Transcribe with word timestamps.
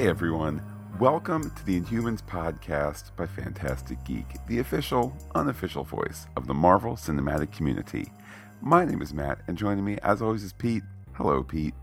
Hey 0.00 0.08
everyone, 0.08 0.62
welcome 0.98 1.50
to 1.50 1.66
the 1.66 1.78
Inhumans 1.78 2.22
podcast 2.22 3.14
by 3.16 3.26
Phantastic 3.26 4.02
Geek, 4.06 4.24
the 4.46 4.60
official, 4.60 5.14
unofficial 5.34 5.84
voice 5.84 6.26
of 6.38 6.46
the 6.46 6.54
Marvel 6.54 6.96
cinematic 6.96 7.52
community. 7.52 8.10
My 8.62 8.86
name 8.86 9.02
is 9.02 9.12
Matt, 9.12 9.42
and 9.46 9.58
joining 9.58 9.84
me, 9.84 9.98
as 10.02 10.22
always, 10.22 10.42
is 10.42 10.54
Pete. 10.54 10.84
Hello, 11.12 11.42
Pete. 11.42 11.74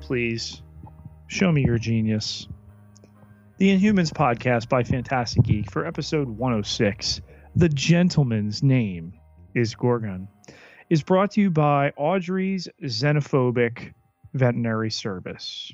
Please 0.00 0.60
show 1.28 1.52
me 1.52 1.64
your 1.64 1.78
genius. 1.78 2.48
The 3.58 3.68
Inhumans 3.68 4.12
podcast 4.12 4.68
by 4.68 4.82
Phantastic 4.82 5.44
Geek 5.44 5.70
for 5.70 5.86
episode 5.86 6.28
106. 6.28 7.20
The 7.54 7.68
gentleman's 7.68 8.64
name 8.64 9.12
is 9.54 9.72
Gorgon. 9.76 10.26
Is 10.90 11.04
brought 11.04 11.30
to 11.34 11.40
you 11.42 11.52
by 11.52 11.92
Audrey's 11.96 12.66
Xenophobic 12.82 13.94
Veterinary 14.34 14.90
Service. 14.90 15.72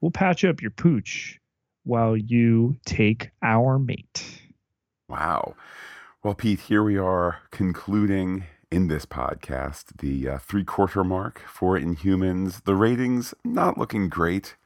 We'll 0.00 0.10
patch 0.10 0.44
up 0.44 0.60
your 0.60 0.70
pooch 0.70 1.40
while 1.84 2.16
you 2.16 2.76
take 2.84 3.30
our 3.42 3.78
mate. 3.78 4.42
Wow. 5.08 5.54
Well, 6.22 6.34
Pete, 6.34 6.60
here 6.60 6.82
we 6.82 6.98
are 6.98 7.38
concluding 7.50 8.44
in 8.70 8.88
this 8.88 9.06
podcast 9.06 9.98
the 9.98 10.28
uh, 10.28 10.38
three 10.38 10.64
quarter 10.64 11.04
mark 11.04 11.40
for 11.46 11.78
Inhumans. 11.78 12.64
The 12.64 12.74
ratings 12.74 13.32
not 13.44 13.78
looking 13.78 14.08
great. 14.08 14.56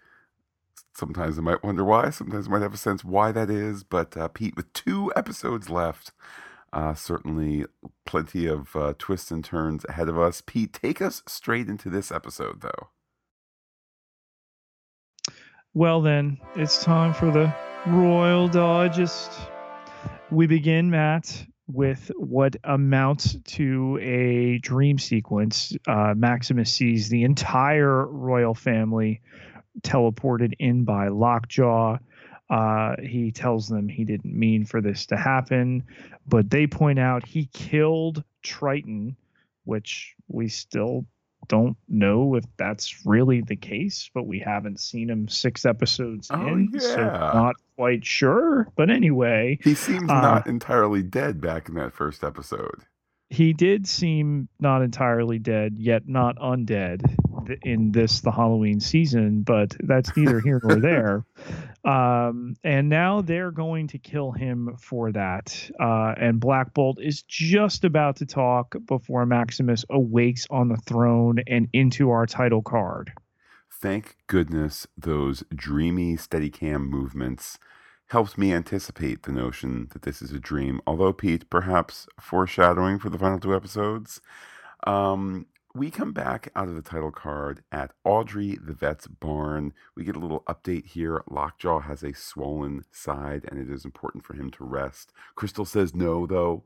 Sometimes 0.94 1.38
I 1.38 1.42
might 1.42 1.62
wonder 1.62 1.84
why. 1.84 2.10
Sometimes 2.10 2.48
I 2.48 2.50
might 2.50 2.62
have 2.62 2.74
a 2.74 2.78
sense 2.78 3.04
why 3.04 3.32
that 3.32 3.50
is. 3.50 3.84
But 3.84 4.16
uh, 4.16 4.28
Pete, 4.28 4.56
with 4.56 4.72
two 4.72 5.12
episodes 5.14 5.68
left, 5.68 6.12
uh, 6.72 6.94
certainly 6.94 7.66
plenty 8.06 8.46
of 8.46 8.74
uh, 8.74 8.94
twists 8.98 9.30
and 9.30 9.44
turns 9.44 9.84
ahead 9.88 10.08
of 10.08 10.18
us. 10.18 10.42
Pete, 10.44 10.72
take 10.72 11.02
us 11.02 11.22
straight 11.26 11.68
into 11.68 11.90
this 11.90 12.10
episode, 12.10 12.62
though. 12.62 12.88
Well, 15.72 16.00
then, 16.00 16.38
it's 16.56 16.82
time 16.82 17.14
for 17.14 17.30
the 17.30 17.54
Royal 17.86 18.48
Digest. 18.48 19.30
We 20.28 20.48
begin, 20.48 20.90
Matt, 20.90 21.46
with 21.68 22.10
what 22.16 22.56
amounts 22.64 23.36
to 23.52 23.96
a 24.02 24.58
dream 24.58 24.98
sequence. 24.98 25.72
Uh, 25.86 26.14
Maximus 26.16 26.72
sees 26.72 27.08
the 27.08 27.22
entire 27.22 28.04
royal 28.04 28.52
family 28.52 29.20
teleported 29.82 30.54
in 30.58 30.82
by 30.82 31.06
Lockjaw. 31.06 31.98
Uh, 32.50 32.96
he 33.00 33.30
tells 33.30 33.68
them 33.68 33.88
he 33.88 34.04
didn't 34.04 34.36
mean 34.36 34.64
for 34.64 34.80
this 34.80 35.06
to 35.06 35.16
happen, 35.16 35.84
but 36.26 36.50
they 36.50 36.66
point 36.66 36.98
out 36.98 37.24
he 37.24 37.46
killed 37.52 38.24
Triton, 38.42 39.16
which 39.62 40.16
we 40.26 40.48
still 40.48 41.06
don't 41.50 41.76
know 41.88 42.36
if 42.36 42.44
that's 42.56 43.04
really 43.04 43.42
the 43.42 43.56
case, 43.56 44.08
but 44.14 44.26
we 44.26 44.38
haven't 44.38 44.80
seen 44.80 45.10
him 45.10 45.28
six 45.28 45.66
episodes 45.66 46.28
Oh, 46.32 46.46
in, 46.46 46.70
yeah. 46.72 46.80
so 46.80 47.02
not 47.04 47.56
quite 47.76 48.06
sure. 48.06 48.68
But 48.76 48.88
anyway, 48.88 49.58
He 49.62 49.74
seems 49.74 50.08
Uh, 50.08 50.20
not 50.22 50.46
entirely 50.46 51.02
dead 51.02 51.40
back 51.40 51.68
in 51.68 51.74
that 51.74 51.92
first 51.92 52.22
episode. 52.24 52.84
He 53.30 53.52
did 53.52 53.86
seem 53.86 54.48
not 54.58 54.82
entirely 54.82 55.38
dead, 55.38 55.78
yet 55.78 56.08
not 56.08 56.36
undead 56.36 57.00
in 57.62 57.92
this 57.92 58.20
the 58.20 58.32
Halloween 58.32 58.80
season, 58.80 59.42
but 59.42 59.76
that's 59.80 60.16
neither 60.16 60.40
here 60.40 60.60
nor 60.62 60.80
there. 60.80 61.24
Um, 61.84 62.56
and 62.64 62.88
now 62.88 63.22
they're 63.22 63.52
going 63.52 63.86
to 63.88 63.98
kill 63.98 64.32
him 64.32 64.76
for 64.78 65.12
that. 65.12 65.70
Uh, 65.80 66.14
and 66.18 66.40
Black 66.40 66.74
Bolt 66.74 67.00
is 67.00 67.22
just 67.22 67.84
about 67.84 68.16
to 68.16 68.26
talk 68.26 68.74
before 68.86 69.24
Maximus 69.26 69.84
awakes 69.88 70.48
on 70.50 70.68
the 70.68 70.76
throne 70.76 71.38
and 71.46 71.68
into 71.72 72.10
our 72.10 72.26
title 72.26 72.62
card. 72.62 73.12
Thank 73.80 74.16
goodness 74.26 74.88
those 74.98 75.44
dreamy 75.54 76.16
Steadicam 76.16 76.88
movements 76.88 77.58
helped 78.10 78.36
me 78.36 78.52
anticipate 78.52 79.22
the 79.22 79.32
notion 79.32 79.88
that 79.92 80.02
this 80.02 80.20
is 80.20 80.32
a 80.32 80.40
dream. 80.40 80.80
Although, 80.84 81.12
Pete, 81.12 81.48
perhaps 81.48 82.08
foreshadowing 82.20 82.98
for 82.98 83.08
the 83.08 83.18
final 83.18 83.38
two 83.38 83.54
episodes. 83.54 84.20
Um, 84.84 85.46
we 85.76 85.92
come 85.92 86.12
back 86.12 86.50
out 86.56 86.66
of 86.66 86.74
the 86.74 86.82
title 86.82 87.12
card 87.12 87.62
at 87.70 87.92
Audrey 88.02 88.58
the 88.60 88.72
Vet's 88.72 89.06
barn. 89.06 89.72
We 89.94 90.02
get 90.02 90.16
a 90.16 90.18
little 90.18 90.42
update 90.48 90.86
here. 90.86 91.22
Lockjaw 91.30 91.80
has 91.80 92.02
a 92.02 92.12
swollen 92.12 92.84
side, 92.90 93.46
and 93.48 93.60
it 93.60 93.72
is 93.72 93.84
important 93.84 94.24
for 94.24 94.34
him 94.34 94.50
to 94.50 94.64
rest. 94.64 95.12
Crystal 95.36 95.64
says 95.64 95.94
no, 95.94 96.26
though. 96.26 96.64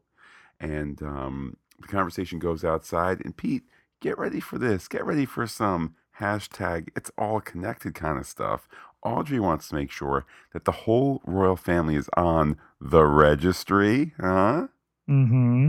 And 0.59 1.03
um, 1.03 1.59
the 1.79 1.89
conversation 1.89 2.39
goes 2.39 2.65
outside. 2.65 3.21
And 3.23 3.37
Pete, 3.37 3.65
get 4.01 4.17
ready 4.17 4.41
for 4.41 4.57
this. 4.57 4.89
Get 4.89 5.05
ready 5.05 5.27
for 5.27 5.47
some 5.47 5.95
hashtag 6.21 6.89
it's 6.97 7.11
all 7.19 7.41
connected 7.41 7.95
kind 7.95 8.19
of 8.19 8.27
stuff. 8.27 8.69
Audrey 9.05 9.39
wants 9.39 9.69
to 9.69 9.75
make 9.75 9.91
sure 9.91 10.27
that 10.53 10.65
the 10.65 10.73
whole 10.73 11.21
royal 11.25 11.57
family 11.57 11.97
is 11.97 12.09
on 12.17 12.57
the 12.81 13.05
registry, 13.05 14.15
huh? 14.19 14.69
Mm-hmm. 15.09 15.69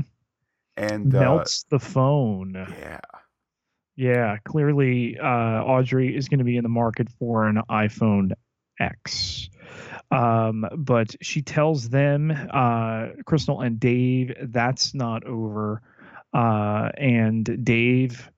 And 0.77 1.15
uh, 1.15 1.19
Melts 1.19 1.65
the 1.69 1.79
phone. 1.79 2.53
yeah, 2.79 2.99
Yeah, 3.95 4.37
clearly 4.45 5.17
uh, 5.17 5.25
Audrey 5.63 6.15
is 6.15 6.27
going 6.29 6.39
to 6.39 6.45
be 6.45 6.57
in 6.57 6.63
the 6.63 6.69
market 6.69 7.07
for 7.19 7.47
an 7.47 7.61
iPhone 7.69 8.31
X. 8.79 9.49
Um, 10.11 10.65
but 10.77 11.15
she 11.21 11.41
tells 11.41 11.89
them, 11.89 12.31
uh, 12.31 13.07
Crystal 13.25 13.61
and 13.61 13.79
Dave, 13.79 14.33
that's 14.41 14.93
not 14.93 15.25
over. 15.25 15.81
Uh, 16.33 16.89
and 16.97 17.63
Dave, 17.63 18.29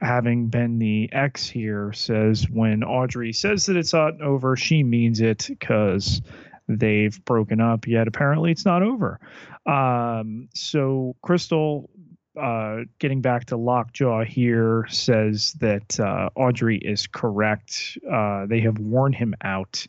having 0.00 0.48
been 0.48 0.78
the 0.78 1.10
X 1.12 1.48
here, 1.48 1.92
says 1.92 2.48
when 2.48 2.82
Audrey 2.84 3.32
says 3.32 3.66
that 3.66 3.76
it's 3.76 3.92
not 3.92 4.20
over, 4.20 4.56
she 4.56 4.82
means 4.82 5.20
it 5.20 5.46
because 5.48 6.22
they've 6.68 7.24
broken 7.24 7.60
up, 7.60 7.86
yet 7.86 8.08
apparently 8.08 8.50
it's 8.50 8.64
not 8.64 8.82
over. 8.82 9.20
Um, 9.66 10.48
so 10.54 11.16
Crystal 11.22 11.90
uh, 12.40 12.78
getting 12.98 13.20
back 13.20 13.46
to 13.46 13.56
Lockjaw 13.56 14.24
here, 14.24 14.86
says 14.88 15.52
that 15.60 16.00
uh, 16.00 16.30
Audrey 16.34 16.78
is 16.78 17.06
correct. 17.06 17.98
Uh, 18.10 18.46
they 18.46 18.60
have 18.60 18.78
worn 18.78 19.12
him 19.12 19.34
out. 19.42 19.86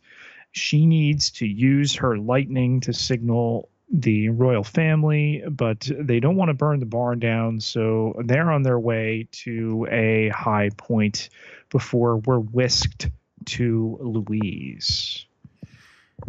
She 0.52 0.86
needs 0.86 1.30
to 1.32 1.46
use 1.46 1.94
her 1.96 2.18
lightning 2.18 2.80
to 2.80 2.92
signal 2.92 3.70
the 3.92 4.30
royal 4.30 4.64
family, 4.64 5.42
but 5.50 5.88
they 5.98 6.20
don't 6.20 6.36
want 6.36 6.48
to 6.48 6.54
burn 6.54 6.80
the 6.80 6.86
barn 6.86 7.18
down, 7.20 7.60
so 7.60 8.14
they're 8.24 8.50
on 8.50 8.62
their 8.62 8.78
way 8.80 9.28
to 9.32 9.86
a 9.90 10.30
high 10.30 10.70
point 10.76 11.28
before 11.70 12.18
we're 12.18 12.38
whisked 12.38 13.10
to 13.46 13.98
Louise. 14.00 15.26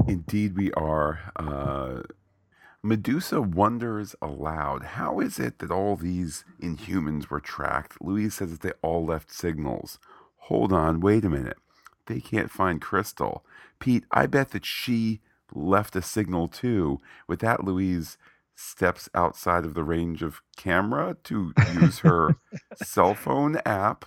indeed 0.07 0.57
we 0.57 0.71
are. 0.73 1.19
Uh, 1.37 2.01
Medusa 2.83 3.41
wonders 3.41 4.15
aloud, 4.21 4.83
how 4.83 5.19
is 5.19 5.39
it 5.39 5.59
that 5.59 5.71
all 5.71 5.95
these 5.95 6.45
inhumans 6.61 7.29
were 7.29 7.39
tracked? 7.39 8.01
Louise 8.01 8.35
says 8.35 8.51
that 8.51 8.61
they 8.61 8.73
all 8.81 9.05
left 9.05 9.33
signals. 9.33 9.99
Hold 10.37 10.71
on, 10.73 10.99
wait 11.01 11.25
a 11.25 11.29
minute. 11.29 11.57
They 12.07 12.19
can't 12.19 12.51
find 12.51 12.81
Crystal. 12.81 13.43
Pete, 13.79 14.05
I 14.11 14.27
bet 14.27 14.51
that 14.51 14.65
she 14.65 15.21
left 15.53 15.95
a 15.95 16.01
signal 16.01 16.47
too. 16.47 16.99
With 17.27 17.39
that, 17.41 17.63
Louise 17.63 18.17
steps 18.55 19.09
outside 19.13 19.65
of 19.65 19.73
the 19.73 19.83
range 19.83 20.23
of 20.23 20.41
camera 20.55 21.17
to 21.25 21.53
use 21.73 21.99
her 21.99 22.37
cell 22.75 23.13
phone 23.13 23.57
app 23.65 24.05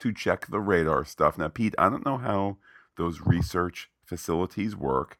to 0.00 0.12
check 0.12 0.46
the 0.46 0.60
radar 0.60 1.04
stuff. 1.04 1.38
Now, 1.38 1.48
Pete, 1.48 1.74
I 1.78 1.88
don't 1.88 2.04
know 2.04 2.18
how 2.18 2.58
those 2.96 3.20
research 3.20 3.90
facilities 4.04 4.76
work. 4.76 5.18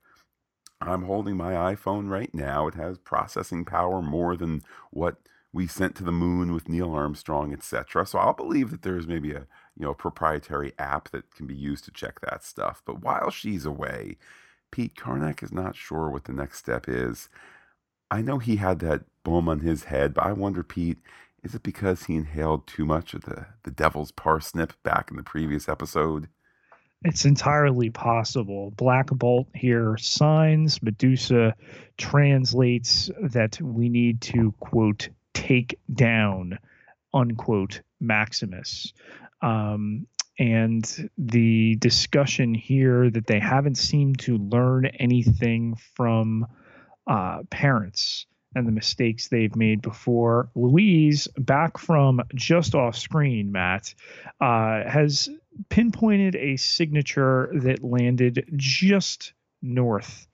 I'm 0.81 1.05
holding 1.05 1.37
my 1.37 1.53
iPhone 1.75 2.09
right 2.09 2.33
now. 2.33 2.69
It 2.69 2.75
has 2.75 2.99
processing 2.99 3.65
power 3.65 4.01
more 4.01 4.37
than 4.37 4.63
what 4.91 5.17
we 5.53 5.67
sent 5.67 5.97
to 5.97 6.05
the 6.05 6.13
moon 6.13 6.53
with 6.53 6.69
Neil 6.69 6.93
Armstrong, 6.93 7.53
etc. 7.53 8.07
So 8.07 8.19
I'll 8.19 8.35
believe 8.35 8.71
that 8.71 8.83
there's 8.83 9.07
maybe 9.07 9.33
a 9.33 9.47
you 9.77 9.85
know 9.85 9.91
a 9.91 9.95
proprietary 9.95 10.73
app 10.79 11.11
that 11.11 11.35
can 11.35 11.47
be 11.47 11.55
used 11.55 11.85
to 11.85 11.91
check 11.91 12.21
that 12.21 12.45
stuff. 12.45 12.83
But 12.85 13.03
while 13.03 13.31
she's 13.31 13.65
away, 13.65 14.19
Pete 14.71 14.95
Karnak 14.95 15.43
is 15.43 15.53
not 15.53 15.77
sure 15.77 16.11
what 16.11 16.25
the 16.25 16.33
next 16.33 16.59
step 16.59 16.89
is. 16.89 17.29
I 18.11 18.23
know 18.23 18.39
he 18.39 18.57
had 18.57 18.79
that 18.81 19.03
boom 19.25 19.49
on 19.49 19.61
his 19.61 19.85
head, 19.85 20.15
but 20.15 20.25
I 20.25 20.33
wonder, 20.33 20.63
Pete, 20.63 20.99
is 21.43 21.55
it 21.55 21.63
because 21.63 22.05
he 22.05 22.17
inhaled 22.17 22.67
too 22.67 22.85
much 22.85 23.15
of 23.15 23.23
the, 23.23 23.47
the 23.63 23.71
devil's 23.71 24.13
parsnip 24.13 24.73
back 24.83 25.11
in 25.11 25.17
the 25.17 25.23
previous 25.23 25.69
episode? 25.69 26.29
It's 27.05 27.25
entirely 27.25 27.91
possible. 27.91 28.73
Black 28.77 29.07
Bolt 29.07 29.47
here 29.55 29.97
signs, 29.99 30.83
Medusa 30.83 31.55
translates 31.97 33.09
that 33.23 33.61
we 33.61 33.89
need 33.89 34.21
to, 34.23 34.53
quote, 34.59 35.09
take 35.33 35.79
down, 35.95 36.59
unquote, 37.15 37.83
Maximus. 38.01 38.93
Um, 39.43 40.07
and 40.39 41.11
the 41.19 41.77
discussion 41.77 42.55
here 42.55 43.11
that 43.11 43.27
they 43.27 43.41
haven't 43.41 43.77
seemed 43.77 44.21
to 44.21 44.39
learn 44.39 44.87
anything 44.87 45.77
from 45.95 46.47
uh, 47.07 47.43
parents 47.51 48.27
and 48.55 48.67
the 48.67 48.73
mistakes 48.73 49.29
they've 49.29 49.57
made 49.57 49.83
before. 49.83 50.51
Louise, 50.55 51.29
back 51.37 51.77
from 51.77 52.21
just 52.35 52.75
off 52.75 52.97
screen, 52.97 53.53
Matt, 53.53 53.95
uh, 54.41 54.89
has 54.89 55.29
pinpointed 55.69 56.37
a 56.37 56.57
signature 56.57 57.51
that 57.55 57.83
landed 57.83 58.49
just 58.57 59.33
north 59.61 60.27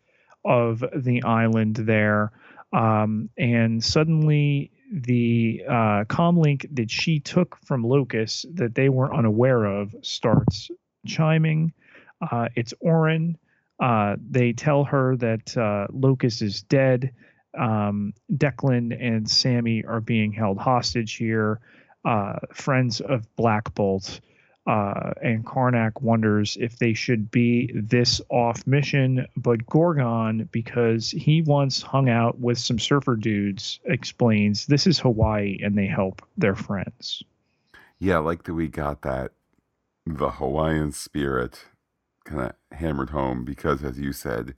of 0.45 0.85
the 0.95 1.23
island 1.23 1.77
there. 1.77 2.33
Um, 2.73 3.31
and 3.39 3.83
suddenly 3.83 4.71
the 4.91 5.63
uh, 5.67 6.05
comlink 6.05 6.75
that 6.77 6.91
she 6.91 7.21
took 7.21 7.57
from 7.65 7.85
Locus 7.85 8.45
that 8.55 8.75
they 8.75 8.89
were 8.89 9.15
unaware 9.15 9.65
of 9.65 9.95
starts 10.03 10.71
chiming. 11.07 11.73
Uh, 12.21 12.49
it's 12.55 12.75
Auran. 12.83 13.37
Uh, 13.81 14.17
they 14.31 14.53
tell 14.53 14.85
her 14.85 15.17
that 15.17 15.57
uh, 15.57 15.87
Locus 15.91 16.43
is 16.43 16.63
dead. 16.63 17.13
Um, 17.59 18.15
Declan 18.33 18.97
and 19.01 19.29
Sammy 19.29 19.85
are 19.85 20.01
being 20.01 20.33
held 20.33 20.59
hostage 20.59 21.15
here. 21.15 21.61
Uh, 22.05 22.39
friends 22.53 23.01
of 23.01 23.35
Black 23.37 23.75
Bolt 23.75 24.21
uh, 24.67 25.13
and 25.23 25.45
Karnak 25.45 26.01
wonders 26.01 26.57
if 26.59 26.79
they 26.79 26.95
should 26.95 27.31
be 27.31 27.71
this 27.75 28.21
off 28.31 28.67
mission, 28.67 29.27
but 29.37 29.67
Gorgon, 29.67 30.49
because 30.53 31.11
he 31.11 31.43
once 31.43 31.83
hung 31.83 32.09
out 32.09 32.39
with 32.41 32.59
some 32.59 32.79
surfer 32.79 33.17
dudes, 33.17 33.81
explains 33.85 34.67
this 34.67 34.87
is 34.87 34.99
Hawaii 34.99 35.59
and 35.63 35.77
they 35.77 35.87
help 35.87 36.23
their 36.37 36.55
friends. 36.55 37.23
Yeah, 37.99 38.19
like 38.19 38.45
that 38.45 38.55
we 38.55 38.69
got 38.69 39.03
that 39.03 39.33
the 40.07 40.31
Hawaiian 40.31 40.93
spirit 40.93 41.67
kind 42.25 42.41
of 42.41 42.79
hammered 42.79 43.11
home 43.11 43.45
because, 43.45 43.83
as 43.85 43.99
you 43.99 44.13
said, 44.13 44.55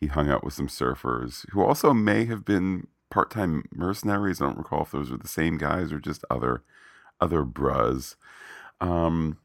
he 0.00 0.06
hung 0.06 0.30
out 0.30 0.44
with 0.44 0.54
some 0.54 0.68
surfers 0.68 1.48
who 1.50 1.62
also 1.62 1.94
may 1.94 2.24
have 2.24 2.44
been 2.44 2.86
part-time 3.10 3.64
mercenaries. 3.74 4.40
I 4.40 4.46
don't 4.46 4.58
recall 4.58 4.82
if 4.82 4.90
those 4.90 5.10
were 5.10 5.18
the 5.18 5.28
same 5.28 5.58
guys 5.58 5.92
or 5.92 6.00
just 6.00 6.24
other 6.30 6.62
other 7.20 7.44
bras. 7.44 8.16
Um, 8.80 9.38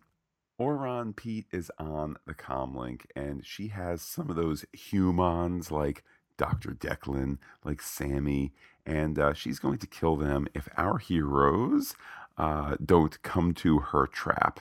Auran 0.60 1.16
Pete 1.16 1.46
is 1.52 1.72
on 1.78 2.18
the 2.26 2.34
comlink, 2.34 3.02
and 3.16 3.46
she 3.46 3.68
has 3.68 4.02
some 4.02 4.30
of 4.30 4.36
those 4.36 4.66
humans 4.74 5.72
like 5.72 6.04
Dr. 6.38 6.72
Declan, 6.72 7.38
like 7.64 7.82
Sammy, 7.82 8.54
and 8.86 9.20
uh, 9.20 9.34
she's 9.34 9.60
going 9.60 9.78
to 9.80 9.88
kill 9.88 10.16
them 10.16 10.48
if 10.56 10.68
our 10.76 10.98
heroes 10.98 11.96
uh, 12.38 12.76
don't 12.84 13.22
come 13.22 13.54
to 13.56 13.80
her 13.80 14.08
trap. 14.08 14.60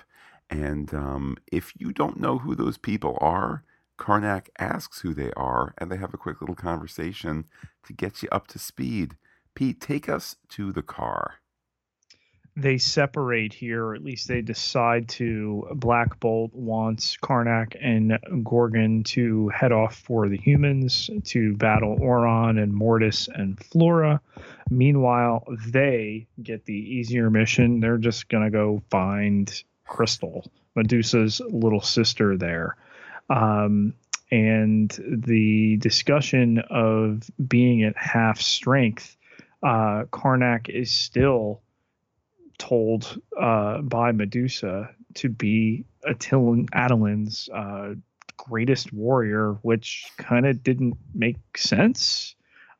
And 0.50 0.92
um, 0.92 1.38
if 1.50 1.72
you 1.78 1.92
don't 1.92 2.20
know 2.20 2.38
who 2.38 2.54
those 2.54 2.76
people 2.76 3.16
are, 3.20 3.62
Karnak 3.98 4.48
asks 4.58 5.00
who 5.00 5.14
they 5.14 5.32
are, 5.32 5.74
and 5.78 5.90
they 5.90 5.96
have 5.96 6.12
a 6.12 6.18
quick 6.18 6.42
little 6.42 6.54
conversation 6.54 7.46
to 7.86 7.94
get 7.94 8.22
you 8.22 8.28
up 8.30 8.46
to 8.48 8.58
speed. 8.58 9.16
Pete, 9.54 9.80
take 9.80 10.08
us 10.08 10.36
to 10.50 10.72
the 10.72 10.82
car 10.82 11.36
they 12.56 12.78
separate 12.78 13.52
here, 13.52 13.84
or 13.84 13.94
at 13.94 14.02
least 14.02 14.28
they 14.28 14.40
decide 14.40 15.08
to. 15.10 15.68
Black 15.74 16.18
Bolt 16.20 16.54
wants 16.54 17.16
Karnak 17.18 17.76
and 17.80 18.18
Gorgon 18.42 19.04
to 19.04 19.48
head 19.50 19.72
off 19.72 19.96
for 19.96 20.28
the 20.28 20.38
humans 20.38 21.10
to 21.24 21.54
battle 21.56 21.98
Auran 22.00 22.58
and 22.62 22.72
Mordis 22.72 23.28
and 23.28 23.62
Flora. 23.62 24.22
Meanwhile, 24.70 25.44
they 25.68 26.26
get 26.42 26.64
the 26.64 26.74
easier 26.74 27.28
mission. 27.28 27.80
They're 27.80 27.98
just 27.98 28.28
going 28.30 28.44
to 28.44 28.50
go 28.50 28.82
find 28.90 29.62
Crystal, 29.86 30.50
Medusa's 30.74 31.40
little 31.50 31.82
sister 31.82 32.38
there. 32.38 32.76
Um, 33.28 33.94
and 34.30 34.90
the 35.08 35.76
discussion 35.76 36.62
of 36.70 37.30
being 37.46 37.84
at 37.84 37.96
half 37.96 38.40
strength, 38.40 39.16
uh, 39.62 40.04
Karnak 40.10 40.68
is 40.68 40.90
still 40.90 41.60
told 42.58 43.20
uh, 43.40 43.80
by 43.82 44.12
Medusa 44.12 44.90
to 45.14 45.28
be 45.28 45.84
Attilan, 46.06 46.68
Attilan's 46.72 47.48
uh, 47.54 47.94
greatest 48.36 48.92
warrior, 48.92 49.52
which 49.62 50.06
kind 50.18 50.46
of 50.46 50.62
didn't 50.62 50.96
make 51.14 51.36
sense. 51.56 52.34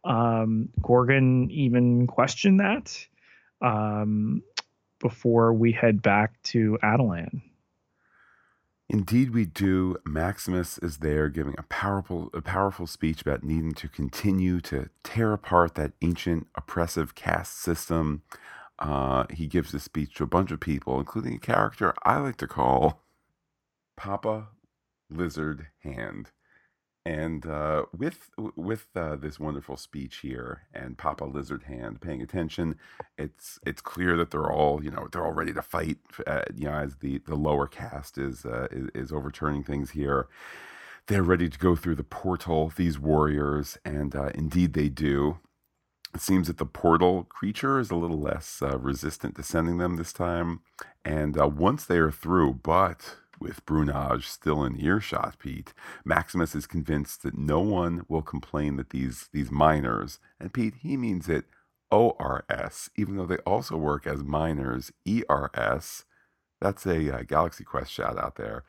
Um, 0.05 0.69
Gorgon 0.81 1.50
even 1.50 2.06
questioned 2.06 2.61
that 2.61 3.06
um, 3.61 4.43
before 5.00 5.52
we 5.52 5.73
head 5.73 6.02
back 6.02 6.40
to 6.44 6.79
Attilan. 6.82 7.43
Indeed, 8.88 9.34
we 9.34 9.46
do. 9.46 9.96
Maximus 10.06 10.79
is 10.79 10.99
there 10.99 11.29
giving 11.29 11.56
a 11.58 11.64
powerful, 11.64 12.31
a 12.32 12.40
powerful 12.40 12.87
speech 12.87 13.20
about 13.20 13.43
needing 13.43 13.72
to 13.72 13.88
continue 13.88 14.61
to 14.61 14.90
tear 15.02 15.32
apart 15.32 15.75
that 15.75 15.93
ancient 16.02 16.46
oppressive 16.55 17.17
caste 17.17 17.58
system 17.58 18.22
uh, 18.78 19.25
he 19.31 19.46
gives 19.46 19.75
a 19.75 19.81
speech 19.81 20.14
to 20.17 20.25
a 20.25 20.28
bunch 20.28 20.50
of 20.50 20.61
people, 20.61 20.99
including 20.99 21.34
a 21.34 21.38
character 21.38 21.94
I 22.05 22.19
like 22.19 22.37
to 22.38 22.46
call 22.46 23.02
Papa 23.96 24.49
Lizard 25.11 25.69
Hand. 25.81 26.31
And 27.05 27.46
uh, 27.46 27.87
with 27.96 28.31
with 28.56 28.88
uh, 28.96 29.17
this 29.17 29.40
wonderful 29.40 29.76
speech 29.76 30.19
here 30.19 30.62
and 30.75 30.99
Papa 30.99 31.25
Lizard 31.25 31.64
Hand 31.64 32.00
paying 32.00 32.23
attention, 32.23 32.76
it's 33.19 33.61
it's 33.67 33.81
clear 33.81 34.17
that 34.17 34.32
they're 34.32 34.50
all 34.50 34.84
you 34.84 34.90
know 34.90 35.08
they're 35.12 35.25
all 35.25 35.32
ready 35.32 35.52
to 35.52 35.62
fight. 35.62 35.99
Uh, 36.26 36.43
you 36.55 36.67
know, 36.67 36.75
as 36.75 36.96
the 36.96 37.19
the 37.19 37.37
lower 37.37 37.69
caste 37.69 38.19
is, 38.19 38.44
uh, 38.44 38.69
is 38.72 38.88
is 38.94 39.12
overturning 39.12 39.64
things 39.64 39.90
here, 39.93 40.26
they're 41.08 41.22
ready 41.22 41.49
to 41.49 41.58
go 41.58 41.76
through 41.76 41.96
the 41.96 42.05
portal. 42.05 42.72
These 42.76 42.99
warriors, 42.99 43.79
and 43.84 44.17
uh, 44.17 44.31
indeed 44.34 44.72
they 44.75 44.88
do. 44.88 45.38
It 46.16 46.22
seems 46.22 46.46
that 46.46 46.56
the 46.56 46.64
portal 46.64 47.24
creature 47.24 47.78
is 47.78 47.90
a 47.90 47.94
little 47.94 48.18
less 48.18 48.62
uh, 48.62 48.78
resistant 48.78 49.34
to 49.36 49.42
sending 49.42 49.76
them 49.76 49.96
this 49.96 50.14
time. 50.14 50.60
And 51.04 51.38
uh, 51.38 51.46
once 51.46 51.84
they 51.84 51.98
are 51.98 52.10
through, 52.10 52.60
but 52.62 53.16
with 53.38 53.66
Bronaja 53.66 54.22
still 54.22 54.64
in 54.64 54.80
earshot, 54.80 55.38
Pete, 55.38 55.74
Maximus 56.06 56.54
is 56.54 56.66
convinced 56.66 57.22
that 57.22 57.36
no 57.36 57.60
one 57.60 58.06
will 58.08 58.22
complain 58.22 58.76
that 58.76 58.88
these, 58.90 59.28
these 59.34 59.50
miners, 59.50 60.18
and 60.40 60.54
Pete, 60.54 60.76
he 60.80 60.96
means 60.96 61.28
it 61.28 61.44
ORS, 61.90 62.88
even 62.96 63.19
though 63.19 63.26
they 63.26 63.36
also 63.38 63.76
work 63.76 64.06
as 64.06 64.24
miners, 64.24 64.90
ERS. 65.06 66.06
That's 66.62 66.86
a 66.86 67.14
uh, 67.14 67.22
Galaxy 67.24 67.62
Quest 67.62 67.92
shout 67.92 68.16
out 68.16 68.36
there. 68.36 68.64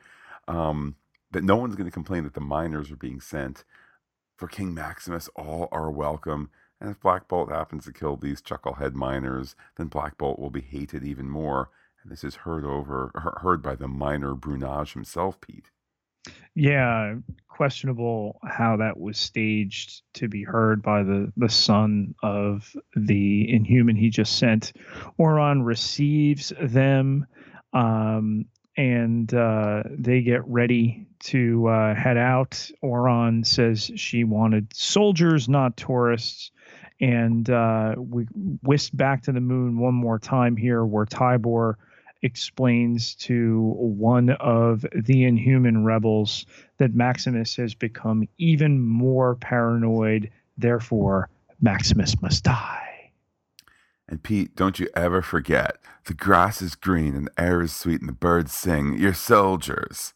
Um, 0.46 0.96
that 1.30 1.44
no 1.44 1.56
one's 1.56 1.76
going 1.76 1.88
to 1.88 1.90
complain 1.90 2.24
that 2.24 2.34
the 2.34 2.42
miners 2.42 2.90
are 2.90 2.96
being 2.96 3.22
sent. 3.22 3.64
For 4.36 4.48
King 4.48 4.74
Maximus, 4.74 5.30
all 5.34 5.68
are 5.72 5.90
welcome. 5.90 6.50
And 6.80 6.90
if 6.90 7.00
Black 7.00 7.28
Bolt 7.28 7.50
happens 7.50 7.84
to 7.84 7.92
kill 7.92 8.16
these 8.16 8.40
chucklehead 8.40 8.94
miners, 8.94 9.56
then 9.76 9.88
Black 9.88 10.16
Bolt 10.16 10.38
will 10.38 10.50
be 10.50 10.60
hated 10.60 11.02
even 11.04 11.28
more. 11.28 11.70
And 12.02 12.12
this 12.12 12.22
is 12.22 12.36
heard 12.36 12.64
over 12.64 13.10
heard 13.42 13.62
by 13.62 13.74
the 13.74 13.88
miner 13.88 14.34
Bronaja 14.34 14.92
himself, 14.92 15.40
Pete. 15.40 15.70
Yeah, 16.54 17.16
questionable 17.48 18.38
how 18.44 18.76
that 18.76 18.98
was 18.98 19.18
staged 19.18 20.02
to 20.14 20.28
be 20.28 20.44
heard 20.44 20.82
by 20.82 21.02
the 21.02 21.32
the 21.36 21.48
son 21.48 22.14
of 22.22 22.74
the 22.94 23.52
Inhuman 23.52 23.96
he 23.96 24.10
just 24.10 24.38
sent. 24.38 24.72
Auran 25.18 25.64
receives 25.64 26.52
them, 26.60 27.26
um, 27.72 28.46
and 28.78 29.34
uh, 29.34 29.82
they 29.90 30.22
get 30.22 30.46
ready 30.48 31.06
to 31.18 31.66
uh, 31.66 31.94
head 31.94 32.16
out. 32.16 32.70
Auran 32.82 33.44
says 33.44 33.90
she 33.96 34.24
wanted 34.24 34.74
soldiers, 34.74 35.48
not 35.48 35.76
tourists 35.76 36.50
and 37.00 37.48
uh, 37.48 37.94
we 37.96 38.24
whisk 38.62 38.90
back 38.94 39.22
to 39.22 39.32
the 39.32 39.40
moon 39.40 39.78
one 39.78 39.94
more 39.94 40.18
time 40.18 40.56
here, 40.56 40.84
where 40.84 41.06
Tibor 41.06 41.74
explains 42.22 43.14
to 43.14 43.74
one 43.76 44.30
of 44.30 44.84
the 44.92 45.24
Inhuman 45.24 45.84
rebels 45.84 46.46
that 46.78 46.94
Maximus 46.94 47.54
has 47.56 47.74
become 47.74 48.28
even 48.38 48.80
more 48.80 49.36
paranoid. 49.36 50.30
Therefore, 50.56 51.30
Maximus 51.60 52.20
must 52.20 52.42
die. 52.42 52.87
And 54.08 54.22
Pete, 54.22 54.56
don't 54.56 54.78
you 54.78 54.88
ever 54.96 55.20
forget 55.20 55.76
the 56.06 56.14
grass 56.14 56.62
is 56.62 56.74
green 56.74 57.14
and 57.14 57.26
the 57.26 57.40
air 57.40 57.60
is 57.60 57.74
sweet 57.74 58.00
and 58.00 58.08
the 58.08 58.14
birds 58.14 58.52
sing. 58.52 58.98
You're 58.98 59.12
soldiers. 59.12 60.14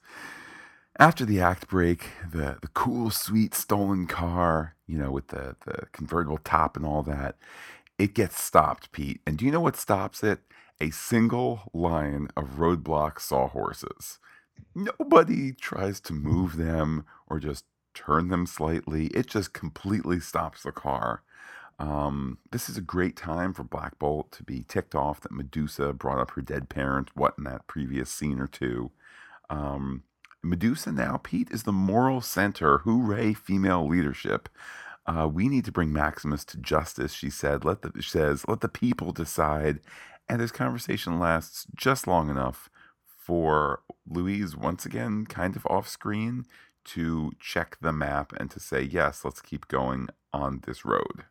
After 0.98 1.24
the 1.24 1.40
act 1.40 1.68
break, 1.68 2.10
the, 2.30 2.58
the 2.62 2.68
cool, 2.68 3.10
sweet 3.10 3.54
stolen 3.54 4.06
car, 4.06 4.76
you 4.86 4.96
know, 4.96 5.10
with 5.10 5.28
the, 5.28 5.56
the 5.66 5.86
convertible 5.92 6.38
top 6.38 6.76
and 6.76 6.86
all 6.86 7.02
that, 7.02 7.36
it 7.98 8.14
gets 8.14 8.42
stopped, 8.42 8.92
Pete. 8.92 9.20
And 9.26 9.36
do 9.36 9.44
you 9.44 9.50
know 9.50 9.60
what 9.60 9.76
stops 9.76 10.22
it? 10.22 10.40
A 10.80 10.90
single 10.90 11.70
line 11.74 12.28
of 12.36 12.56
roadblock 12.56 13.20
sawhorses. 13.20 14.18
Nobody 14.74 15.52
tries 15.52 16.00
to 16.00 16.12
move 16.14 16.56
them 16.56 17.04
or 17.26 17.38
just 17.38 17.64
turn 17.94 18.28
them 18.28 18.46
slightly. 18.46 19.06
It 19.08 19.26
just 19.26 19.52
completely 19.52 20.20
stops 20.20 20.62
the 20.62 20.72
car. 20.72 21.22
Um, 21.82 22.38
this 22.52 22.68
is 22.68 22.76
a 22.76 22.80
great 22.80 23.16
time 23.16 23.52
for 23.52 23.64
Black 23.64 23.98
Bolt 23.98 24.30
to 24.32 24.44
be 24.44 24.62
ticked 24.62 24.94
off 24.94 25.20
that 25.20 25.32
Medusa 25.32 25.92
brought 25.92 26.20
up 26.20 26.30
her 26.30 26.40
dead 26.40 26.68
parent, 26.68 27.10
what 27.14 27.34
in 27.36 27.42
that 27.42 27.66
previous 27.66 28.08
scene 28.08 28.38
or 28.38 28.46
two. 28.46 28.92
Um, 29.50 30.04
Medusa 30.44 30.92
now, 30.92 31.18
Pete, 31.20 31.50
is 31.50 31.64
the 31.64 31.72
moral 31.72 32.20
center. 32.20 32.78
Hooray, 32.78 33.34
female 33.34 33.84
leadership. 33.84 34.48
Uh, 35.06 35.28
we 35.30 35.48
need 35.48 35.64
to 35.64 35.72
bring 35.72 35.92
Maximus 35.92 36.44
to 36.46 36.56
justice, 36.56 37.12
she 37.12 37.30
said. 37.30 37.64
Let 37.64 37.82
the 37.82 37.90
she 38.00 38.10
says, 38.10 38.46
let 38.46 38.60
the 38.60 38.68
people 38.68 39.10
decide. 39.10 39.80
And 40.28 40.40
this 40.40 40.52
conversation 40.52 41.18
lasts 41.18 41.66
just 41.74 42.06
long 42.06 42.30
enough 42.30 42.70
for 43.04 43.82
Louise 44.08 44.56
once 44.56 44.86
again, 44.86 45.26
kind 45.26 45.56
of 45.56 45.66
off 45.66 45.88
screen, 45.88 46.46
to 46.84 47.32
check 47.40 47.76
the 47.80 47.92
map 47.92 48.32
and 48.38 48.52
to 48.52 48.60
say, 48.60 48.82
yes, 48.82 49.24
let's 49.24 49.40
keep 49.42 49.66
going 49.66 50.06
on 50.32 50.62
this 50.64 50.84
road. 50.84 51.24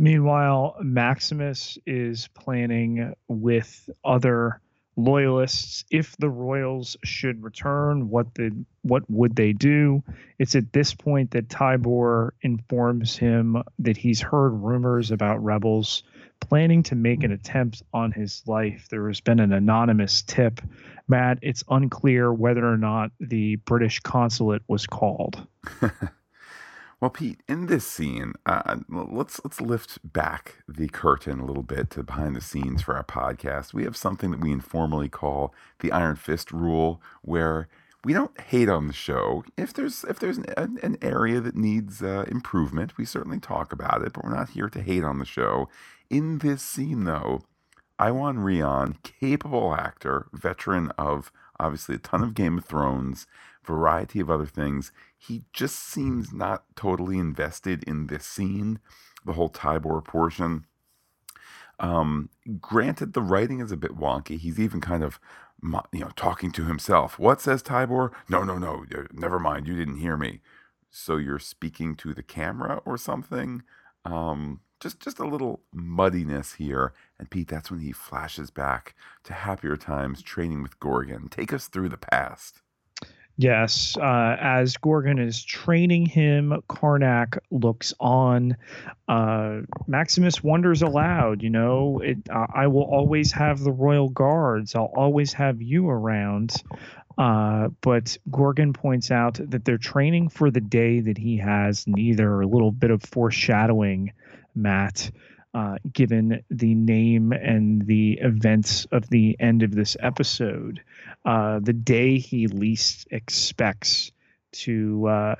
Meanwhile, 0.00 0.76
Maximus 0.80 1.76
is 1.84 2.28
planning 2.28 3.14
with 3.26 3.90
other 4.04 4.60
loyalists 4.96 5.84
if 5.90 6.16
the 6.18 6.30
royals 6.30 6.96
should 7.04 7.42
return 7.42 8.08
what 8.08 8.32
the 8.34 8.64
what 8.82 9.02
would 9.10 9.34
they 9.34 9.52
do? 9.52 10.04
It's 10.38 10.54
at 10.54 10.72
this 10.72 10.94
point 10.94 11.32
that 11.32 11.48
Tibor 11.48 12.30
informs 12.42 13.16
him 13.16 13.60
that 13.80 13.96
he's 13.96 14.20
heard 14.20 14.50
rumors 14.50 15.10
about 15.10 15.42
rebels 15.42 16.04
planning 16.40 16.84
to 16.84 16.94
make 16.94 17.24
an 17.24 17.32
attempt 17.32 17.82
on 17.92 18.12
his 18.12 18.44
life. 18.46 18.86
There 18.90 19.08
has 19.08 19.20
been 19.20 19.40
an 19.40 19.52
anonymous 19.52 20.22
tip. 20.22 20.60
Matt 21.08 21.40
it's 21.42 21.64
unclear 21.68 22.32
whether 22.32 22.64
or 22.64 22.76
not 22.76 23.10
the 23.18 23.56
british 23.56 23.98
consulate 24.00 24.62
was 24.68 24.86
called 24.86 25.44
Well, 27.00 27.10
Pete, 27.10 27.44
in 27.48 27.66
this 27.66 27.86
scene, 27.86 28.34
uh, 28.44 28.78
let's 28.88 29.40
let's 29.44 29.60
lift 29.60 30.00
back 30.02 30.56
the 30.66 30.88
curtain 30.88 31.38
a 31.38 31.44
little 31.44 31.62
bit 31.62 31.90
to 31.90 32.02
behind 32.02 32.34
the 32.34 32.40
scenes 32.40 32.82
for 32.82 32.96
our 32.96 33.04
podcast. 33.04 33.72
We 33.72 33.84
have 33.84 33.96
something 33.96 34.32
that 34.32 34.40
we 34.40 34.50
informally 34.50 35.08
call 35.08 35.54
the 35.78 35.92
Iron 35.92 36.16
Fist 36.16 36.50
rule, 36.50 37.00
where 37.22 37.68
we 38.02 38.12
don't 38.12 38.38
hate 38.40 38.68
on 38.68 38.88
the 38.88 38.92
show. 38.92 39.44
If 39.56 39.72
there's 39.72 40.02
if 40.04 40.18
there's 40.18 40.38
an, 40.38 40.78
an 40.82 40.98
area 41.00 41.40
that 41.40 41.54
needs 41.54 42.02
uh, 42.02 42.24
improvement, 42.26 42.98
we 42.98 43.04
certainly 43.04 43.38
talk 43.38 43.72
about 43.72 44.02
it, 44.02 44.12
but 44.12 44.24
we're 44.24 44.34
not 44.34 44.50
here 44.50 44.68
to 44.68 44.82
hate 44.82 45.04
on 45.04 45.20
the 45.20 45.24
show. 45.24 45.68
In 46.10 46.38
this 46.38 46.62
scene, 46.62 47.04
though, 47.04 47.42
Iwan 48.00 48.38
Rheon, 48.38 49.00
capable 49.04 49.72
actor, 49.72 50.26
veteran 50.32 50.90
of 50.98 51.30
obviously 51.60 51.96
a 51.96 51.98
ton 51.98 52.22
of 52.22 52.34
Game 52.34 52.58
of 52.58 52.64
Thrones, 52.64 53.26
variety 53.64 54.20
of 54.20 54.30
other 54.30 54.46
things. 54.46 54.92
He 55.16 55.44
just 55.52 55.76
seems 55.76 56.32
not 56.32 56.64
totally 56.76 57.18
invested 57.18 57.82
in 57.84 58.06
this 58.06 58.24
scene, 58.24 58.78
the 59.24 59.34
whole 59.34 59.50
Tibor 59.50 60.04
portion. 60.04 60.66
Um, 61.80 62.30
granted, 62.60 63.12
the 63.12 63.22
writing 63.22 63.60
is 63.60 63.72
a 63.72 63.76
bit 63.76 63.96
wonky. 63.96 64.38
He's 64.38 64.58
even 64.58 64.80
kind 64.80 65.04
of, 65.04 65.20
you 65.92 66.00
know, 66.00 66.10
talking 66.16 66.50
to 66.52 66.64
himself. 66.64 67.18
What 67.18 67.40
says 67.40 67.62
Tibor? 67.62 68.12
No, 68.28 68.42
no, 68.42 68.58
no. 68.58 68.84
Never 69.12 69.38
mind. 69.38 69.68
You 69.68 69.76
didn't 69.76 69.98
hear 69.98 70.16
me. 70.16 70.40
So 70.90 71.16
you're 71.16 71.38
speaking 71.38 71.94
to 71.96 72.14
the 72.14 72.22
camera 72.22 72.80
or 72.84 72.96
something. 72.96 73.62
Um, 74.04 74.60
just 74.80 75.00
just 75.00 75.18
a 75.18 75.26
little 75.26 75.60
muddiness 75.72 76.54
here. 76.54 76.94
And 77.18 77.28
Pete, 77.28 77.48
that's 77.48 77.70
when 77.70 77.80
he 77.80 77.92
flashes 77.92 78.50
back 78.50 78.94
to 79.24 79.32
happier 79.32 79.76
times 79.76 80.22
training 80.22 80.62
with 80.62 80.78
Gorgon. 80.78 81.28
Take 81.28 81.52
us 81.52 81.66
through 81.66 81.88
the 81.88 81.96
past. 81.96 82.62
Yes, 83.40 83.96
uh, 83.96 84.36
as 84.40 84.76
Gorgon 84.76 85.20
is 85.20 85.44
training 85.44 86.06
him, 86.06 86.60
Karnak 86.68 87.38
looks 87.52 87.94
on. 88.00 88.56
Uh, 89.06 89.60
Maximus 89.86 90.42
wonders 90.42 90.82
aloud, 90.82 91.40
you 91.40 91.50
know, 91.50 92.00
it, 92.02 92.18
uh, 92.28 92.48
I 92.52 92.66
will 92.66 92.82
always 92.82 93.30
have 93.30 93.60
the 93.60 93.70
royal 93.70 94.08
guards. 94.08 94.74
I'll 94.74 94.92
always 94.92 95.32
have 95.34 95.62
you 95.62 95.88
around. 95.88 96.52
Uh, 97.16 97.68
but 97.80 98.16
Gorgon 98.28 98.72
points 98.72 99.12
out 99.12 99.34
that 99.34 99.64
they're 99.64 99.78
training 99.78 100.30
for 100.30 100.50
the 100.50 100.60
day 100.60 100.98
that 100.98 101.18
he 101.18 101.36
has 101.36 101.86
neither. 101.86 102.40
A 102.40 102.46
little 102.46 102.72
bit 102.72 102.90
of 102.90 103.04
foreshadowing, 103.04 104.12
Matt 104.56 105.12
uh, 105.54 105.76
given 105.92 106.42
the 106.50 106.74
name 106.74 107.32
and 107.32 107.82
the 107.86 108.18
events 108.20 108.86
of 108.92 109.08
the 109.08 109.36
end 109.40 109.62
of 109.62 109.74
this 109.74 109.96
episode, 109.98 110.82
uh, 111.24 111.58
the 111.60 111.72
day 111.72 112.18
he 112.18 112.46
least 112.46 113.08
expects 113.10 114.12
to 114.52 115.06
uh, 115.06 115.34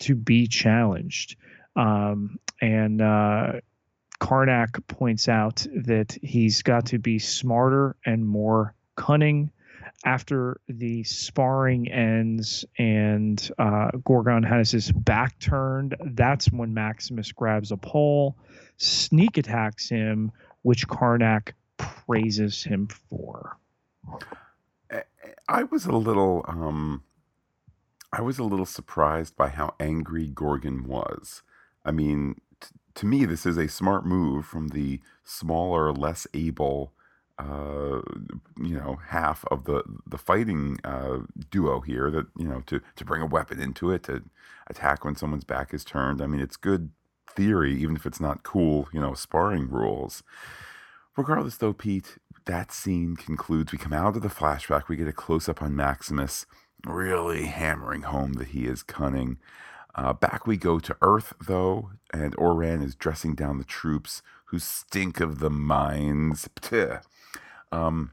to 0.00 0.14
be 0.14 0.46
challenged. 0.46 1.36
Um, 1.74 2.38
and 2.60 3.00
uh, 3.00 3.60
Karnak 4.20 4.86
points 4.86 5.28
out 5.28 5.66
that 5.74 6.16
he's 6.22 6.62
got 6.62 6.86
to 6.86 6.98
be 6.98 7.18
smarter 7.18 7.96
and 8.04 8.26
more 8.26 8.74
cunning. 8.96 9.50
After 10.04 10.60
the 10.68 11.02
sparring 11.04 11.90
ends 11.90 12.64
and 12.78 13.50
uh, 13.58 13.90
Gorgon 14.04 14.42
has 14.44 14.70
his 14.70 14.92
back 14.92 15.38
turned, 15.38 15.96
that's 16.12 16.52
when 16.52 16.74
Maximus 16.74 17.32
grabs 17.32 17.72
a 17.72 17.76
pole 17.76 18.36
sneak 18.76 19.38
attacks 19.38 19.88
him, 19.88 20.32
which 20.62 20.88
Karnak 20.88 21.52
praises 21.78 22.62
him 22.62 22.88
for. 22.88 23.56
I 25.48 25.62
was 25.64 25.86
a 25.86 25.92
little 25.92 26.44
um 26.48 27.02
I 28.12 28.20
was 28.20 28.38
a 28.38 28.44
little 28.44 28.66
surprised 28.66 29.36
by 29.36 29.48
how 29.48 29.74
angry 29.78 30.28
Gorgon 30.28 30.84
was. 30.84 31.42
I 31.84 31.90
mean, 31.90 32.40
t- 32.60 32.68
to 32.94 33.06
me 33.06 33.24
this 33.24 33.46
is 33.46 33.56
a 33.56 33.68
smart 33.68 34.06
move 34.06 34.46
from 34.46 34.68
the 34.68 35.00
smaller, 35.24 35.92
less 35.92 36.26
able 36.34 36.92
uh, 37.38 38.00
you 38.60 38.76
know, 38.76 38.98
half 39.08 39.44
of 39.50 39.64
the 39.64 39.82
the 40.06 40.18
fighting 40.18 40.78
uh, 40.84 41.18
duo 41.50 41.80
here. 41.80 42.10
That 42.10 42.26
you 42.38 42.48
know, 42.48 42.62
to 42.66 42.80
to 42.96 43.04
bring 43.04 43.22
a 43.22 43.26
weapon 43.26 43.60
into 43.60 43.90
it 43.90 44.04
to 44.04 44.22
attack 44.68 45.04
when 45.04 45.16
someone's 45.16 45.44
back 45.44 45.74
is 45.74 45.84
turned. 45.84 46.22
I 46.22 46.26
mean, 46.26 46.40
it's 46.40 46.56
good 46.56 46.90
theory, 47.28 47.74
even 47.76 47.94
if 47.96 48.06
it's 48.06 48.20
not 48.20 48.42
cool, 48.42 48.88
you 48.92 49.00
know, 49.00 49.14
sparring 49.14 49.68
rules. 49.68 50.22
Regardless, 51.16 51.56
though, 51.56 51.72
Pete, 51.72 52.18
that 52.46 52.72
scene 52.72 53.16
concludes. 53.16 53.72
We 53.72 53.78
come 53.78 53.92
out 53.92 54.16
of 54.16 54.22
the 54.22 54.28
flashback, 54.28 54.88
we 54.88 54.96
get 54.96 55.08
a 55.08 55.12
close 55.12 55.48
up 55.48 55.62
on 55.62 55.76
Maximus, 55.76 56.46
really 56.86 57.46
hammering 57.46 58.02
home 58.02 58.34
that 58.34 58.48
he 58.48 58.66
is 58.66 58.82
cunning. 58.82 59.38
Uh, 59.94 60.12
back 60.12 60.46
we 60.46 60.56
go 60.56 60.78
to 60.78 60.96
Earth, 61.00 61.32
though, 61.46 61.90
and 62.12 62.36
Auran 62.36 62.82
is 62.82 62.94
dressing 62.94 63.34
down 63.34 63.58
the 63.58 63.64
troops 63.64 64.22
who 64.46 64.58
stink 64.58 65.20
of 65.20 65.38
the 65.38 65.50
mines. 65.50 66.48
Um, 67.72 68.12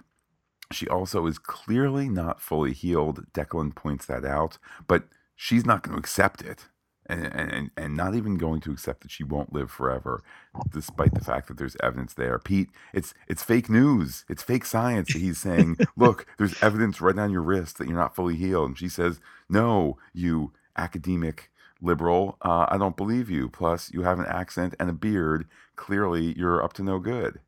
she 0.72 0.88
also 0.88 1.26
is 1.28 1.38
clearly 1.38 2.10
not 2.10 2.42
fully 2.42 2.74
healed. 2.74 3.26
Declan 3.34 3.76
points 3.76 4.06
that 4.08 4.26
out, 4.26 4.58
but 4.88 5.06
she's 5.36 5.66
not 5.66 5.84
going 5.84 5.96
to 5.96 6.00
accept 6.00 6.42
it 6.42 6.68
and, 7.06 7.26
and 7.26 7.72
and 7.76 7.98
not 7.98 8.16
even 8.16 8.38
going 8.38 8.62
to 8.62 8.72
accept 8.72 9.02
that 9.02 9.12
she 9.12 9.24
won't 9.24 9.54
live 9.54 9.70
forever, 9.70 10.24
despite 10.72 11.14
the 11.14 11.24
fact 11.24 11.48
that 11.48 11.58
there's 11.58 11.78
evidence 11.82 12.14
there. 12.14 12.40
Pete, 12.40 12.70
it's 12.94 13.14
it's 13.28 13.44
fake 13.44 13.70
news. 13.70 14.26
It's 14.30 14.44
fake 14.44 14.66
science. 14.66 15.14
He's 15.14 15.38
saying, 15.38 15.78
look, 15.98 16.26
there's 16.38 16.62
evidence 16.64 17.02
right 17.02 17.18
on 17.18 17.32
your 17.32 17.42
wrist 17.42 17.78
that 17.78 17.88
you're 17.88 17.98
not 17.98 18.16
fully 18.16 18.36
healed, 18.36 18.70
and 18.70 18.78
she 18.78 18.90
says, 18.90 19.20
no, 19.50 19.98
you 20.14 20.54
academic 20.78 21.52
liberal, 21.82 22.38
uh, 22.42 22.66
I 22.70 22.78
don't 22.78 22.98
believe 22.98 23.30
you. 23.30 23.50
Plus, 23.50 23.92
you 23.94 24.04
have 24.04 24.20
an 24.20 24.26
accent 24.26 24.74
and 24.80 24.90
a 24.90 24.94
beard. 24.94 25.46
Clearly, 25.76 26.34
you're 26.38 26.64
up 26.64 26.74
to 26.74 26.84
no 26.84 27.00
good. 27.00 27.40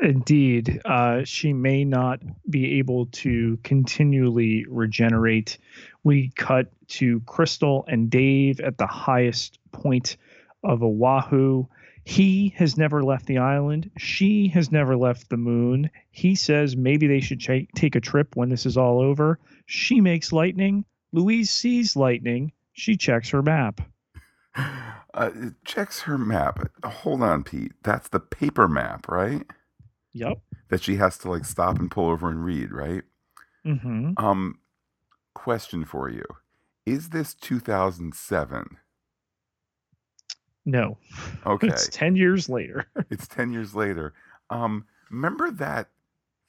Indeed, 0.00 0.80
uh, 0.84 1.24
she 1.24 1.52
may 1.52 1.84
not 1.84 2.20
be 2.48 2.78
able 2.78 3.06
to 3.06 3.58
continually 3.62 4.64
regenerate. 4.68 5.58
We 6.02 6.32
cut 6.34 6.72
to 6.88 7.20
Crystal 7.20 7.84
and 7.86 8.10
Dave 8.10 8.60
at 8.60 8.78
the 8.78 8.86
highest 8.86 9.58
point 9.70 10.16
of 10.64 10.82
Oahu. 10.82 11.66
He 12.04 12.52
has 12.56 12.76
never 12.76 13.02
left 13.02 13.26
the 13.26 13.38
island. 13.38 13.90
She 13.96 14.48
has 14.48 14.72
never 14.72 14.96
left 14.96 15.30
the 15.30 15.36
moon. 15.36 15.90
He 16.10 16.34
says 16.34 16.76
maybe 16.76 17.06
they 17.06 17.20
should 17.20 17.38
ch- 17.38 17.68
take 17.76 17.94
a 17.94 18.00
trip 18.00 18.34
when 18.34 18.48
this 18.48 18.66
is 18.66 18.76
all 18.76 19.00
over. 19.00 19.38
She 19.66 20.00
makes 20.00 20.32
lightning. 20.32 20.84
Louise 21.12 21.50
sees 21.50 21.94
lightning. 21.94 22.52
She 22.72 22.96
checks 22.96 23.30
her 23.30 23.42
map. 23.42 23.80
Uh, 25.14 25.30
checks 25.64 26.00
her 26.00 26.18
map. 26.18 26.70
Hold 26.84 27.22
on, 27.22 27.44
Pete. 27.44 27.72
That's 27.82 28.08
the 28.08 28.20
paper 28.20 28.66
map, 28.66 29.08
right? 29.08 29.44
Yep. 30.14 30.38
That 30.68 30.82
she 30.82 30.96
has 30.96 31.18
to 31.18 31.30
like 31.30 31.44
stop 31.44 31.78
and 31.78 31.90
pull 31.90 32.08
over 32.08 32.28
and 32.28 32.44
read, 32.44 32.72
right? 32.72 33.02
Mm-hmm. 33.66 34.12
Um, 34.16 34.58
question 35.34 35.84
for 35.84 36.08
you: 36.08 36.24
Is 36.86 37.10
this 37.10 37.34
2007? 37.34 38.78
No. 40.64 40.98
Okay. 41.44 41.66
It's 41.66 41.88
ten 41.88 42.14
years 42.14 42.48
later. 42.48 42.86
it's 43.10 43.26
ten 43.26 43.52
years 43.52 43.74
later. 43.74 44.12
Um, 44.48 44.84
remember 45.10 45.50
that 45.50 45.88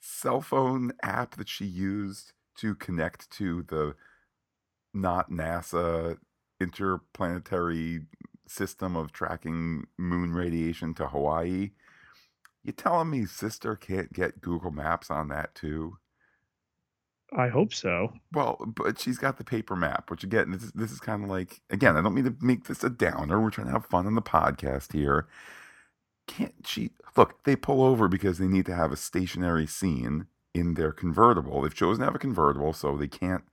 cell 0.00 0.40
phone 0.40 0.92
app 1.02 1.34
that 1.34 1.48
she 1.48 1.64
used 1.64 2.32
to 2.58 2.76
connect 2.76 3.28
to 3.30 3.64
the 3.64 3.96
not 4.92 5.30
NASA 5.30 6.16
interplanetary 6.60 8.02
system 8.46 8.94
of 8.94 9.12
tracking 9.12 9.86
moon 9.98 10.32
radiation 10.32 10.94
to 10.94 11.08
Hawaii? 11.08 11.70
You 12.64 12.72
telling 12.72 13.10
me 13.10 13.26
sister 13.26 13.76
can't 13.76 14.12
get 14.12 14.40
Google 14.40 14.70
Maps 14.70 15.10
on 15.10 15.28
that 15.28 15.54
too? 15.54 15.98
I 17.36 17.48
hope 17.48 17.74
so. 17.74 18.12
Well, 18.32 18.64
but 18.66 18.98
she's 18.98 19.18
got 19.18 19.38
the 19.38 19.44
paper 19.44 19.76
map, 19.76 20.10
which 20.10 20.24
again, 20.24 20.50
this 20.52 20.62
is 20.62 20.72
this 20.72 20.90
is 20.90 21.00
kind 21.00 21.22
of 21.24 21.30
like 21.30 21.60
again, 21.68 21.96
I 21.96 22.00
don't 22.00 22.14
mean 22.14 22.24
to 22.24 22.36
make 22.40 22.64
this 22.64 22.82
a 22.82 22.90
downer. 22.90 23.40
We're 23.40 23.50
trying 23.50 23.66
to 23.66 23.72
have 23.72 23.86
fun 23.86 24.06
on 24.06 24.14
the 24.14 24.22
podcast 24.22 24.92
here. 24.92 25.26
Can't 26.26 26.54
she 26.64 26.92
look? 27.16 27.44
They 27.44 27.54
pull 27.56 27.82
over 27.82 28.08
because 28.08 28.38
they 28.38 28.46
need 28.46 28.66
to 28.66 28.74
have 28.74 28.92
a 28.92 28.96
stationary 28.96 29.66
scene 29.66 30.26
in 30.54 30.74
their 30.74 30.92
convertible. 30.92 31.60
They've 31.60 31.74
chosen 31.74 32.00
to 32.00 32.06
have 32.06 32.14
a 32.14 32.20
convertible, 32.20 32.72
so 32.72 32.96
they 32.96 33.08
can't, 33.08 33.44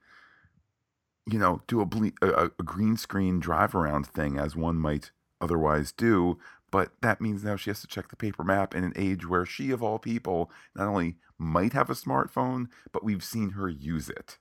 you 1.26 1.38
know, 1.38 1.60
do 1.66 1.80
a, 1.80 1.84
ble- 1.84 2.12
a, 2.22 2.44
a 2.44 2.62
green 2.62 2.96
screen 2.96 3.40
drive 3.40 3.74
around 3.74 4.06
thing 4.06 4.38
as 4.38 4.56
one 4.56 4.76
might 4.76 5.10
otherwise 5.40 5.92
do. 5.92 6.38
But 6.72 6.90
that 7.02 7.20
means 7.20 7.44
now 7.44 7.54
she 7.54 7.70
has 7.70 7.80
to 7.82 7.86
check 7.86 8.08
the 8.08 8.16
paper 8.16 8.42
map 8.42 8.74
in 8.74 8.82
an 8.82 8.94
age 8.96 9.28
where 9.28 9.46
she, 9.46 9.70
of 9.70 9.82
all 9.82 10.00
people, 10.00 10.50
not 10.74 10.88
only 10.88 11.16
might 11.38 11.74
have 11.74 11.90
a 11.90 11.94
smartphone, 11.94 12.66
but 12.90 13.04
we've 13.04 13.22
seen 13.22 13.50
her 13.50 13.68
use 13.68 14.08
it. 14.08 14.38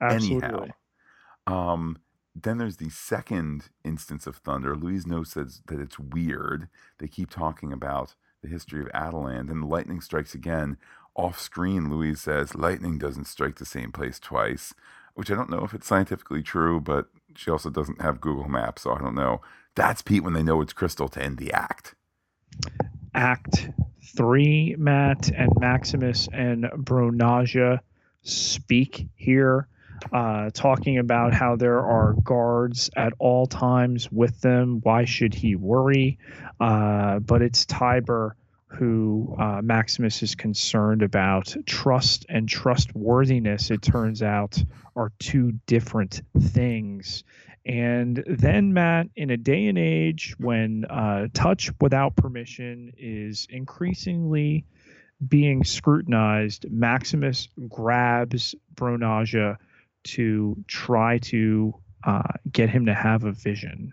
Absolutely. 0.00 0.48
Anyhow, 0.48 0.66
um, 1.46 1.98
then 2.34 2.58
there's 2.58 2.76
the 2.76 2.90
second 2.90 3.70
instance 3.84 4.26
of 4.26 4.36
thunder. 4.36 4.76
Louise 4.76 5.02
Snow 5.04 5.22
says 5.22 5.62
that 5.66 5.80
it's 5.80 5.98
weird. 5.98 6.68
They 6.98 7.08
keep 7.08 7.30
talking 7.30 7.72
about 7.72 8.14
the 8.42 8.48
history 8.48 8.82
of 8.82 8.88
Attilan, 8.88 9.50
and 9.50 9.62
the 9.62 9.66
lightning 9.66 10.00
strikes 10.00 10.34
again. 10.34 10.76
Off 11.14 11.38
screen, 11.38 11.90
Louise 11.90 12.20
says 12.20 12.54
lightning 12.54 12.98
doesn't 12.98 13.26
strike 13.26 13.56
the 13.56 13.64
same 13.64 13.90
place 13.92 14.18
twice, 14.18 14.74
which 15.14 15.30
I 15.30 15.34
don't 15.34 15.50
know 15.50 15.64
if 15.64 15.72
it's 15.74 15.86
scientifically 15.86 16.42
true, 16.42 16.80
but 16.80 17.08
she 17.36 17.50
also 17.50 17.70
doesn't 17.70 18.02
have 18.02 18.20
Google 18.20 18.48
Maps, 18.48 18.82
so 18.82 18.92
I 18.92 18.98
don't 18.98 19.14
know. 19.14 19.40
That's 19.74 20.02
Pete 20.02 20.22
when 20.22 20.34
they 20.34 20.42
know 20.42 20.60
it's 20.60 20.72
Crystal 20.72 21.08
to 21.08 21.22
end 21.22 21.38
the 21.38 21.52
act. 21.52 21.94
Act 23.14 23.70
three, 24.16 24.74
Matt 24.78 25.30
and 25.30 25.50
Maximus 25.58 26.28
and 26.32 26.64
Bronaja 26.64 27.80
speak 28.22 29.08
here, 29.14 29.68
uh, 30.12 30.50
talking 30.52 30.98
about 30.98 31.32
how 31.32 31.56
there 31.56 31.80
are 31.80 32.14
guards 32.22 32.90
at 32.96 33.12
all 33.18 33.46
times 33.46 34.10
with 34.12 34.40
them. 34.40 34.80
Why 34.82 35.04
should 35.04 35.34
he 35.34 35.56
worry? 35.56 36.18
Uh, 36.60 37.18
but 37.20 37.42
it's 37.42 37.64
Tibor 37.64 38.32
who 38.66 39.36
uh, 39.38 39.60
Maximus 39.62 40.22
is 40.22 40.34
concerned 40.34 41.02
about. 41.02 41.54
Trust 41.66 42.24
and 42.28 42.48
trustworthiness, 42.48 43.70
it 43.70 43.82
turns 43.82 44.22
out, 44.22 44.62
are 44.96 45.12
two 45.18 45.52
different 45.66 46.22
things. 46.38 47.22
And 47.64 48.24
then, 48.26 48.72
Matt, 48.72 49.08
in 49.14 49.30
a 49.30 49.36
day 49.36 49.66
and 49.66 49.78
age 49.78 50.34
when 50.38 50.84
uh, 50.86 51.28
touch 51.32 51.70
without 51.80 52.16
permission 52.16 52.92
is 52.98 53.46
increasingly 53.50 54.64
being 55.28 55.62
scrutinized, 55.62 56.66
Maximus 56.70 57.48
grabs 57.68 58.56
Bronaja 58.74 59.58
to 60.04 60.56
try 60.66 61.18
to 61.18 61.74
uh, 62.04 62.32
get 62.50 62.68
him 62.68 62.86
to 62.86 62.94
have 62.94 63.22
a 63.24 63.32
vision. 63.32 63.92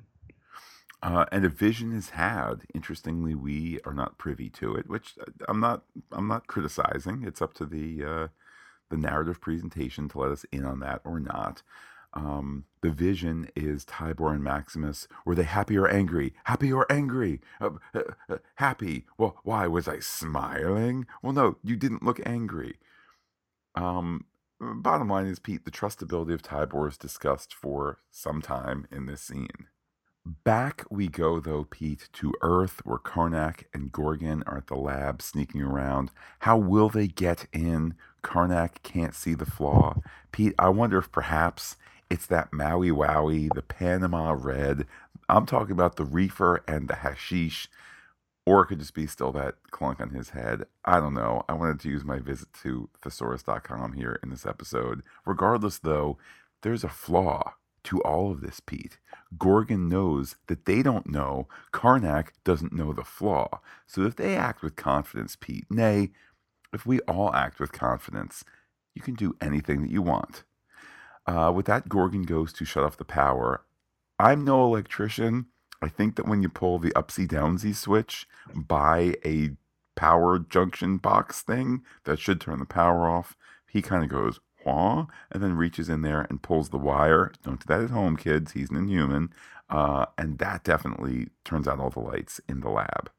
Uh, 1.01 1.25
and 1.31 1.45
a 1.45 1.49
vision 1.49 1.93
is 1.93 2.09
had. 2.09 2.63
Interestingly, 2.73 3.35
we 3.35 3.79
are 3.85 3.93
not 3.93 4.17
privy 4.17 4.49
to 4.49 4.75
it, 4.75 4.89
which 4.89 5.15
uh, 5.21 5.31
I'm 5.47 5.59
not. 5.59 5.83
I'm 6.11 6.27
not 6.27 6.47
criticizing. 6.47 7.23
It's 7.23 7.41
up 7.41 7.53
to 7.55 7.65
the 7.65 8.03
uh, 8.03 8.27
the 8.89 8.97
narrative 8.97 9.39
presentation 9.39 10.09
to 10.09 10.19
let 10.19 10.31
us 10.31 10.45
in 10.51 10.65
on 10.65 10.79
that 10.79 11.01
or 11.05 11.19
not. 11.19 11.61
Um, 12.13 12.65
the 12.81 12.89
vision 12.89 13.49
is 13.55 13.85
Tibor 13.85 14.33
and 14.33 14.43
Maximus. 14.43 15.07
Were 15.25 15.35
they 15.35 15.43
happy 15.43 15.77
or 15.77 15.87
angry? 15.87 16.33
Happy 16.45 16.71
or 16.71 16.89
angry? 16.91 17.41
Uh, 17.59 17.71
uh, 17.93 18.01
uh, 18.29 18.37
happy. 18.55 19.05
Well, 19.17 19.37
why 19.43 19.67
was 19.67 19.87
I 19.87 19.99
smiling? 19.99 21.05
Well, 21.21 21.33
no, 21.33 21.57
you 21.63 21.75
didn't 21.75 22.03
look 22.03 22.19
angry. 22.25 22.77
Um, 23.75 24.25
bottom 24.59 25.09
line 25.09 25.27
is, 25.27 25.39
Pete, 25.39 25.65
the 25.65 25.71
trustability 25.71 26.33
of 26.33 26.41
Tibor 26.41 26.87
is 26.87 26.97
discussed 26.97 27.53
for 27.53 27.99
some 28.11 28.41
time 28.41 28.87
in 28.91 29.05
this 29.05 29.21
scene. 29.21 29.67
Back 30.25 30.85
we 30.91 31.07
go, 31.07 31.39
though, 31.39 31.63
Pete, 31.63 32.09
to 32.13 32.33
Earth, 32.41 32.85
where 32.85 32.99
Karnak 32.99 33.63
and 33.73 33.91
Gorgon 33.91 34.43
are 34.45 34.57
at 34.57 34.67
the 34.67 34.75
lab 34.75 35.21
sneaking 35.21 35.61
around. 35.61 36.11
How 36.39 36.57
will 36.57 36.89
they 36.89 37.07
get 37.07 37.47
in? 37.51 37.95
Karnak 38.21 38.83
can't 38.83 39.15
see 39.15 39.33
the 39.33 39.45
flaw. 39.45 40.01
Pete, 40.31 40.53
I 40.59 40.69
wonder 40.69 40.97
if 40.97 41.11
perhaps 41.11 41.77
it's 42.09 42.25
that 42.27 42.51
Maui 42.51 42.89
Wowie, 42.89 43.53
the 43.53 43.61
Panama 43.61 44.35
Red. 44.37 44.85
I'm 45.27 45.45
talking 45.45 45.73
about 45.73 45.95
the 45.95 46.05
reefer 46.05 46.63
and 46.67 46.87
the 46.87 46.95
hashish. 46.95 47.69
Or 48.45 48.63
it 48.63 48.67
could 48.67 48.79
just 48.79 48.95
be 48.95 49.05
still 49.05 49.31
that 49.33 49.55
clunk 49.69 49.99
on 49.99 50.09
his 50.09 50.29
head. 50.29 50.65
I 50.83 50.99
don't 50.99 51.13
know. 51.13 51.43
I 51.47 51.53
wanted 51.53 51.79
to 51.81 51.89
use 51.89 52.03
my 52.03 52.17
visit 52.17 52.47
to 52.63 52.89
thesaurus.com 53.03 53.93
here 53.93 54.19
in 54.23 54.31
this 54.31 54.45
episode. 54.45 55.03
Regardless, 55.23 55.77
though, 55.77 56.17
there's 56.63 56.83
a 56.83 56.89
flaw 56.89 57.53
to 57.83 58.01
all 58.01 58.31
of 58.31 58.41
this, 58.41 58.59
Pete. 58.59 58.97
Gorgon 59.37 59.87
knows 59.87 60.35
that 60.47 60.65
they 60.65 60.81
don't 60.81 61.07
know. 61.07 61.47
Karnak 61.71 62.29
doesn't 62.43 62.73
know 62.73 62.91
the 62.91 63.03
flaw. 63.03 63.61
So 63.85 64.01
if 64.01 64.15
they 64.15 64.35
act 64.35 64.63
with 64.63 64.75
confidence, 64.75 65.37
Pete, 65.39 65.67
nay, 65.69 66.09
if 66.73 66.87
we 66.87 67.01
all 67.01 67.33
act 67.33 67.59
with 67.59 67.71
confidence, 67.71 68.43
you 68.95 69.01
can 69.03 69.13
do 69.13 69.35
anything 69.39 69.81
that 69.83 69.91
you 69.91 70.01
want. 70.01 70.43
Uh, 71.29 71.51
with 71.51 71.67
that, 71.67 71.87
Gorgon 71.87 72.23
goes 72.23 72.51
to 72.53 72.65
shut 72.65 72.83
off 72.83 72.97
the 72.97 73.05
power. 73.05 73.61
I'm 74.17 74.43
no 74.43 74.65
electrician. 74.65 75.45
I 75.79 75.87
think 75.87 76.15
that 76.15 76.27
when 76.27 76.41
you 76.41 76.49
pull 76.49 76.79
the 76.79 76.89
upsy 76.91 77.27
downsy 77.27 77.75
switch 77.75 78.27
by 78.55 79.13
a 79.23 79.51
power 79.95 80.39
junction 80.39 80.97
box 80.97 81.43
thing 81.43 81.83
that 82.05 82.17
should 82.17 82.41
turn 82.41 82.57
the 82.57 82.65
power 82.65 83.07
off, 83.07 83.37
he 83.69 83.83
kind 83.83 84.03
of 84.03 84.09
goes, 84.09 84.39
Wah, 84.65 85.05
and 85.31 85.43
then 85.43 85.55
reaches 85.55 85.87
in 85.87 86.01
there 86.01 86.25
and 86.31 86.41
pulls 86.41 86.69
the 86.69 86.79
wire. 86.79 87.31
Don't 87.43 87.59
do 87.59 87.65
that 87.67 87.83
at 87.83 87.91
home, 87.91 88.17
kids. 88.17 88.53
He's 88.53 88.71
an 88.71 88.77
inhuman. 88.77 89.31
Uh, 89.69 90.07
and 90.17 90.39
that 90.39 90.63
definitely 90.63 91.27
turns 91.45 91.67
out 91.67 91.79
all 91.79 91.91
the 91.91 91.99
lights 91.99 92.41
in 92.49 92.61
the 92.61 92.69
lab. 92.69 93.11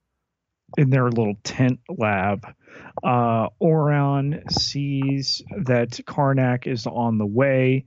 In 0.79 0.91
their 0.91 1.11
little 1.11 1.35
tent 1.43 1.81
lab, 1.89 2.47
uh, 3.03 3.49
Orion 3.61 4.43
sees 4.51 5.43
that 5.65 5.91
Karnak 6.07 6.67
is 6.67 6.87
on 6.87 7.19
the 7.19 7.27
way 7.27 7.87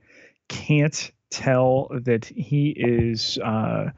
can't 0.50 1.12
tell 1.30 1.90
that 2.04 2.26
he 2.26 2.70
is 2.70 3.38
uh, 3.40 3.90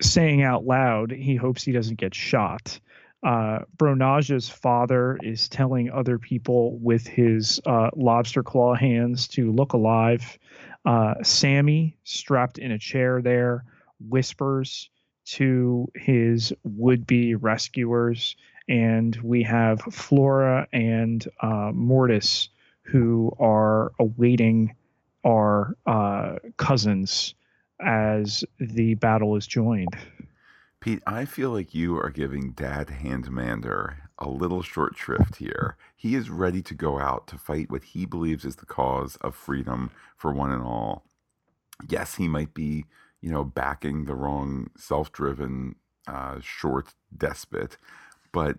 saying 0.00 0.42
out 0.42 0.64
loud 0.64 1.10
he 1.12 1.36
hopes 1.36 1.62
he 1.62 1.72
doesn't 1.72 1.98
get 1.98 2.14
shot. 2.14 2.80
Uh, 3.24 3.60
Bronaja's 3.78 4.48
father 4.48 5.18
is 5.22 5.48
telling 5.48 5.90
other 5.90 6.18
people 6.18 6.78
with 6.78 7.06
his 7.06 7.60
uh, 7.64 7.90
lobster 7.96 8.42
claw 8.42 8.74
hands 8.74 9.28
to 9.28 9.50
look 9.50 9.72
alive. 9.72 10.38
Uh, 10.84 11.14
Sammy, 11.22 11.96
strapped 12.04 12.58
in 12.58 12.72
a 12.72 12.78
chair 12.78 13.22
there, 13.22 13.64
whispers 13.98 14.90
to 15.24 15.90
his 15.94 16.52
would 16.64 17.06
be 17.06 17.34
rescuers. 17.34 18.36
And 18.68 19.16
we 19.22 19.42
have 19.42 19.80
Flora 19.82 20.66
and 20.72 21.26
uh, 21.40 21.72
Mordis 21.74 22.48
who 22.82 23.34
are 23.38 23.92
awaiting 23.98 24.74
our 25.24 25.76
uh, 25.86 26.36
cousins 26.56 27.34
as 27.80 28.44
the 28.58 28.94
battle 28.94 29.36
is 29.36 29.46
joined. 29.46 29.96
Pete, 30.80 31.02
I 31.06 31.24
feel 31.24 31.50
like 31.50 31.74
you 31.74 31.96
are 31.96 32.10
giving 32.10 32.52
Dad 32.52 32.88
Handmander 32.88 33.96
a 34.18 34.28
little 34.28 34.62
short 34.62 34.96
shrift 34.96 35.36
here. 35.36 35.76
He 35.96 36.14
is 36.14 36.28
ready 36.28 36.60
to 36.62 36.74
go 36.74 36.98
out 36.98 37.26
to 37.28 37.38
fight 37.38 37.70
what 37.70 37.84
he 37.84 38.04
believes 38.04 38.44
is 38.44 38.56
the 38.56 38.66
cause 38.66 39.16
of 39.16 39.34
freedom 39.34 39.90
for 40.16 40.32
one 40.32 40.52
and 40.52 40.62
all. 40.62 41.04
Yes, 41.88 42.16
he 42.16 42.28
might 42.28 42.54
be, 42.54 42.84
you 43.24 43.30
know, 43.30 43.42
backing 43.42 44.04
the 44.04 44.14
wrong 44.14 44.68
self-driven 44.76 45.76
uh, 46.06 46.38
short 46.42 46.92
despot, 47.16 47.78
but 48.32 48.58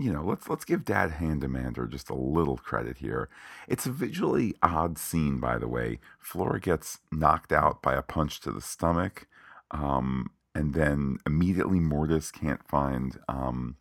you 0.00 0.12
know, 0.12 0.24
let's 0.24 0.48
let's 0.48 0.64
give 0.64 0.84
Dad 0.84 1.12
Handmander 1.20 1.88
just 1.88 2.10
a 2.10 2.14
little 2.14 2.56
credit 2.56 2.98
here. 2.98 3.28
It's 3.68 3.86
a 3.86 3.92
visually 3.92 4.56
odd 4.60 4.98
scene, 4.98 5.38
by 5.38 5.56
the 5.56 5.68
way. 5.68 6.00
Flora 6.18 6.58
gets 6.58 6.98
knocked 7.12 7.52
out 7.52 7.80
by 7.80 7.94
a 7.94 8.02
punch 8.02 8.40
to 8.40 8.50
the 8.50 8.60
stomach, 8.60 9.28
um, 9.70 10.32
and 10.52 10.74
then 10.74 11.18
immediately 11.24 11.78
Mordis 11.78 12.32
can't 12.32 12.66
find 12.66 13.20
um, 13.28 13.76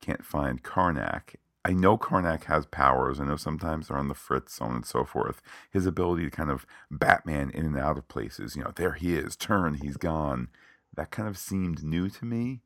can't 0.00 0.24
find 0.24 0.62
Karnak. 0.62 1.34
I 1.64 1.72
know 1.72 1.98
Karnak 1.98 2.44
has 2.44 2.64
powers. 2.66 3.20
I 3.20 3.24
know 3.26 3.36
sometimes 3.36 3.88
they're 3.88 3.98
on 3.98 4.08
the 4.08 4.14
fritz, 4.14 4.54
so 4.54 4.64
on 4.64 4.76
and 4.76 4.86
so 4.86 5.04
forth. 5.04 5.42
His 5.70 5.84
ability 5.86 6.24
to 6.24 6.30
kind 6.30 6.50
of 6.50 6.66
Batman 6.90 7.50
in 7.50 7.66
and 7.66 7.78
out 7.78 7.98
of 7.98 8.08
places. 8.08 8.56
You 8.56 8.64
know, 8.64 8.72
there 8.74 8.94
he 8.94 9.14
is, 9.14 9.36
turn, 9.36 9.74
he's 9.74 9.96
gone. 9.98 10.48
That 10.94 11.10
kind 11.10 11.28
of 11.28 11.36
seemed 11.36 11.84
new 11.84 12.08
to 12.08 12.24
me. 12.24 12.62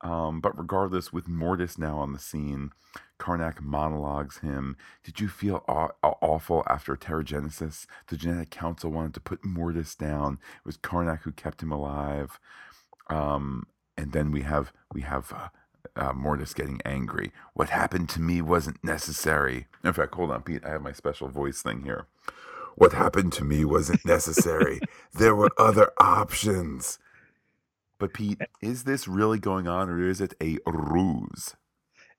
Um, 0.00 0.40
but 0.40 0.56
regardless, 0.56 1.12
with 1.12 1.26
Mordis 1.28 1.76
now 1.76 1.98
on 1.98 2.12
the 2.12 2.18
scene, 2.18 2.70
Karnak 3.18 3.60
monologues 3.60 4.38
him. 4.38 4.76
Did 5.02 5.20
you 5.20 5.28
feel 5.28 5.64
aw- 5.68 5.90
awful 6.02 6.62
after 6.68 6.96
Terrigenesis? 6.96 7.86
The 8.06 8.16
genetic 8.16 8.50
council 8.50 8.90
wanted 8.90 9.14
to 9.14 9.20
put 9.20 9.42
Mordis 9.42 9.96
down. 9.96 10.34
It 10.34 10.66
was 10.66 10.78
Karnak 10.78 11.22
who 11.22 11.32
kept 11.32 11.62
him 11.62 11.72
alive. 11.72 12.38
Um, 13.10 13.66
and 13.96 14.12
then 14.12 14.30
we 14.30 14.42
have 14.42 14.72
we 14.92 15.00
have 15.02 15.32
uh, 15.32 15.48
uh, 15.98 16.12
Mordis 16.12 16.54
getting 16.54 16.80
angry. 16.84 17.32
What 17.54 17.70
happened 17.70 18.08
to 18.10 18.20
me 18.20 18.40
wasn't 18.40 18.82
necessary. 18.82 19.66
In 19.84 19.92
fact, 19.92 20.14
hold 20.14 20.30
on, 20.30 20.42
Pete. 20.42 20.64
I 20.64 20.70
have 20.70 20.82
my 20.82 20.92
special 20.92 21.28
voice 21.28 21.60
thing 21.62 21.82
here. 21.82 22.06
What 22.76 22.92
happened 22.92 23.32
to 23.34 23.44
me 23.44 23.64
wasn't 23.64 24.04
necessary. 24.04 24.80
there 25.12 25.34
were 25.34 25.50
other 25.58 25.90
options. 25.98 26.98
But 27.98 28.14
Pete, 28.14 28.40
is 28.62 28.84
this 28.84 29.08
really 29.08 29.40
going 29.40 29.66
on, 29.66 29.90
or 29.90 30.08
is 30.08 30.20
it 30.20 30.34
a 30.40 30.58
ruse? 30.64 31.56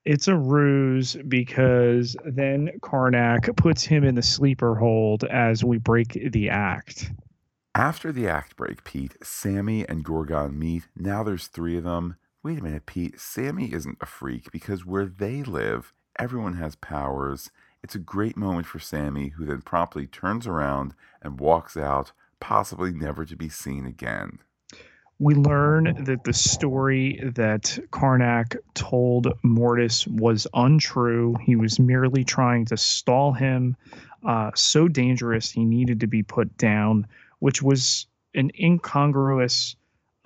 It's 0.04 0.28
a 0.28 0.36
ruse 0.36 1.16
because 1.28 2.16
then 2.24 2.70
Karnak 2.80 3.54
puts 3.56 3.84
him 3.84 4.04
in 4.04 4.14
the 4.14 4.22
sleeper 4.22 4.74
hold 4.74 5.24
as 5.24 5.64
we 5.64 5.78
break 5.78 6.18
the 6.32 6.50
act. 6.50 7.10
After 7.74 8.10
the 8.10 8.26
act 8.26 8.56
break, 8.56 8.82
Pete, 8.84 9.16
Sammy 9.22 9.88
and 9.88 10.04
Gorgon 10.04 10.58
meet. 10.58 10.88
Now 10.96 11.22
there's 11.22 11.46
three 11.46 11.76
of 11.76 11.84
them. 11.84 12.16
Wait 12.42 12.58
a 12.58 12.62
minute, 12.62 12.86
Pete. 12.86 13.20
Sammy 13.20 13.72
isn't 13.72 13.98
a 14.00 14.06
freak 14.06 14.50
because 14.50 14.86
where 14.86 15.06
they 15.06 15.42
live, 15.42 15.92
everyone 16.18 16.54
has 16.54 16.74
powers. 16.76 17.50
It's 17.82 17.94
a 17.94 18.00
great 18.00 18.36
moment 18.36 18.66
for 18.66 18.78
Sammy, 18.78 19.28
who 19.28 19.44
then 19.44 19.62
promptly 19.62 20.06
turns 20.06 20.46
around 20.46 20.94
and 21.22 21.40
walks 21.40 21.76
out, 21.76 22.12
possibly 22.40 22.92
never 22.92 23.24
to 23.24 23.36
be 23.36 23.48
seen 23.48 23.86
again 23.86 24.40
we 25.20 25.34
learn 25.34 26.02
that 26.04 26.24
the 26.24 26.32
story 26.32 27.20
that 27.22 27.78
Karnak 27.92 28.56
told 28.72 29.28
Mordis 29.44 30.06
was 30.06 30.46
untrue. 30.54 31.36
He 31.42 31.56
was 31.56 31.78
merely 31.78 32.24
trying 32.24 32.64
to 32.66 32.76
stall 32.78 33.32
him. 33.34 33.76
Uh, 34.26 34.50
so 34.54 34.88
dangerous, 34.88 35.50
he 35.50 35.64
needed 35.64 36.00
to 36.00 36.06
be 36.06 36.22
put 36.22 36.56
down, 36.56 37.06
which 37.38 37.62
was 37.62 38.06
an 38.34 38.50
incongruous 38.58 39.76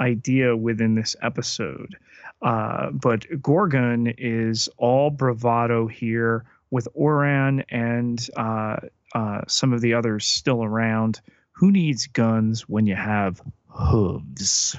idea 0.01 0.57
within 0.57 0.95
this 0.95 1.17
episode. 1.23 1.97
Uh, 2.43 2.91
but 2.91 3.27
Gorgon 3.41 4.15
is 4.19 4.69
all 4.77 5.11
bravado 5.11 5.87
here 5.87 6.45
with 6.71 6.89
Auran 6.95 7.65
and 7.69 8.29
uh, 8.37 8.77
uh 9.15 9.43
some 9.47 9.73
of 9.73 9.81
the 9.81 9.95
others 9.95 10.27
still 10.27 10.65
around. 10.65 11.21
Who 11.53 11.71
needs 11.71 12.09
guns 12.09 12.69
when 12.69 12.87
you 12.87 12.97
have 12.97 13.41
hooves. 13.69 14.77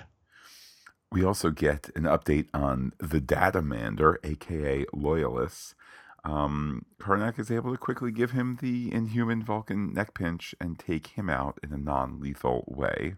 We 1.12 1.23
also 1.23 1.49
get 1.49 1.89
an 1.95 2.04
update 2.04 2.47
on 2.54 2.93
the 2.97 3.21
Datamander, 3.21 4.17
aka 4.23 4.86
Loyalists. 4.91 5.75
Um, 6.23 6.86
Karnak 6.99 7.39
is 7.39 7.51
able 7.51 7.71
to 7.71 7.78
quickly 7.78 8.12
give 8.12 8.32
him 8.32 8.58
the 8.62 8.91
inhuman 8.91 9.43
Vulcan 9.43 9.93
neck 9.93 10.13
pinch 10.15 10.56
and 10.60 10.80
take 10.80 11.08
him 11.08 11.30
out 11.30 11.60
in 11.63 11.71
a 11.71 11.78
non 11.78 12.19
lethal 12.19 12.65
way. 12.67 13.15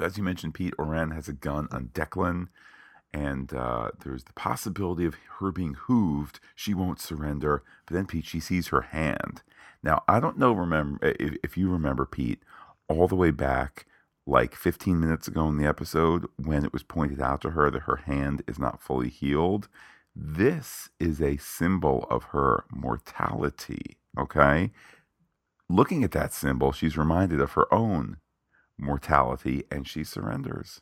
As 0.00 0.16
you 0.16 0.22
mentioned, 0.22 0.54
Pete, 0.54 0.74
Auran 0.78 1.14
has 1.14 1.28
a 1.28 1.32
gun 1.32 1.68
on 1.70 1.90
Declan, 1.92 2.48
and 3.12 3.52
uh, 3.52 3.90
there's 4.02 4.24
the 4.24 4.32
possibility 4.32 5.04
of 5.04 5.16
her 5.38 5.52
being 5.52 5.74
hooved. 5.86 6.38
She 6.54 6.72
won't 6.72 7.00
surrender. 7.00 7.62
But 7.86 7.94
then, 7.94 8.06
Pete, 8.06 8.24
she 8.24 8.40
sees 8.40 8.68
her 8.68 8.82
hand. 8.82 9.42
Now, 9.82 10.02
I 10.08 10.20
don't 10.20 10.38
know 10.38 10.52
remember 10.52 10.98
if, 11.02 11.36
if 11.42 11.56
you 11.56 11.68
remember, 11.68 12.06
Pete, 12.06 12.42
all 12.88 13.08
the 13.08 13.16
way 13.16 13.30
back 13.30 13.86
like 14.26 14.54
15 14.54 15.00
minutes 15.00 15.26
ago 15.26 15.48
in 15.48 15.58
the 15.58 15.66
episode 15.66 16.26
when 16.36 16.64
it 16.64 16.72
was 16.72 16.82
pointed 16.82 17.20
out 17.20 17.40
to 17.40 17.50
her 17.50 17.70
that 17.70 17.82
her 17.82 17.96
hand 17.96 18.42
is 18.46 18.58
not 18.58 18.80
fully 18.80 19.08
healed. 19.08 19.68
This 20.14 20.90
is 21.00 21.20
a 21.20 21.38
symbol 21.38 22.06
of 22.08 22.24
her 22.24 22.64
mortality, 22.70 23.96
okay? 24.18 24.70
Looking 25.68 26.04
at 26.04 26.12
that 26.12 26.32
symbol, 26.32 26.70
she's 26.70 26.98
reminded 26.98 27.40
of 27.40 27.52
her 27.52 27.72
own 27.72 28.18
mortality 28.82 29.64
and 29.70 29.86
she 29.86 30.04
surrenders. 30.04 30.80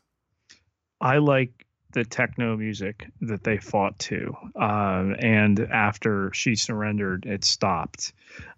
I 0.99 1.17
like 1.17 1.65
the 1.93 2.03
techno 2.03 2.55
music 2.55 3.07
that 3.21 3.43
they 3.43 3.57
fought 3.57 3.97
to. 3.99 4.33
Um, 4.55 5.15
and 5.19 5.59
after 5.59 6.31
she 6.33 6.55
surrendered, 6.55 7.25
it 7.25 7.43
stopped. 7.43 8.13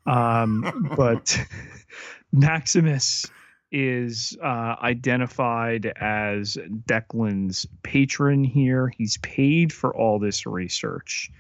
Um, 0.06 0.92
but 0.98 1.38
Maximus 2.32 3.26
is 3.72 4.38
uh, 4.42 4.76
identified 4.82 5.88
as 5.96 6.58
Declan's 6.86 7.66
patron 7.82 8.44
here. 8.44 8.92
He's 8.96 9.18
paid 9.18 9.74
for 9.74 9.96
all 9.96 10.20
this 10.20 10.46
research. 10.46 11.32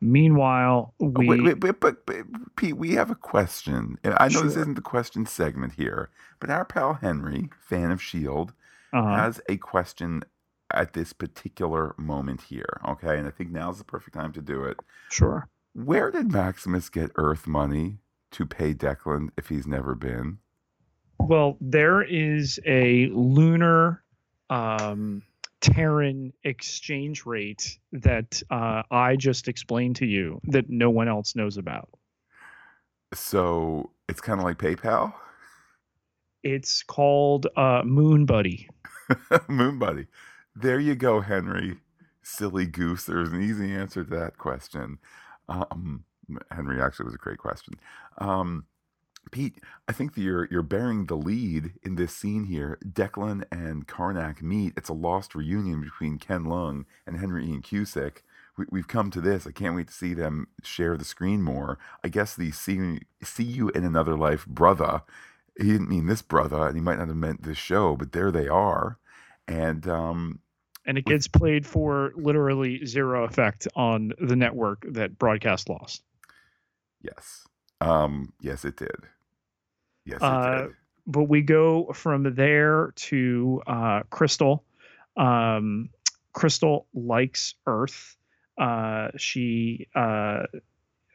Meanwhile, 0.00 0.94
oh, 1.00 1.12
we 1.16 1.26
wait, 1.28 1.42
wait, 1.42 1.60
but, 1.60 1.80
but, 1.80 2.06
but, 2.06 2.16
Pete, 2.56 2.76
we 2.76 2.92
have 2.92 3.10
a 3.10 3.16
question. 3.16 3.98
I 4.04 4.24
know 4.24 4.28
sure. 4.28 4.42
this 4.44 4.56
isn't 4.56 4.76
the 4.76 4.80
question 4.80 5.26
segment 5.26 5.72
here, 5.72 6.10
but 6.38 6.50
our 6.50 6.64
pal 6.64 6.94
Henry, 6.94 7.50
fan 7.60 7.90
of 7.90 8.00
Shield, 8.00 8.52
uh-huh. 8.92 9.16
has 9.16 9.40
a 9.48 9.56
question 9.56 10.22
at 10.72 10.92
this 10.92 11.12
particular 11.12 11.94
moment 11.98 12.42
here. 12.42 12.80
Okay, 12.86 13.18
and 13.18 13.26
I 13.26 13.30
think 13.30 13.50
now's 13.50 13.78
the 13.78 13.84
perfect 13.84 14.14
time 14.14 14.32
to 14.34 14.42
do 14.42 14.64
it. 14.64 14.76
Sure. 15.10 15.48
Where 15.72 16.10
did 16.10 16.32
Maximus 16.32 16.88
get 16.88 17.10
Earth 17.16 17.46
money 17.46 17.98
to 18.32 18.46
pay 18.46 18.74
Declan 18.74 19.30
if 19.36 19.48
he's 19.48 19.66
never 19.66 19.94
been? 19.94 20.38
Well, 21.18 21.56
there 21.60 22.02
is 22.02 22.60
a 22.64 23.06
lunar 23.06 24.02
um, 24.50 25.22
Terran 25.60 26.32
exchange 26.44 27.26
rate 27.26 27.78
that 27.92 28.42
uh, 28.50 28.82
I 28.90 29.16
just 29.16 29.48
explained 29.48 29.96
to 29.96 30.06
you 30.06 30.40
that 30.44 30.68
no 30.68 30.90
one 30.90 31.08
else 31.08 31.34
knows 31.34 31.56
about. 31.56 31.88
So 33.14 33.90
it's 34.08 34.20
kind 34.20 34.40
of 34.40 34.44
like 34.44 34.58
PayPal. 34.58 35.12
It's 36.42 36.82
called 36.82 37.46
uh, 37.56 37.82
Moon 37.84 38.26
Buddy. 38.26 38.68
Moon 39.48 39.78
Buddy. 39.78 40.06
There 40.54 40.78
you 40.78 40.94
go, 40.94 41.20
Henry. 41.20 41.78
Silly 42.22 42.66
goose. 42.66 43.04
There's 43.04 43.32
an 43.32 43.42
easy 43.42 43.72
answer 43.72 44.04
to 44.04 44.10
that 44.16 44.38
question. 44.38 44.98
Um, 45.48 46.04
Henry 46.50 46.80
actually 46.80 47.06
was 47.06 47.14
a 47.14 47.18
great 47.18 47.38
question. 47.38 47.74
Um, 48.18 48.66
Pete, 49.28 49.60
I 49.86 49.92
think 49.92 50.14
that 50.14 50.20
you're 50.20 50.46
you're 50.50 50.62
bearing 50.62 51.06
the 51.06 51.16
lead 51.16 51.72
in 51.82 51.96
this 51.96 52.14
scene 52.14 52.44
here. 52.44 52.78
Declan 52.84 53.44
and 53.50 53.86
Karnak 53.86 54.42
meet. 54.42 54.74
It's 54.76 54.88
a 54.88 54.94
lost 54.94 55.34
reunion 55.34 55.80
between 55.80 56.18
Ken 56.18 56.44
Leung 56.44 56.84
and 57.06 57.18
Henry 57.18 57.46
Ian 57.46 57.62
Cusick. 57.62 58.22
We, 58.70 58.80
have 58.80 58.88
come 58.88 59.12
to 59.12 59.20
this. 59.20 59.46
I 59.46 59.52
can't 59.52 59.76
wait 59.76 59.86
to 59.86 59.94
see 59.94 60.14
them 60.14 60.48
share 60.64 60.96
the 60.96 61.04
screen 61.04 61.42
more. 61.42 61.78
I 62.02 62.08
guess 62.08 62.34
the 62.34 62.50
see, 62.50 62.98
see 63.22 63.44
you 63.44 63.68
in 63.68 63.84
another 63.84 64.16
life 64.16 64.44
brother. 64.46 65.02
He 65.56 65.70
didn't 65.70 65.88
mean 65.88 66.06
this 66.06 66.22
brother, 66.22 66.66
and 66.66 66.74
he 66.74 66.80
might 66.80 66.98
not 66.98 67.06
have 67.06 67.16
meant 67.16 67.44
this 67.44 67.56
show, 67.56 67.94
but 67.94 68.10
there 68.10 68.32
they 68.32 68.48
are. 68.48 68.98
And 69.46 69.86
um, 69.86 70.40
and 70.86 70.98
it 70.98 71.04
gets 71.04 71.28
played 71.28 71.66
for 71.66 72.12
literally 72.16 72.84
zero 72.86 73.24
effect 73.24 73.68
on 73.76 74.12
the 74.18 74.34
network 74.34 74.84
that 74.90 75.18
broadcast 75.18 75.68
lost. 75.68 76.02
Yes. 77.02 77.46
Um, 77.80 78.32
yes, 78.40 78.64
it 78.64 78.76
did. 78.76 79.06
Yes, 80.08 80.22
uh, 80.22 80.68
but 81.06 81.24
we 81.24 81.42
go 81.42 81.92
from 81.92 82.34
there 82.34 82.92
to 82.96 83.62
uh, 83.66 84.02
Crystal. 84.08 84.64
Um, 85.18 85.90
Crystal 86.32 86.86
likes 86.94 87.54
Earth. 87.66 88.16
Uh, 88.56 89.08
she, 89.18 89.86
uh, 89.94 90.44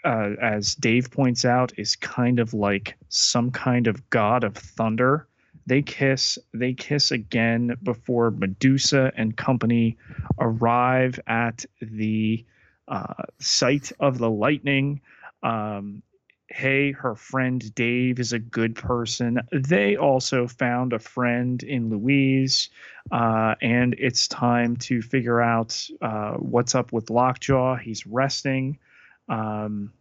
uh, 0.05 0.29
as 0.39 0.75
Dave 0.75 1.09
points 1.09 1.43
out, 1.43 1.73
is 1.77 1.95
kind 1.95 2.39
of 2.39 2.53
like 2.53 2.95
some 3.09 3.49
kind 3.49 3.87
of 3.87 4.09
god 4.11 4.43
of 4.43 4.55
thunder. 4.55 5.27
They 5.65 5.81
kiss. 5.81 6.37
They 6.53 6.73
kiss 6.73 7.09
again 7.09 7.75
before 7.81 8.29
Medusa 8.29 9.11
and 9.17 9.35
company 9.35 9.97
arrive 10.39 11.19
at 11.25 11.65
the 11.81 12.45
uh, 12.87 13.23
site 13.39 13.91
of 13.99 14.19
the 14.19 14.29
lightning. 14.29 15.01
Um, 15.41 16.03
hey, 16.47 16.91
her 16.91 17.15
friend 17.15 17.73
Dave 17.73 18.19
is 18.19 18.33
a 18.33 18.39
good 18.39 18.75
person. 18.75 19.39
They 19.51 19.95
also 19.95 20.47
found 20.47 20.93
a 20.93 20.99
friend 20.99 21.61
in 21.63 21.89
Louise, 21.89 22.69
uh, 23.11 23.55
and 23.61 23.95
it's 23.97 24.27
time 24.27 24.75
to 24.77 25.01
figure 25.01 25.41
out 25.41 25.87
uh, 26.01 26.33
what's 26.33 26.75
up 26.75 26.91
with 26.91 27.09
Lockjaw. 27.09 27.77
He's 27.77 28.05
resting. 28.05 28.77
Um, 29.29 29.93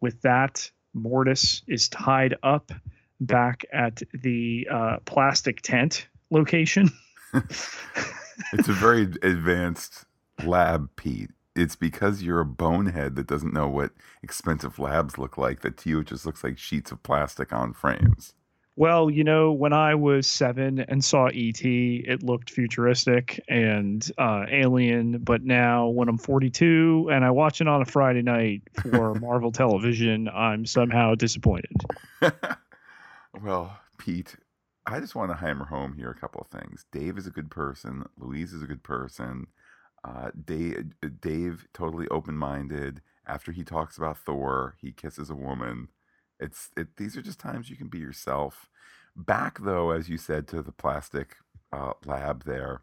with 0.00 0.20
that, 0.22 0.70
Mordis 0.96 1.62
is 1.68 1.88
tied 1.88 2.36
up 2.42 2.72
back 3.20 3.64
at 3.72 4.02
the 4.12 4.66
uh, 4.70 4.96
plastic 5.04 5.60
tent 5.60 6.08
location. 6.30 6.90
it's 7.34 8.68
a 8.68 8.72
very 8.72 9.02
advanced 9.02 10.06
lab, 10.42 10.88
Pete 10.96 11.30
it's 11.60 11.76
because 11.76 12.22
you're 12.22 12.40
a 12.40 12.46
bonehead 12.46 13.16
that 13.16 13.26
doesn't 13.26 13.52
know 13.52 13.68
what 13.68 13.92
expensive 14.22 14.78
labs 14.78 15.18
look 15.18 15.36
like 15.36 15.60
that 15.60 15.76
to 15.78 15.90
you 15.90 16.00
it 16.00 16.06
just 16.06 16.24
looks 16.24 16.42
like 16.42 16.58
sheets 16.58 16.90
of 16.90 17.02
plastic 17.02 17.52
on 17.52 17.72
frames. 17.72 18.34
Well, 18.76 19.10
you 19.10 19.24
know, 19.24 19.52
when 19.52 19.74
I 19.74 19.94
was 19.94 20.26
seven 20.26 20.80
and 20.80 21.04
saw 21.04 21.26
ET, 21.26 21.62
it 21.62 22.22
looked 22.22 22.48
futuristic 22.48 23.38
and 23.46 24.10
uh, 24.16 24.46
alien. 24.48 25.18
But 25.18 25.42
now, 25.42 25.88
when 25.88 26.08
I'm 26.08 26.16
42 26.16 27.10
and 27.12 27.22
I 27.22 27.30
watch 27.30 27.60
it 27.60 27.68
on 27.68 27.82
a 27.82 27.84
Friday 27.84 28.22
night 28.22 28.62
for 28.80 29.14
Marvel 29.20 29.52
Television, 29.52 30.28
I'm 30.28 30.64
somehow 30.64 31.14
disappointed. 31.14 31.76
well, 33.42 33.76
Pete, 33.98 34.36
I 34.86 34.98
just 34.98 35.14
want 35.14 35.30
to 35.30 35.36
hammer 35.36 35.66
home 35.66 35.94
here 35.94 36.10
a 36.10 36.18
couple 36.18 36.40
of 36.40 36.48
things. 36.48 36.86
Dave 36.90 37.18
is 37.18 37.26
a 37.26 37.30
good 37.30 37.50
person. 37.50 38.04
Louise 38.16 38.54
is 38.54 38.62
a 38.62 38.66
good 38.66 38.82
person. 38.82 39.48
Uh, 40.02 40.30
Dave, 40.44 40.92
Dave, 41.20 41.66
totally 41.72 42.08
open 42.08 42.36
minded. 42.36 43.02
After 43.26 43.52
he 43.52 43.64
talks 43.64 43.98
about 43.98 44.18
Thor, 44.18 44.76
he 44.80 44.92
kisses 44.92 45.30
a 45.30 45.34
woman. 45.34 45.88
It's 46.38 46.70
it, 46.76 46.96
these 46.96 47.16
are 47.16 47.22
just 47.22 47.38
times 47.38 47.68
you 47.70 47.76
can 47.76 47.88
be 47.88 47.98
yourself. 47.98 48.68
Back 49.14 49.60
though, 49.62 49.90
as 49.90 50.08
you 50.08 50.16
said, 50.16 50.48
to 50.48 50.62
the 50.62 50.72
plastic 50.72 51.36
uh, 51.72 51.92
lab 52.04 52.44
there. 52.44 52.82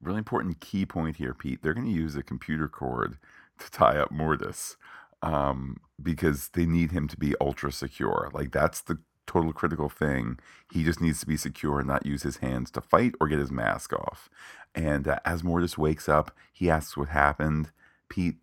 Really 0.00 0.18
important 0.18 0.60
key 0.60 0.86
point 0.86 1.16
here, 1.16 1.34
Pete. 1.34 1.62
They're 1.62 1.74
going 1.74 1.86
to 1.86 1.92
use 1.92 2.16
a 2.16 2.22
computer 2.22 2.68
cord 2.68 3.18
to 3.58 3.70
tie 3.70 3.98
up 3.98 4.10
Mordis 4.10 4.76
um, 5.22 5.78
because 6.02 6.50
they 6.50 6.66
need 6.66 6.92
him 6.92 7.08
to 7.08 7.16
be 7.16 7.34
ultra 7.40 7.72
secure. 7.72 8.30
Like 8.32 8.52
that's 8.52 8.80
the 8.80 8.98
total 9.28 9.52
critical 9.52 9.88
thing. 9.88 10.40
He 10.72 10.82
just 10.82 11.00
needs 11.00 11.20
to 11.20 11.26
be 11.26 11.36
secure 11.36 11.78
and 11.78 11.86
not 11.86 12.04
use 12.04 12.24
his 12.24 12.38
hands 12.38 12.72
to 12.72 12.80
fight 12.80 13.14
or 13.20 13.28
get 13.28 13.38
his 13.38 13.52
mask 13.52 13.92
off. 13.92 14.28
And 14.74 15.06
uh, 15.06 15.20
as 15.24 15.42
Mordis 15.42 15.78
wakes 15.78 16.08
up, 16.08 16.32
he 16.52 16.68
asks 16.68 16.96
what 16.96 17.10
happened. 17.10 17.70
Pete, 18.08 18.38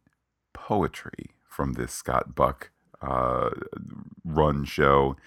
poetry 0.54 1.32
from 1.50 1.74
this 1.74 1.92
Scott 1.92 2.36
Buck 2.36 2.72
uh, 3.02 3.50
run 4.24 4.64
show. 4.64 5.18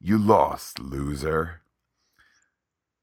You 0.00 0.18
lost, 0.18 0.80
loser. 0.80 1.60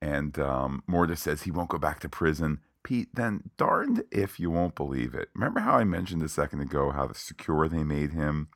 And 0.02 0.38
um, 0.40 0.84
Mordis 0.90 1.20
says 1.20 1.44
he 1.44 1.52
won't 1.52 1.70
go 1.70 1.78
back 1.78 2.00
to 2.02 2.10
prison. 2.10 2.60
Pete, 2.84 3.10
then 3.14 3.52
darned 3.58 4.04
if 4.12 4.40
you 4.40 4.50
won't 4.50 4.76
believe 4.76 5.14
it. 5.14 5.30
Remember 5.36 5.60
how 5.60 5.74
I 5.74 5.84
mentioned 5.84 6.24
a 6.24 6.30
second 6.30 6.62
ago 6.62 6.92
how 6.92 7.12
secure 7.14 7.68
they 7.68 7.84
made 7.84 8.14
him? 8.14 8.48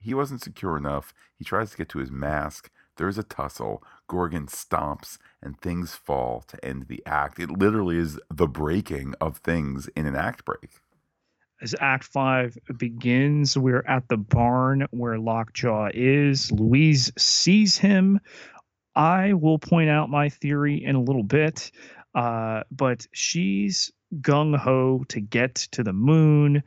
He 0.00 0.14
wasn't 0.14 0.42
secure 0.42 0.76
enough. 0.76 1.12
He 1.36 1.44
tries 1.44 1.70
to 1.72 1.76
get 1.76 1.88
to 1.90 1.98
his 1.98 2.10
mask. 2.10 2.70
There's 3.02 3.18
a 3.18 3.24
tussle. 3.24 3.82
Gorgon 4.06 4.46
stomps, 4.46 5.18
and 5.42 5.60
things 5.60 5.96
fall 5.96 6.44
to 6.46 6.64
end 6.64 6.86
the 6.86 7.02
act. 7.04 7.40
It 7.40 7.50
literally 7.50 7.96
is 7.96 8.16
the 8.32 8.46
breaking 8.46 9.14
of 9.20 9.38
things 9.38 9.88
in 9.96 10.06
an 10.06 10.14
act 10.14 10.44
break. 10.44 10.70
As 11.60 11.74
Act 11.80 12.04
5 12.04 12.56
begins, 12.78 13.58
we're 13.58 13.84
at 13.88 14.06
the 14.06 14.16
barn 14.16 14.86
where 14.92 15.18
Lockjaw 15.18 15.88
is. 15.92 16.52
Louise 16.52 17.10
sees 17.18 17.76
him. 17.76 18.20
I 18.94 19.32
will 19.32 19.58
point 19.58 19.90
out 19.90 20.08
my 20.08 20.28
theory 20.28 20.84
in 20.84 20.94
a 20.94 21.02
little 21.02 21.24
bit. 21.24 21.72
Uh, 22.14 22.62
but 22.70 23.04
she's 23.12 23.90
gung 24.20 24.56
ho 24.56 25.02
to 25.08 25.20
get 25.20 25.56
to 25.72 25.82
the 25.82 25.92
moon. 25.92 26.62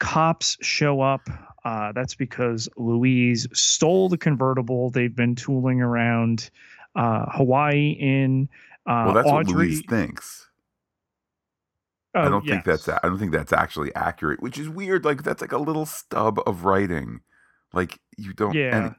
Cops 0.00 0.56
show 0.62 1.00
up. 1.00 1.28
Uh, 1.66 1.90
that's 1.90 2.14
because 2.14 2.68
Louise 2.76 3.48
stole 3.52 4.08
the 4.08 4.16
convertible 4.16 4.90
they've 4.90 5.16
been 5.16 5.34
tooling 5.34 5.80
around 5.80 6.48
uh, 6.94 7.26
Hawaii 7.28 7.90
in. 7.98 8.48
Uh, 8.86 9.02
well, 9.06 9.14
that's 9.14 9.26
Audrey, 9.26 9.52
what 9.52 9.64
Louise 9.64 9.82
thinks. 9.88 10.48
I 12.14 12.26
oh, 12.26 12.30
don't 12.30 12.44
yes. 12.44 12.52
think 12.52 12.64
that's 12.64 12.88
I 12.88 13.00
don't 13.02 13.18
think 13.18 13.32
that's 13.32 13.52
actually 13.52 13.92
accurate, 13.96 14.40
which 14.40 14.58
is 14.58 14.68
weird. 14.68 15.04
Like 15.04 15.24
that's 15.24 15.40
like 15.40 15.50
a 15.50 15.58
little 15.58 15.86
stub 15.86 16.38
of 16.46 16.64
writing. 16.64 17.20
Like 17.72 17.98
you 18.16 18.32
don't. 18.32 18.54
Yeah. 18.54 18.92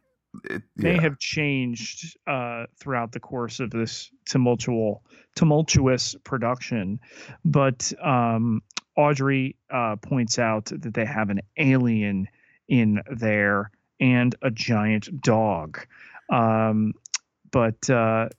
It, 0.43 0.61
yeah. 0.75 0.83
may 0.93 1.01
have 1.01 1.17
changed 1.19 2.17
uh, 2.27 2.65
throughout 2.81 3.13
the 3.13 3.21
course 3.21 3.61
of 3.61 3.71
this 3.71 4.11
tumultuous 4.25 4.97
tumultuous 5.35 6.17
production, 6.25 6.99
but 7.45 7.93
um, 8.03 8.61
Audrey 8.97 9.55
uh, 9.71 9.95
points 9.95 10.37
out 10.37 10.65
that 10.65 10.93
they 10.93 11.05
have 11.05 11.29
an 11.29 11.39
alien 11.55 12.27
in 12.67 13.01
there 13.09 13.71
and 13.99 14.35
a 14.41 14.51
giant 14.51 15.21
dog, 15.21 15.85
um, 16.29 16.93
but 17.51 17.89
uh, 17.89 18.29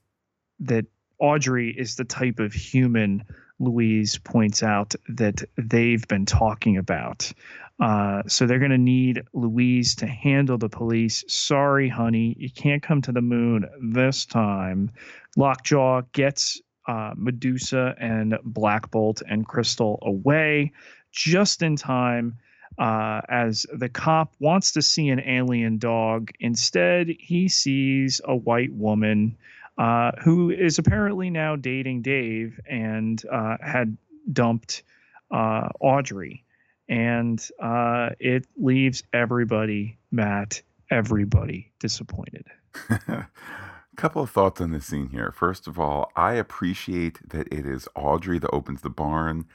that 0.59 0.85
Audrey 1.19 1.71
is 1.77 1.95
the 1.95 2.05
type 2.05 2.39
of 2.39 2.53
human 2.53 3.23
Louise 3.59 4.17
points 4.17 4.63
out 4.63 4.95
that 5.09 5.43
they've 5.57 6.07
been 6.07 6.25
talking 6.25 6.77
about. 6.77 7.31
Uh, 7.79 8.23
so 8.27 8.45
they're 8.45 8.59
going 8.59 8.71
to 8.71 8.77
need 8.77 9.23
Louise 9.33 9.95
to 9.95 10.07
handle 10.07 10.57
the 10.57 10.69
police. 10.69 11.23
Sorry, 11.27 11.87
honey, 11.87 12.35
you 12.37 12.49
can't 12.49 12.83
come 12.83 13.01
to 13.03 13.11
the 13.11 13.21
moon 13.21 13.65
this 13.93 14.25
time. 14.25 14.91
Lockjaw 15.37 16.01
gets 16.11 16.61
uh, 16.87 17.13
Medusa 17.15 17.95
and 17.99 18.37
Black 18.43 18.91
Bolt 18.91 19.21
and 19.27 19.47
Crystal 19.47 19.99
away 20.01 20.71
just 21.11 21.61
in 21.61 21.75
time. 21.75 22.37
Uh, 22.77 23.21
as 23.27 23.65
the 23.73 23.89
cop 23.89 24.33
wants 24.39 24.71
to 24.71 24.81
see 24.81 25.09
an 25.09 25.19
alien 25.25 25.77
dog. 25.77 26.31
Instead, 26.39 27.09
he 27.19 27.49
sees 27.49 28.21
a 28.23 28.35
white 28.35 28.71
woman 28.71 29.35
uh, 29.77 30.11
who 30.21 30.49
is 30.49 30.79
apparently 30.79 31.29
now 31.29 31.55
dating 31.57 32.01
Dave 32.01 32.59
and 32.69 33.21
uh, 33.29 33.57
had 33.61 33.97
dumped 34.31 34.83
uh, 35.31 35.67
Audrey 35.81 36.45
and 36.89 37.47
uh, 37.61 38.09
it 38.19 38.47
leaves 38.57 39.03
everybody, 39.13 39.97
Matt, 40.11 40.63
everybody 40.89 41.71
disappointed. 41.79 42.47
Couple 43.95 44.23
of 44.23 44.31
thoughts 44.31 44.59
on 44.59 44.71
this 44.71 44.87
scene 44.87 45.09
here. 45.09 45.31
First 45.31 45.67
of 45.67 45.77
all, 45.77 46.11
I 46.15 46.33
appreciate 46.33 47.29
that 47.29 47.47
it 47.53 47.65
is 47.65 47.87
Audrey 47.95 48.39
that 48.39 48.49
opens 48.51 48.81
the 48.81 48.89
barn. 48.89 49.45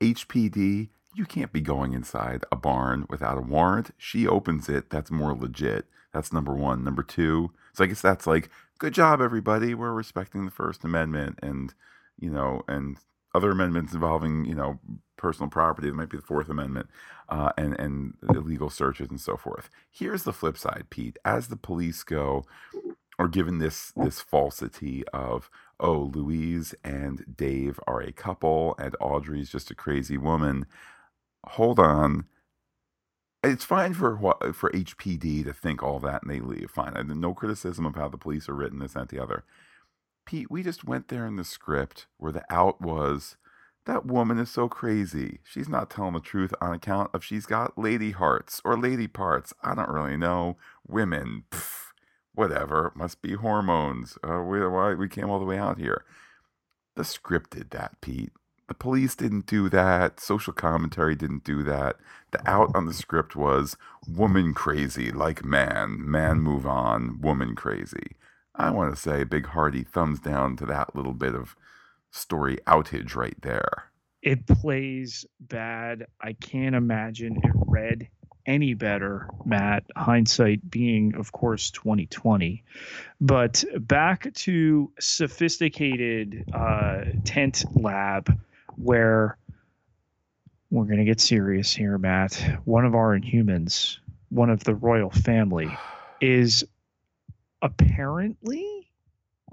HPD, 0.00 0.88
you 1.14 1.24
can't 1.24 1.52
be 1.52 1.60
going 1.60 1.92
inside 1.92 2.44
a 2.52 2.56
barn 2.56 3.06
without 3.08 3.38
a 3.38 3.42
warrant. 3.42 3.90
She 3.98 4.26
opens 4.26 4.68
it. 4.68 4.90
That's 4.90 5.10
more 5.10 5.34
legit. 5.34 5.86
That's 6.12 6.32
number 6.32 6.54
one. 6.54 6.84
Number 6.84 7.02
two, 7.02 7.52
so 7.72 7.84
I 7.84 7.86
guess 7.86 8.00
that's 8.00 8.26
like, 8.26 8.50
good 8.78 8.94
job, 8.94 9.20
everybody. 9.20 9.74
We're 9.74 9.92
respecting 9.92 10.44
the 10.44 10.50
First 10.50 10.84
Amendment 10.84 11.38
and, 11.42 11.72
you 12.18 12.30
know, 12.30 12.62
and 12.66 12.98
other 13.34 13.50
amendments 13.50 13.92
involving, 13.92 14.44
you 14.44 14.54
know, 14.54 14.80
personal 15.16 15.50
property. 15.50 15.88
It 15.88 15.94
might 15.94 16.10
be 16.10 16.16
the 16.16 16.22
Fourth 16.22 16.48
Amendment 16.48 16.88
uh, 17.28 17.52
and 17.56 17.78
and 17.78 18.14
illegal 18.34 18.70
searches 18.70 19.08
and 19.08 19.20
so 19.20 19.36
forth. 19.36 19.70
Here's 19.90 20.24
the 20.24 20.32
flip 20.32 20.56
side, 20.56 20.86
Pete. 20.90 21.18
As 21.24 21.48
the 21.48 21.56
police 21.56 22.02
go, 22.02 22.44
are 23.18 23.28
given 23.28 23.58
this 23.58 23.92
this 23.96 24.20
falsity 24.20 25.04
of 25.12 25.50
oh, 25.78 26.10
Louise 26.14 26.74
and 26.84 27.24
Dave 27.36 27.80
are 27.86 28.02
a 28.02 28.12
couple, 28.12 28.74
and 28.78 28.94
Audrey's 29.00 29.50
just 29.50 29.70
a 29.70 29.74
crazy 29.74 30.18
woman. 30.18 30.66
Hold 31.46 31.78
on. 31.78 32.26
It's 33.42 33.64
fine 33.64 33.94
for 33.94 34.16
for 34.52 34.70
HPD 34.70 35.44
to 35.44 35.52
think 35.52 35.82
all 35.82 35.98
that 36.00 36.22
and 36.22 36.30
they 36.30 36.40
leave. 36.40 36.70
Fine. 36.70 36.94
No 37.18 37.34
criticism 37.34 37.86
of 37.86 37.94
how 37.94 38.08
the 38.08 38.18
police 38.18 38.48
are 38.48 38.54
written, 38.54 38.80
this, 38.80 38.94
and 38.94 39.08
the 39.08 39.22
other. 39.22 39.44
Pete, 40.26 40.50
we 40.50 40.62
just 40.62 40.84
went 40.84 41.08
there 41.08 41.26
in 41.26 41.36
the 41.36 41.44
script 41.44 42.06
where 42.18 42.32
the 42.32 42.44
out 42.50 42.80
was 42.80 43.36
that 43.86 44.06
woman 44.06 44.38
is 44.38 44.50
so 44.50 44.68
crazy. 44.68 45.40
She's 45.44 45.68
not 45.68 45.90
telling 45.90 46.12
the 46.14 46.20
truth 46.20 46.52
on 46.60 46.72
account 46.72 47.10
of 47.14 47.24
she's 47.24 47.46
got 47.46 47.78
lady 47.78 48.10
hearts 48.10 48.60
or 48.64 48.76
lady 48.76 49.06
parts. 49.06 49.54
I 49.62 49.74
don't 49.74 49.88
really 49.88 50.16
know. 50.16 50.58
Women, 50.86 51.44
pff, 51.50 51.92
whatever. 52.34 52.92
Must 52.94 53.22
be 53.22 53.34
hormones. 53.34 54.18
Uh, 54.22 54.42
we, 54.42 54.66
why 54.66 54.94
we 54.94 55.08
came 55.08 55.30
all 55.30 55.38
the 55.38 55.46
way 55.46 55.58
out 55.58 55.78
here. 55.78 56.04
The 56.94 57.04
script 57.04 57.50
did 57.50 57.70
that, 57.70 58.00
Pete. 58.00 58.32
The 58.70 58.74
police 58.74 59.16
didn't 59.16 59.46
do 59.46 59.68
that. 59.70 60.20
Social 60.20 60.52
commentary 60.52 61.16
didn't 61.16 61.42
do 61.42 61.64
that. 61.64 61.96
The 62.30 62.48
out 62.48 62.70
on 62.72 62.86
the 62.86 62.94
script 62.94 63.34
was 63.34 63.76
woman 64.06 64.54
crazy, 64.54 65.10
like 65.10 65.44
man. 65.44 66.08
Man 66.08 66.38
move 66.38 66.64
on, 66.64 67.20
woman 67.20 67.56
crazy. 67.56 68.14
I 68.54 68.70
want 68.70 68.94
to 68.94 69.00
say 69.00 69.22
a 69.22 69.26
big 69.26 69.46
hearty 69.46 69.82
thumbs 69.82 70.20
down 70.20 70.56
to 70.58 70.66
that 70.66 70.94
little 70.94 71.14
bit 71.14 71.34
of 71.34 71.56
story 72.12 72.58
outage 72.68 73.16
right 73.16 73.34
there. 73.42 73.90
It 74.22 74.46
plays 74.46 75.26
bad. 75.40 76.06
I 76.20 76.34
can't 76.34 76.76
imagine 76.76 77.40
it 77.42 77.52
read 77.66 78.08
any 78.46 78.74
better, 78.74 79.28
Matt. 79.44 79.82
Hindsight 79.96 80.70
being, 80.70 81.16
of 81.16 81.32
course, 81.32 81.72
2020. 81.72 82.62
But 83.20 83.64
back 83.80 84.32
to 84.32 84.92
sophisticated 85.00 86.44
uh, 86.54 87.06
tent 87.24 87.64
lab 87.74 88.38
where 88.82 89.36
we're 90.70 90.84
going 90.84 90.98
to 90.98 91.04
get 91.04 91.20
serious 91.20 91.74
here, 91.74 91.98
Matt. 91.98 92.34
One 92.64 92.84
of 92.84 92.94
our 92.94 93.18
Inhumans, 93.18 93.98
one 94.28 94.50
of 94.50 94.64
the 94.64 94.74
royal 94.74 95.10
family, 95.10 95.68
is 96.20 96.64
apparently 97.62 98.88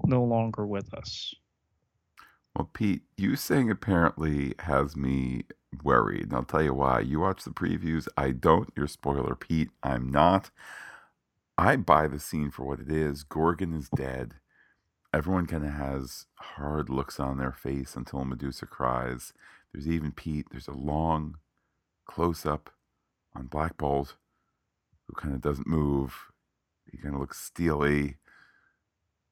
no 0.05 0.23
longer 0.23 0.65
with 0.65 0.93
us. 0.93 1.33
Well, 2.55 2.69
Pete, 2.73 3.03
you 3.17 3.35
saying 3.35 3.69
apparently 3.69 4.55
has 4.59 4.95
me 4.95 5.43
worried. 5.83 6.23
And 6.23 6.33
I'll 6.33 6.43
tell 6.43 6.63
you 6.63 6.73
why. 6.73 7.01
You 7.01 7.19
watch 7.19 7.43
the 7.43 7.51
previews. 7.51 8.07
I 8.17 8.31
don't. 8.31 8.71
You're 8.75 8.87
spoiler, 8.87 9.35
Pete. 9.35 9.69
I'm 9.83 10.11
not. 10.11 10.49
I 11.57 11.75
buy 11.75 12.07
the 12.07 12.19
scene 12.19 12.51
for 12.51 12.65
what 12.65 12.79
it 12.79 12.91
is. 12.91 13.23
Gorgon 13.23 13.73
is 13.73 13.89
dead. 13.89 14.35
Everyone 15.17 15.47
kind 15.47 15.65
of 15.65 15.71
has 15.71 16.27
hard 16.35 16.91
looks 16.91 17.19
on 17.19 17.39
their 17.39 17.51
face 17.51 17.95
until 17.95 18.23
Medusa 18.23 18.67
cries. 18.67 19.33
There's 19.73 19.87
even 19.87 20.11
Pete. 20.11 20.45
There's 20.51 20.67
a 20.67 20.73
long 20.73 21.37
close 22.05 22.45
up 22.45 22.69
on 23.35 23.47
Black 23.47 23.77
Bolt 23.77 24.13
who 25.07 25.15
kind 25.15 25.33
of 25.33 25.41
doesn't 25.41 25.65
move. 25.65 26.13
He 26.91 26.99
kind 26.99 27.15
of 27.15 27.19
looks 27.19 27.39
steely. 27.39 28.17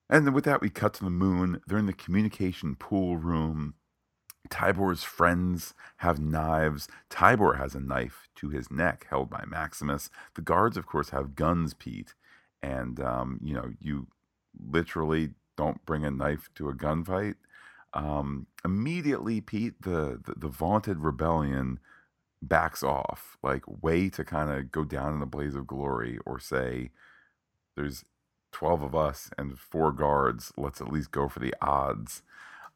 And 0.10 0.26
then 0.26 0.34
with 0.34 0.46
that, 0.46 0.60
we 0.60 0.72
cut 0.72 0.96
to 0.96 1.04
the 1.04 1.12
moon. 1.12 1.62
They're 1.68 1.78
in 1.78 1.86
the 1.86 1.94
communication 1.94 2.76
pool 2.76 3.18
room. 3.18 3.76
Tibor's 4.50 5.04
friends 5.04 5.76
have 5.98 6.18
knives. 6.18 6.88
Tibor 7.12 7.60
has 7.60 7.76
a 7.76 7.80
knife 7.80 8.28
to 8.38 8.50
his 8.50 8.72
neck 8.72 9.06
held 9.12 9.30
by 9.30 9.44
Maximus. 9.46 10.10
The 10.34 10.42
guards, 10.42 10.78
of 10.78 10.88
course, 10.88 11.12
have 11.12 11.36
guns, 11.36 11.76
Pete. 11.76 12.16
And, 12.64 13.00
um, 13.00 13.40
you 13.44 13.54
know, 13.54 13.74
you 13.80 14.08
literally 14.60 15.36
don't 15.56 15.86
bring 15.86 16.06
a 16.06 16.12
knife 16.12 16.50
to 16.56 16.70
a 16.70 16.74
gunfight. 16.74 17.36
Um, 17.94 18.48
immediately, 18.64 19.42
Pete, 19.42 19.82
the, 19.82 20.20
the, 20.24 20.34
the 20.38 20.48
vaunted 20.48 21.00
rebellion 21.00 21.80
backs 22.42 22.84
off, 22.84 23.38
like 23.42 23.64
way 23.82 24.10
to 24.10 24.24
kind 24.24 24.52
of 24.52 24.72
go 24.72 24.84
down 24.84 25.16
in 25.16 25.22
a 25.22 25.26
blaze 25.26 25.56
of 25.56 25.68
glory 25.68 26.20
or 26.26 26.40
say, 26.40 26.92
there's 27.76 28.04
12 28.52 28.84
of 28.84 28.96
us 28.96 29.30
and 29.38 29.58
four 29.58 29.92
guards. 29.92 30.52
Let's 30.58 30.82
at 30.82 30.92
least 30.92 31.12
go 31.12 31.28
for 31.28 31.40
the 31.40 31.54
odds. 31.62 32.22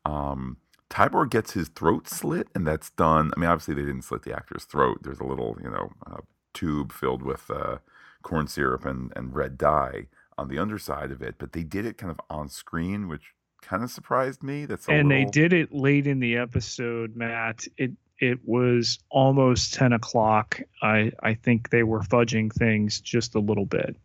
Um, 0.05 0.57
Tibor 0.89 1.29
gets 1.29 1.51
his 1.51 1.67
throat 1.67 2.09
slit, 2.09 2.47
and 2.55 2.65
that's 2.65 2.89
done. 2.91 3.31
I 3.35 3.39
mean, 3.39 3.49
obviously, 3.49 3.75
they 3.75 3.85
didn't 3.85 4.03
slit 4.03 4.23
the 4.23 4.35
actor's 4.35 4.63
throat. 4.63 4.99
There's 5.03 5.19
a 5.19 5.25
little, 5.25 5.57
you 5.61 5.69
know, 5.69 5.91
uh, 6.07 6.21
tube 6.53 6.91
filled 6.91 7.21
with 7.21 7.49
uh, 7.51 7.77
corn 8.23 8.47
syrup 8.47 8.85
and, 8.85 9.13
and 9.15 9.35
red 9.35 9.57
dye 9.57 10.07
on 10.39 10.47
the 10.47 10.57
underside 10.57 11.11
of 11.11 11.21
it, 11.21 11.35
but 11.37 11.51
they 11.51 11.63
did 11.63 11.85
it 11.85 11.97
kind 11.97 12.11
of 12.11 12.19
on 12.29 12.49
screen, 12.49 13.07
which 13.07 13.33
kind 13.61 13.83
of 13.83 13.91
surprised 13.91 14.41
me. 14.41 14.65
That's 14.65 14.87
and 14.87 15.09
little... 15.09 15.25
they 15.25 15.29
did 15.29 15.53
it 15.53 15.73
late 15.73 16.07
in 16.07 16.19
the 16.19 16.37
episode, 16.37 17.15
Matt. 17.15 17.67
It 17.77 17.91
it 18.19 18.39
was 18.45 18.99
almost 19.09 19.73
ten 19.73 19.93
o'clock. 19.93 20.61
I 20.81 21.11
I 21.21 21.33
think 21.33 21.69
they 21.69 21.83
were 21.83 21.99
fudging 22.01 22.51
things 22.51 23.01
just 23.01 23.35
a 23.35 23.39
little 23.39 23.65
bit. 23.65 23.95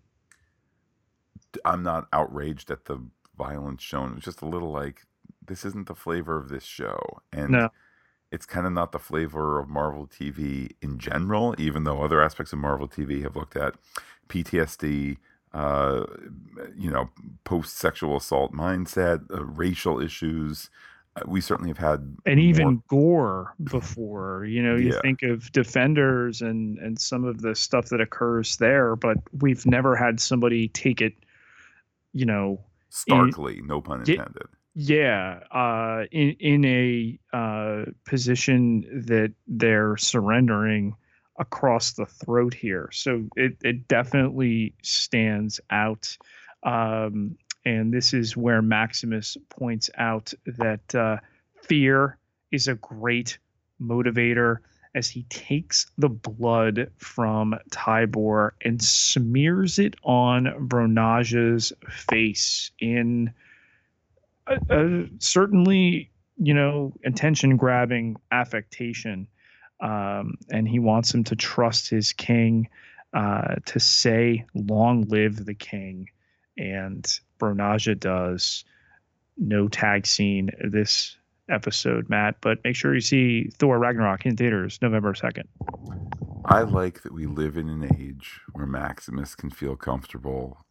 I'm 1.64 1.82
not 1.82 2.08
outraged 2.12 2.70
at 2.70 2.86
the 2.86 3.00
violence 3.38 3.82
shown. 3.82 4.10
It 4.10 4.14
was 4.16 4.24
just 4.24 4.42
a 4.42 4.46
little 4.46 4.72
like 4.72 5.02
this 5.46 5.64
isn't 5.64 5.86
the 5.86 5.94
flavor 5.94 6.36
of 6.36 6.48
this 6.48 6.64
show, 6.64 7.20
and 7.32 7.50
no. 7.50 7.68
it's 8.32 8.46
kind 8.46 8.66
of 8.66 8.72
not 8.72 8.90
the 8.90 8.98
flavor 8.98 9.60
of 9.60 9.68
Marvel 9.68 10.08
TV 10.08 10.72
in 10.82 10.98
general. 10.98 11.54
Even 11.58 11.84
though 11.84 12.02
other 12.02 12.20
aspects 12.20 12.52
of 12.52 12.58
Marvel 12.58 12.88
TV 12.88 13.22
have 13.22 13.36
looked 13.36 13.56
at 13.56 13.74
PTSD, 14.28 15.18
uh, 15.54 16.04
you 16.76 16.90
know, 16.90 17.08
post 17.44 17.78
sexual 17.78 18.16
assault 18.16 18.52
mindset, 18.52 19.24
uh, 19.32 19.44
racial 19.44 20.00
issues. 20.00 20.68
Uh, 21.16 21.22
we 21.28 21.40
certainly 21.40 21.70
have 21.70 21.78
had, 21.78 22.16
and 22.26 22.40
even 22.40 22.82
gore 22.88 23.54
before. 23.64 24.44
You 24.46 24.62
know, 24.62 24.76
you 24.76 24.92
Yeah. 24.92 25.00
think 25.02 25.22
of 25.22 25.52
Defenders 25.52 26.42
and 26.42 26.78
and 26.78 26.98
some 27.00 27.24
of 27.24 27.40
the 27.42 27.54
stuff 27.54 27.88
that 27.90 28.00
occurs 28.00 28.56
there, 28.56 28.96
but 28.96 29.18
we've 29.40 29.64
never 29.64 29.96
had 29.96 30.20
somebody 30.20 30.68
take 30.68 31.00
it. 31.00 31.14
You 32.12 32.26
know, 32.26 32.60
starkly, 32.90 33.60
no 33.62 33.80
pun 33.80 34.00
intended. 34.00 34.48
yeah, 34.74 35.40
uh, 35.52 36.04
in 36.10 36.30
in 36.40 36.64
a 36.64 37.18
uh, 37.32 37.84
position 38.06 38.82
that 39.06 39.32
they're 39.46 39.96
surrendering 39.96 40.96
across 41.38 41.92
the 41.92 42.06
throat 42.06 42.54
here. 42.54 42.88
So 42.92 43.28
it 43.36 43.58
it 43.62 43.88
definitely 43.88 44.74
stands 44.82 45.60
out. 45.70 46.16
Um, 46.62 47.36
and 47.64 47.92
this 47.92 48.12
is 48.12 48.36
where 48.36 48.62
Maximus 48.62 49.36
points 49.48 49.90
out 49.96 50.32
that 50.46 50.94
uh, 50.94 51.16
fear 51.62 52.18
is 52.52 52.68
a 52.68 52.74
great 52.74 53.38
motivator 53.80 54.58
as 54.94 55.08
he 55.08 55.24
takes 55.24 55.90
the 55.98 56.08
blood 56.08 56.90
from 56.98 57.56
Tibor 57.70 58.52
and 58.62 58.80
smears 58.80 59.78
it 59.78 59.96
on 60.04 60.44
Bronaja's 60.68 61.72
face 61.90 62.70
in 62.78 63.32
a, 64.46 64.58
a 64.70 65.06
certainly, 65.18 66.10
you 66.36 66.54
know, 66.54 66.92
attention 67.04 67.56
grabbing 67.56 68.16
affectation. 68.30 69.26
Um, 69.84 70.38
and 70.50 70.66
he 70.66 70.78
wants 70.78 71.14
him 71.14 71.24
to 71.24 71.36
trust 71.36 71.90
his 71.90 72.12
king, 72.12 72.68
uh, 73.12 73.56
to 73.66 73.78
say, 73.78 74.46
Long 74.54 75.02
live 75.08 75.44
the 75.44 75.54
king. 75.54 76.08
And 76.56 77.04
Bronaja 77.38 77.98
does. 77.98 78.64
No 79.36 79.68
tag 79.68 80.06
scene 80.06 80.50
this 80.70 81.16
episode, 81.50 82.08
Matt, 82.08 82.36
but 82.40 82.58
make 82.64 82.76
sure 82.76 82.94
you 82.94 83.00
see 83.00 83.50
Thor 83.58 83.78
Ragnarok 83.78 84.24
in 84.24 84.36
theaters 84.36 84.78
November 84.80 85.12
2nd. 85.12 85.44
I 86.46 86.62
like 86.62 87.02
that 87.02 87.12
we 87.12 87.26
live 87.26 87.56
in 87.56 87.68
an 87.68 87.84
age 87.98 88.40
where 88.52 88.66
Maximus 88.66 89.34
can 89.34 89.50
feel 89.50 89.76
comfortable 89.76 90.64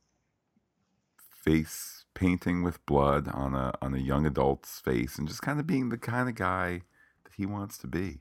face 1.44 2.06
painting 2.14 2.64
with 2.64 2.84
blood 2.86 3.28
on 3.34 3.54
a 3.54 3.74
on 3.82 3.94
a 3.94 3.98
young 3.98 4.26
adult's 4.26 4.80
face 4.80 5.18
and 5.18 5.28
just 5.28 5.42
kind 5.42 5.60
of 5.60 5.68
being 5.68 5.90
the 5.90 5.98
kind 5.98 6.30
of 6.30 6.36
guy 6.36 6.82
that 7.24 7.34
he 7.36 7.46
wants 7.46 7.78
to 7.80 7.88
be. 7.88 8.20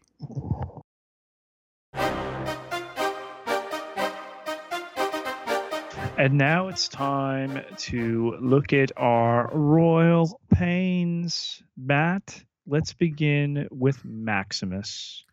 And 6.23 6.39
now 6.39 6.69
it's 6.69 6.89
time 6.89 7.65
to 7.79 8.37
look 8.41 8.73
at 8.73 8.93
our 8.97 9.51
royal 9.53 10.41
pains. 10.53 11.65
Matt, 11.77 12.45
let's 12.65 12.93
begin 12.93 13.67
with 13.73 14.05
Maximus. 14.05 15.25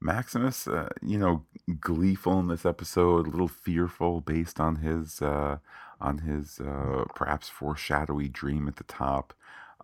Maximus, 0.00 0.66
uh, 0.66 0.88
you 1.02 1.18
know, 1.18 1.44
gleeful 1.78 2.40
in 2.40 2.48
this 2.48 2.64
episode, 2.64 3.26
a 3.26 3.30
little 3.30 3.48
fearful 3.48 4.22
based 4.22 4.58
on 4.58 4.76
his 4.76 5.20
uh, 5.20 5.58
on 6.00 6.16
his 6.16 6.58
uh, 6.58 7.04
perhaps 7.14 7.50
foreshadowy 7.50 8.28
dream 8.28 8.66
at 8.66 8.76
the 8.76 8.84
top. 8.84 9.34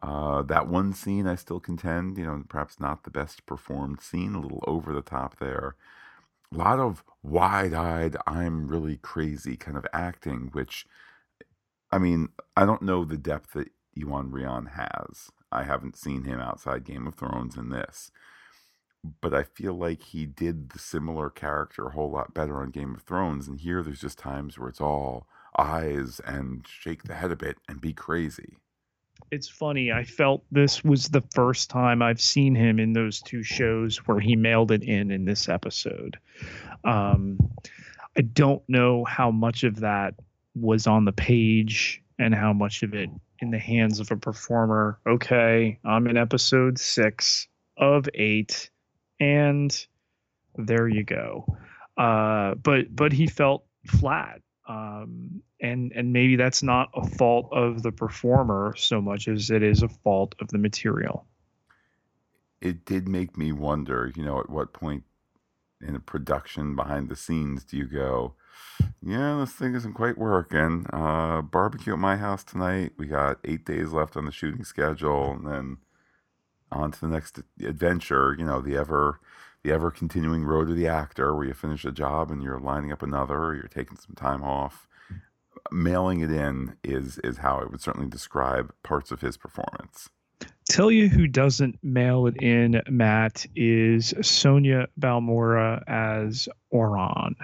Uh, 0.03 0.40
that 0.40 0.68
one 0.68 0.94
scene, 0.94 1.26
I 1.26 1.35
still 1.35 1.61
contend, 1.61 2.16
you 2.16 2.24
know, 2.24 2.44
perhaps 2.48 2.81
not 2.81 3.05
the 3.05 3.11
best 3.11 3.44
performed 3.44 4.00
scene, 4.00 4.35
a 4.35 4.40
little 4.40 4.64
over 4.66 4.94
the 4.94 5.03
top 5.03 5.38
there. 5.38 5.76
A 6.52 6.56
lot 6.56 6.80
of 6.80 7.04
wide 7.22 7.74
eyed, 7.74 8.16
I'm 8.26 8.66
really 8.68 8.96
crazy 8.96 9.56
kind 9.56 9.76
of 9.76 9.86
acting, 9.92 10.50
which, 10.52 10.86
I 11.90 11.98
mean, 11.98 12.30
I 12.56 12.66
don't 12.66 12.82
know 12.82 13.04
the 13.04 13.16
depth 13.16 13.52
that 13.52 13.68
Iwan 13.96 14.30
Rheon 14.30 14.72
has. 14.72 15.30
I 15.52 15.64
haven't 15.64 15.96
seen 15.96 16.24
him 16.24 16.40
outside 16.40 16.84
Game 16.84 17.06
of 17.06 17.14
Thrones 17.14 17.56
in 17.56 17.70
this 17.70 18.10
but 19.20 19.32
I 19.32 19.44
feel 19.44 19.74
like 19.74 20.02
he 20.02 20.26
did 20.26 20.70
the 20.70 20.78
similar 20.78 21.30
character 21.30 21.86
a 21.86 21.92
whole 21.92 22.10
lot 22.10 22.34
better 22.34 22.58
on 22.58 22.70
Game 22.70 22.94
of 22.94 23.02
Thrones. 23.02 23.48
And 23.48 23.60
here 23.60 23.82
there's 23.82 24.00
just 24.00 24.18
times 24.18 24.58
where 24.58 24.68
it's 24.68 24.80
all 24.80 25.26
eyes 25.58 26.20
and 26.24 26.66
shake 26.66 27.04
the 27.04 27.14
head 27.14 27.30
a 27.30 27.36
bit 27.36 27.58
and 27.68 27.80
be 27.80 27.92
crazy. 27.92 28.58
It's 29.31 29.49
funny. 29.49 29.93
I 29.93 30.05
felt 30.05 30.45
this 30.51 30.83
was 30.83 31.09
the 31.09 31.23
first 31.33 31.71
time 31.71 32.03
I've 32.03 32.21
seen 32.21 32.55
him 32.55 32.81
in 32.81 32.93
those 32.93 33.21
two 33.21 33.43
shows 33.43 33.99
where 33.99 34.19
he 34.19 34.35
mailed 34.35 34.73
it 34.73 34.83
in 34.83 35.11
in 35.11 35.25
this 35.25 35.49
episode. 35.49 36.19
Um, 36.85 37.38
I 38.16 38.23
don't 38.23 38.62
know 38.69 39.05
how 39.05 39.31
much 39.31 39.62
of 39.62 39.81
that 39.81 40.14
was 40.55 40.87
on 40.87 41.05
the 41.05 41.12
page 41.12 42.03
and 42.19 42.35
how 42.35 42.53
much 42.53 42.83
of 42.83 42.93
it 42.93 43.09
in 43.40 43.51
the 43.51 43.59
hands 43.59 44.01
of 44.01 44.11
a 44.11 44.16
performer. 44.16 44.99
Okay, 45.07 45.79
I'm 45.85 46.07
in 46.09 46.16
episode 46.16 46.79
six 46.79 47.47
of 47.77 48.09
eight, 48.14 48.71
and 49.21 49.87
there 50.57 50.88
you 50.88 51.05
go. 51.05 51.47
Uh, 51.97 52.55
but 52.57 52.95
but 52.95 53.12
he 53.12 53.27
felt 53.27 53.64
flat 53.87 54.40
um, 54.70 55.42
and 55.61 55.92
and 55.96 56.12
maybe 56.12 56.37
that's 56.37 56.62
not 56.62 56.90
a 56.94 57.04
fault 57.04 57.48
of 57.52 57.83
the 57.83 57.90
performer 57.90 58.74
so 58.76 59.00
much 59.00 59.26
as 59.26 59.50
it 59.50 59.62
is 59.62 59.83
a 59.83 59.88
fault 59.88 60.35
of 60.40 60.48
the 60.48 60.59
material. 60.59 61.26
It 62.61 62.85
did 62.85 63.09
make 63.09 63.37
me 63.37 63.52
wonder, 63.52 64.12
you 64.14 64.22
know, 64.22 64.38
at 64.38 64.48
what 64.48 64.72
point 64.72 65.02
in 65.80 65.96
a 65.96 66.00
production 66.00 66.76
behind 66.76 67.09
the 67.09 67.16
scenes 67.16 67.64
do 67.64 67.76
you 67.76 67.87
go, 67.87 68.35
yeah, 69.02 69.38
this 69.40 69.52
thing 69.52 69.74
isn't 69.74 69.94
quite 69.94 70.18
working. 70.18 70.87
Uh, 70.92 71.42
barbecue 71.42 71.94
at 71.94 71.98
my 71.98 72.16
house 72.16 72.44
tonight. 72.44 72.92
We 72.96 73.06
got 73.06 73.38
eight 73.44 73.64
days 73.64 73.92
left 73.92 74.16
on 74.16 74.26
the 74.26 74.33
shooting 74.33 74.64
schedule, 74.64 75.33
and 75.33 75.46
then 75.46 75.76
on 76.70 76.92
to 76.92 77.00
the 77.00 77.09
next 77.09 77.40
adventure. 77.61 78.37
You 78.38 78.44
know, 78.44 78.61
the 78.61 78.76
ever 78.76 79.18
the 79.62 79.73
ever 79.73 79.90
continuing 79.90 80.44
road 80.44 80.68
to 80.68 80.75
the 80.75 80.88
actor, 80.88 81.35
where 81.35 81.46
you 81.46 81.55
finish 81.55 81.85
a 81.85 81.92
job 81.92 82.31
and 82.31 82.42
you're 82.42 82.61
lining 82.61 82.92
up 82.92 83.03
another, 83.03 83.37
or 83.37 83.55
you're 83.55 83.64
taking 83.64 83.96
some 83.96 84.14
time 84.14 84.42
off. 84.42 84.87
Mailing 85.70 86.20
it 86.20 86.31
in 86.31 86.77
is 86.83 87.18
is 87.18 87.38
how 87.38 87.61
I 87.61 87.64
would 87.64 87.81
certainly 87.81 88.09
describe 88.09 88.73
parts 88.83 89.11
of 89.11 89.20
his 89.20 89.37
performance. 89.37 90.09
Tell 90.68 90.91
you 90.91 91.09
who 91.09 91.26
doesn't 91.26 91.78
mail 91.82 92.26
it 92.26 92.41
in, 92.41 92.80
Matt, 92.89 93.45
is 93.57 94.14
Sonya 94.22 94.87
Balmores 94.99 95.82
as 95.89 96.49
Auran. 96.72 97.34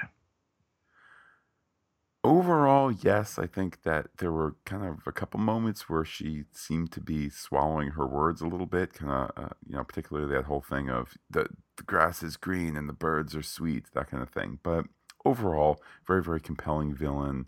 Overall, 2.26 2.90
yes, 2.90 3.38
I 3.38 3.46
think 3.46 3.82
that 3.84 4.08
there 4.18 4.32
were 4.32 4.56
kind 4.64 4.84
of 4.84 5.06
a 5.06 5.12
couple 5.12 5.38
moments 5.38 5.88
where 5.88 6.04
she 6.04 6.42
seemed 6.52 6.90
to 6.90 7.00
be 7.00 7.30
swallowing 7.30 7.90
her 7.90 8.04
words 8.04 8.40
a 8.40 8.48
little 8.48 8.66
bit, 8.66 8.94
kind 8.94 9.12
of, 9.12 9.44
uh, 9.44 9.48
you 9.64 9.76
know, 9.76 9.84
particularly 9.84 10.34
that 10.34 10.46
whole 10.46 10.60
thing 10.60 10.90
of 10.90 11.16
the 11.30 11.46
the 11.76 11.84
grass 11.84 12.24
is 12.24 12.36
green 12.36 12.76
and 12.76 12.88
the 12.88 12.92
birds 12.92 13.36
are 13.36 13.42
sweet, 13.42 13.84
that 13.94 14.10
kind 14.10 14.24
of 14.24 14.30
thing. 14.30 14.58
But 14.64 14.86
overall, 15.24 15.80
very 16.04 16.20
very 16.20 16.40
compelling 16.40 16.96
villain. 16.96 17.46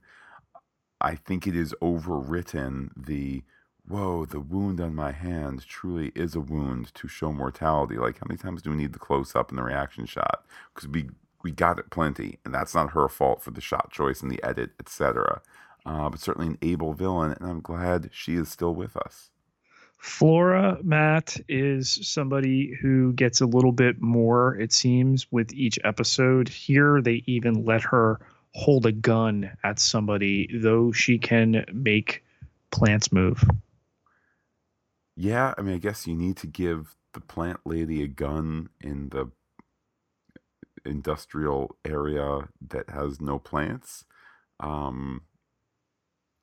I 1.01 1.16
think 1.16 1.49
it 1.49 1.57
is 1.57 1.74
overwritten 1.83 2.91
the 2.97 3.43
whoa, 3.85 4.26
the 4.26 4.39
wound 4.39 4.81
on 4.81 4.95
my 4.95 5.11
hand 5.11 5.66
truly 5.66 6.12
is 6.14 6.37
a 6.37 6.41
wound 6.41 6.95
to 6.95 7.09
show 7.09 7.33
mortality. 7.33 7.97
Like, 7.97 8.18
how 8.18 8.26
many 8.29 8.39
times 8.39 8.62
do 8.62 8.70
we 8.70 8.76
need 8.76 8.93
the 8.93 9.01
close 9.01 9.35
up 9.35 9.49
and 9.51 9.59
the 9.59 9.64
reaction 9.64 10.07
shot? 10.07 10.45
Because 10.72 10.89
we 10.89 11.09
we 11.43 11.51
got 11.53 11.78
it 11.78 11.91
plenty, 11.91 12.39
and 12.45 12.55
that's 12.55 12.74
not 12.74 12.93
her 12.93 13.09
fault 13.09 13.43
for 13.43 13.51
the 13.51 13.61
shot 13.61 13.91
choice 13.91 14.20
and 14.20 14.30
the 14.30 14.43
edit, 14.43 14.70
etc. 14.80 15.41
Uh, 15.86 16.09
but 16.09 16.20
certainly 16.20 16.49
an 16.49 16.59
able 16.62 16.93
villain, 16.93 17.32
and 17.32 17.49
I'm 17.49 17.61
glad 17.61 18.11
she 18.12 18.34
is 18.34 18.49
still 18.49 18.74
with 18.74 18.97
us. 18.97 19.30
Flora 19.99 20.78
Matt 20.82 21.36
is 21.49 21.99
somebody 22.03 22.72
who 22.80 23.12
gets 23.14 23.41
a 23.41 23.47
little 23.47 23.72
bit 23.72 24.01
more, 24.01 24.55
it 24.57 24.72
seems, 24.72 25.30
with 25.32 25.53
each 25.53 25.78
episode. 25.82 26.49
Here, 26.49 27.03
they 27.03 27.24
even 27.26 27.64
let 27.64 27.82
her 27.82 28.20
hold 28.53 28.86
a 28.86 28.93
gun 28.93 29.51
at 29.64 29.78
somebody, 29.80 30.49
though 30.55 30.93
she 30.93 31.18
can 31.18 31.64
make 31.72 32.24
plants 32.70 33.11
move. 33.12 33.43
Yeah, 35.16 35.53
I 35.59 35.62
mean, 35.62 35.74
I 35.74 35.78
guess 35.78 36.07
you 36.07 36.14
need 36.14 36.36
to 36.39 36.47
give 36.47 36.95
the 37.12 37.20
plant 37.20 37.61
lady 37.64 38.03
a 38.03 38.09
gun 38.09 38.68
in 38.80 39.09
the 39.09 39.28
industrial 40.85 41.76
area 41.85 42.49
that 42.68 42.91
has 42.91 43.20
no 43.20 43.39
plants. 43.39 44.05
Um, 44.61 45.22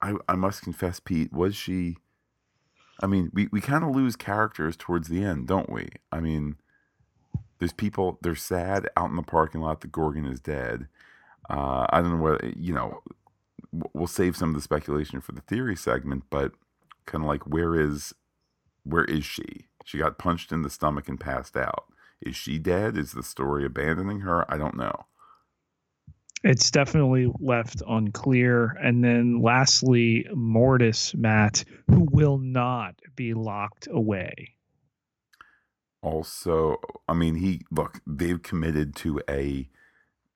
I 0.01 0.15
I 0.27 0.35
must 0.35 0.61
confess, 0.61 0.99
Pete, 0.99 1.33
was 1.33 1.55
she? 1.55 1.97
I 3.01 3.07
mean, 3.07 3.29
we, 3.33 3.47
we 3.51 3.59
kind 3.59 3.83
of 3.83 3.93
lose 3.93 4.15
characters 4.15 4.77
towards 4.77 5.09
the 5.09 5.23
end, 5.23 5.47
don't 5.47 5.69
we? 5.69 5.89
I 6.11 6.21
mean, 6.21 6.55
there's 7.59 7.73
people 7.73 8.19
they're 8.21 8.35
sad 8.35 8.87
out 8.95 9.09
in 9.09 9.15
the 9.15 9.23
parking 9.23 9.61
lot 9.61 9.81
The 9.81 9.87
Gorgon 9.87 10.25
is 10.25 10.39
dead. 10.39 10.87
Uh, 11.49 11.85
I 11.89 12.01
don't 12.01 12.17
know 12.17 12.23
whether 12.23 12.53
you 12.55 12.73
know. 12.73 13.01
We'll 13.93 14.07
save 14.07 14.37
some 14.37 14.49
of 14.49 14.55
the 14.55 14.61
speculation 14.61 15.19
for 15.19 15.33
the 15.33 15.41
theory 15.41 15.75
segment, 15.75 16.23
but 16.29 16.53
kind 17.05 17.25
of 17.25 17.27
like 17.27 17.45
where 17.45 17.75
is 17.75 18.13
where 18.83 19.03
is 19.03 19.25
she? 19.25 19.67
She 19.83 19.97
got 19.97 20.17
punched 20.17 20.51
in 20.51 20.61
the 20.61 20.69
stomach 20.69 21.09
and 21.09 21.19
passed 21.19 21.57
out. 21.57 21.85
Is 22.25 22.35
she 22.35 22.57
dead? 22.57 22.97
Is 22.97 23.11
the 23.11 23.23
story 23.23 23.65
abandoning 23.65 24.21
her? 24.21 24.51
I 24.51 24.57
don't 24.57 24.75
know. 24.75 25.05
It's 26.43 26.69
definitely 26.69 27.31
left 27.39 27.81
unclear. 27.87 28.77
And 28.81 29.03
then 29.03 29.41
lastly, 29.41 30.27
Mordis, 30.33 31.15
Matt, 31.15 31.63
who 31.87 32.07
will 32.11 32.37
not 32.37 32.95
be 33.15 33.33
locked 33.33 33.87
away. 33.89 34.55
Also, 36.01 36.77
I 37.07 37.13
mean, 37.13 37.35
he 37.35 37.61
look, 37.71 37.99
they've 38.05 38.41
committed 38.41 38.95
to 38.97 39.21
a, 39.27 39.67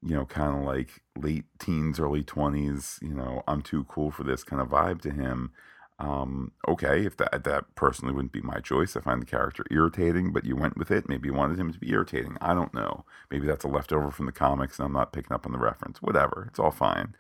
you 0.02 0.16
know, 0.16 0.26
kind 0.26 0.58
of 0.58 0.64
like 0.64 1.04
late 1.16 1.46
teens, 1.60 2.00
early 2.00 2.24
20s, 2.24 3.00
you 3.04 3.14
know, 3.14 3.44
I'm 3.48 3.62
too 3.62 3.84
cool 3.84 4.10
for 4.10 4.24
this 4.24 4.44
kind 4.44 4.62
of 4.62 4.70
vibe 4.70 5.02
to 5.02 5.12
him. 5.12 5.52
Um, 6.00 6.54
okay, 6.66 7.06
if 7.06 7.18
that 7.18 7.44
that 7.44 7.76
personally 7.76 8.14
wouldn't 8.14 8.32
be 8.32 8.42
my 8.42 8.60
choice, 8.62 8.96
I 8.96 9.02
find 9.02 9.22
the 9.22 9.26
character 9.26 9.66
irritating, 9.70 10.32
but 10.32 10.46
you 10.46 10.56
went 10.56 10.78
with 10.78 10.92
it. 10.92 11.10
Maybe 11.10 11.28
you 11.28 11.34
wanted 11.34 11.60
him 11.60 11.74
to 11.74 11.80
be 11.80 11.92
irritating. 11.92 12.38
I 12.40 12.54
don't 12.54 12.74
know. 12.74 13.04
Maybe 13.30 13.46
that's 13.46 13.66
a 13.66 13.68
leftover 13.68 14.10
from 14.10 14.26
the 14.26 14.32
comics, 14.32 14.80
and 14.80 14.86
I'm 14.86 14.94
not 14.94 15.12
picking 15.12 15.34
up 15.34 15.46
on 15.46 15.52
the 15.52 15.58
reference. 15.58 16.02
Whatever, 16.02 16.46
it's 16.50 16.60
all 16.60 16.72
fine. 16.72 17.16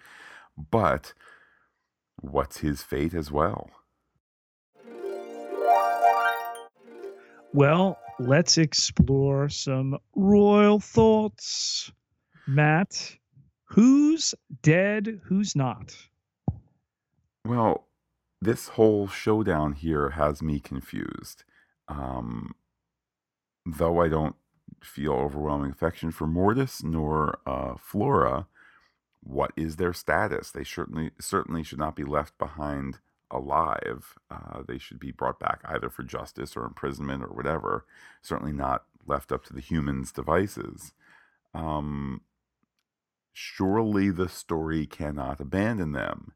But 0.72 1.14
what's 2.22 2.60
his 2.60 2.82
fate 2.82 3.14
as 3.14 3.32
well? 3.32 3.70
Well, 7.54 7.98
let's 8.20 8.58
explore 8.58 9.50
some 9.50 9.98
royal 10.16 10.80
thoughts. 10.80 11.92
Matt, 12.48 13.18
who's 13.66 14.36
dead? 14.62 15.20
Who's 15.26 15.56
not? 15.56 15.96
Well, 17.46 17.89
this 18.42 18.70
whole 18.70 19.08
showdown 19.08 19.74
here 19.74 20.12
has 20.12 20.42
me 20.42 20.60
confused. 20.60 21.44
Um, 21.88 22.56
though 23.66 24.02
I 24.02 24.08
don't 24.08 24.36
feel 24.82 25.14
overwhelming 25.14 25.72
affection 25.72 26.12
for 26.12 26.28
Mordis 26.28 26.84
nor 26.84 27.40
uh, 27.46 27.76
Flora, 27.78 28.48
what 29.22 29.52
is 29.58 29.76
their 29.76 29.94
status? 29.94 30.52
They 30.52 30.64
certainly 30.64 31.12
certainly 31.20 31.64
should 31.64 31.80
not 31.80 31.96
be 31.96 32.06
left 32.06 32.38
behind 32.38 33.00
alive. 33.30 34.16
Uh, 34.32 34.64
they 34.68 34.78
should 34.78 35.00
be 35.00 35.12
brought 35.12 35.40
back 35.40 35.62
either 35.66 35.90
for 35.90 36.04
justice 36.04 36.56
or 36.56 36.66
imprisonment 36.66 37.24
or 37.24 37.28
whatever. 37.28 37.86
Certainly 38.22 38.54
not 38.54 38.86
left 39.06 39.32
up 39.32 39.44
to 39.46 39.54
the 39.54 39.62
humans' 39.62 40.12
devices. 40.12 40.94
Um, 41.54 42.22
surely 43.34 44.10
the 44.10 44.30
story 44.30 44.86
cannot 44.86 45.42
abandon 45.42 45.92
them 45.92 46.34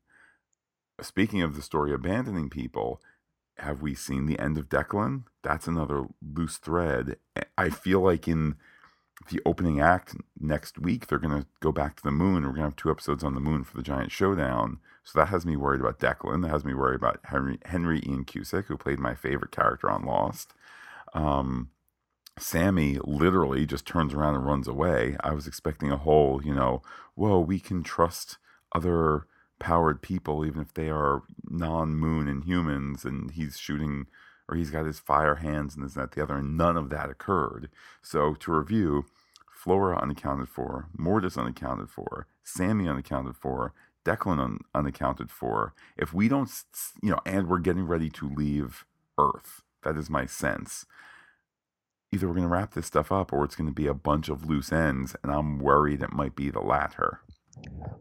speaking 1.01 1.41
of 1.41 1.55
the 1.55 1.61
story 1.61 1.93
abandoning 1.93 2.49
people, 2.49 3.01
have 3.57 3.81
we 3.81 3.95
seen 3.95 4.25
the 4.25 4.39
end 4.39 4.57
of 4.57 4.69
Declan? 4.69 5.23
That's 5.43 5.67
another 5.67 6.05
loose 6.21 6.57
thread. 6.57 7.17
I 7.57 7.69
feel 7.69 8.01
like 8.01 8.27
in 8.27 8.55
the 9.29 9.41
opening 9.45 9.79
act 9.79 10.15
next 10.39 10.79
week, 10.79 11.07
they're 11.07 11.19
going 11.19 11.41
to 11.41 11.47
go 11.59 11.71
back 11.71 11.95
to 11.95 12.03
the 12.03 12.11
moon. 12.11 12.43
We're 12.43 12.49
going 12.49 12.55
to 12.55 12.63
have 12.63 12.75
two 12.75 12.91
episodes 12.91 13.23
on 13.23 13.35
the 13.35 13.41
moon 13.41 13.63
for 13.63 13.77
the 13.77 13.83
giant 13.83 14.11
showdown. 14.11 14.79
So 15.03 15.19
that 15.19 15.29
has 15.29 15.45
me 15.45 15.55
worried 15.55 15.81
about 15.81 15.99
Declan. 15.99 16.41
That 16.41 16.51
has 16.51 16.65
me 16.65 16.73
worried 16.73 16.95
about 16.95 17.19
Henry, 17.25 17.59
Henry 17.65 18.01
Ian 18.05 18.25
Cusick, 18.25 18.65
who 18.65 18.77
played 18.77 18.99
my 18.99 19.15
favorite 19.15 19.51
character 19.51 19.89
on 19.89 20.05
Lost. 20.05 20.53
Um, 21.13 21.69
Sammy 22.39 22.97
literally 23.03 23.65
just 23.65 23.85
turns 23.85 24.13
around 24.13 24.35
and 24.35 24.45
runs 24.45 24.67
away. 24.67 25.17
I 25.23 25.33
was 25.33 25.45
expecting 25.45 25.91
a 25.91 25.97
whole, 25.97 26.41
you 26.43 26.53
know, 26.53 26.81
whoa, 27.15 27.39
we 27.39 27.59
can 27.59 27.83
trust 27.83 28.37
other 28.73 29.27
powered 29.63 30.01
people, 30.01 30.45
even 30.45 30.61
if 30.61 30.73
they 30.73 30.89
are 30.89 31.23
non 31.49 31.95
moon 31.95 32.27
and 32.27 32.43
humans, 32.43 33.05
and 33.05 33.31
he's 33.31 33.57
shooting 33.57 34.07
or 34.49 34.57
he's 34.57 34.69
got 34.69 34.85
his 34.85 34.99
fire 34.99 35.35
hands 35.35 35.73
and 35.73 35.85
this 35.85 35.95
and 35.95 36.03
that, 36.03 36.11
the 36.11 36.21
other, 36.21 36.35
and 36.35 36.57
none 36.57 36.75
of 36.75 36.89
that 36.89 37.09
occurred. 37.09 37.69
So 38.01 38.33
to 38.33 38.51
review, 38.51 39.05
Flora 39.49 39.97
unaccounted 39.97 40.49
for, 40.49 40.89
Mordis 40.99 41.37
unaccounted 41.37 41.89
for, 41.89 42.27
Sammy 42.43 42.89
unaccounted 42.89 43.37
for, 43.37 43.73
Declan 44.03 44.37
un- 44.41 44.59
unaccounted 44.75 45.31
for. 45.31 45.73
If 45.95 46.13
we 46.13 46.27
don't, 46.27 46.51
you 47.01 47.11
know, 47.11 47.21
and 47.25 47.47
we're 47.47 47.59
getting 47.59 47.87
ready 47.87 48.09
to 48.09 48.29
leave 48.29 48.83
Earth, 49.17 49.61
that 49.83 49.95
is 49.95 50.09
my 50.09 50.25
sense. 50.25 50.85
Either 52.11 52.27
we're 52.27 52.33
going 52.33 52.47
to 52.47 52.51
wrap 52.53 52.73
this 52.73 52.87
stuff 52.87 53.13
up 53.13 53.31
or 53.31 53.45
it's 53.45 53.55
going 53.55 53.69
to 53.69 53.73
be 53.73 53.87
a 53.87 53.93
bunch 53.93 54.27
of 54.27 54.45
loose 54.45 54.73
ends, 54.73 55.15
and 55.23 55.31
I'm 55.31 55.57
worried 55.59 56.01
it 56.01 56.11
might 56.11 56.35
be 56.35 56.49
the 56.49 56.59
latter. 56.59 57.21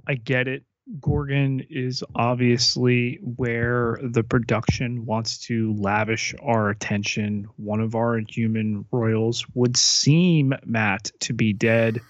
I 0.08 0.14
get 0.14 0.48
it. 0.48 0.64
Gorgon 1.00 1.64
is 1.70 2.02
obviously 2.16 3.20
where 3.22 3.98
the 4.02 4.24
production 4.24 5.06
wants 5.06 5.38
to 5.46 5.74
lavish 5.74 6.34
our 6.42 6.70
attention. 6.70 7.46
One 7.56 7.80
of 7.80 7.94
our 7.94 8.18
human 8.28 8.84
royals 8.90 9.46
would 9.54 9.76
seem, 9.76 10.54
Matt, 10.64 11.12
to 11.20 11.32
be 11.32 11.52
dead, 11.52 12.00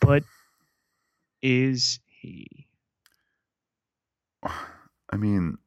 but 0.00 0.22
is 1.42 1.98
he? 2.06 2.66
I 4.44 5.16
mean, 5.16 5.58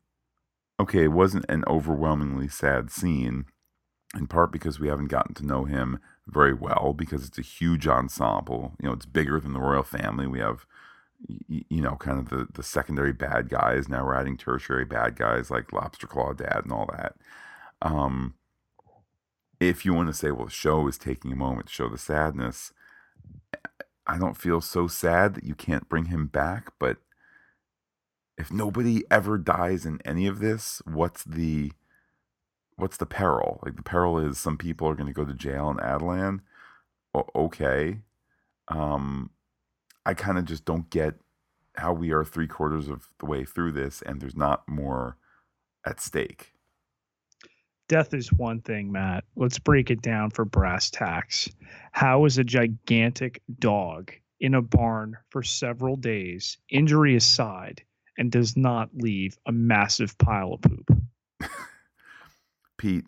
okay, 0.79 1.03
it 1.03 1.11
wasn't 1.11 1.45
an 1.49 1.65
overwhelmingly 1.67 2.47
sad 2.47 2.91
scene, 2.91 3.45
in 4.15 4.27
part 4.27 4.51
because 4.51 4.79
we 4.79 4.87
haven't 4.87 5.07
gotten 5.07 5.35
to 5.35 5.45
know 5.45 5.65
him 5.65 5.99
very 6.25 6.53
well, 6.53 6.93
because 6.97 7.25
it's 7.25 7.37
a 7.37 7.43
huge 7.43 7.87
ensemble. 7.87 8.73
You 8.81 8.87
know, 8.87 8.93
it's 8.93 9.05
bigger 9.05 9.39
than 9.39 9.53
the 9.53 9.59
royal 9.59 9.83
family. 9.83 10.27
We 10.27 10.39
have 10.39 10.65
you 11.47 11.81
know, 11.81 11.95
kind 11.95 12.19
of 12.19 12.29
the, 12.29 12.47
the 12.53 12.63
secondary 12.63 13.13
bad 13.13 13.49
guys. 13.49 13.89
Now 13.89 14.05
we're 14.05 14.15
adding 14.15 14.37
tertiary 14.37 14.85
bad 14.85 15.15
guys 15.15 15.49
like 15.49 15.73
Lobster 15.73 16.07
Claw 16.07 16.33
Dad 16.33 16.61
and 16.63 16.71
all 16.71 16.87
that. 16.91 17.15
Um, 17.81 18.35
if 19.59 19.85
you 19.85 19.93
want 19.93 20.09
to 20.09 20.13
say, 20.13 20.31
well, 20.31 20.45
the 20.45 20.51
show 20.51 20.87
is 20.87 20.97
taking 20.97 21.31
a 21.31 21.35
moment 21.35 21.67
to 21.67 21.73
show 21.73 21.89
the 21.89 21.97
sadness, 21.97 22.71
I 24.05 24.17
don't 24.17 24.37
feel 24.37 24.61
so 24.61 24.87
sad 24.87 25.35
that 25.35 25.43
you 25.43 25.55
can't 25.55 25.89
bring 25.89 26.05
him 26.05 26.27
back. 26.27 26.71
But 26.79 26.97
if 28.37 28.51
nobody 28.51 29.03
ever 29.09 29.37
dies 29.37 29.85
in 29.85 29.99
any 30.05 30.27
of 30.27 30.39
this, 30.39 30.81
what's 30.85 31.23
the 31.23 31.71
what's 32.75 32.97
the 32.97 33.07
peril? 33.07 33.59
Like 33.63 33.75
the 33.75 33.83
peril 33.83 34.19
is 34.19 34.37
some 34.37 34.57
people 34.57 34.87
are 34.87 34.95
going 34.95 35.07
to 35.07 35.13
go 35.13 35.25
to 35.25 35.33
jail 35.33 35.69
in 35.71 35.77
Attilan. 35.77 36.41
O- 37.15 37.29
okay. 37.35 38.01
Um, 38.67 39.31
I 40.07 40.13
kind 40.13 40.37
of 40.37 40.45
just 40.45 40.63
don't 40.63 40.89
get 40.89 41.15
how 41.75 41.91
we 41.91 42.11
are 42.13 42.23
three 42.23 42.47
quarters 42.47 42.87
of 42.87 43.09
the 43.19 43.25
way 43.25 43.43
through 43.43 43.73
this 43.73 44.01
and 44.01 44.21
there's 44.21 44.37
not 44.37 44.63
more 44.65 45.17
at 45.85 45.99
stake. 45.99 46.53
Death 47.89 48.13
is 48.13 48.31
one 48.31 48.61
thing, 48.61 48.89
Matt. 48.89 49.25
Let's 49.35 49.59
break 49.59 49.91
it 49.91 50.01
down 50.01 50.29
for 50.31 50.45
brass 50.45 50.89
tacks. 50.89 51.49
How 51.91 52.23
is 52.23 52.37
a 52.37 52.45
gigantic 52.45 53.41
dog 53.59 54.13
in 54.39 54.53
a 54.53 54.61
barn 54.61 55.17
for 55.29 55.43
several 55.43 55.97
days, 55.97 56.57
injury 56.69 57.17
aside, 57.17 57.83
and 58.17 58.31
does 58.31 58.55
not 58.55 58.89
leave 58.93 59.37
a 59.45 59.51
massive 59.51 60.17
pile 60.17 60.53
of 60.53 60.61
poop? 60.61 61.01
Pete, 62.77 63.05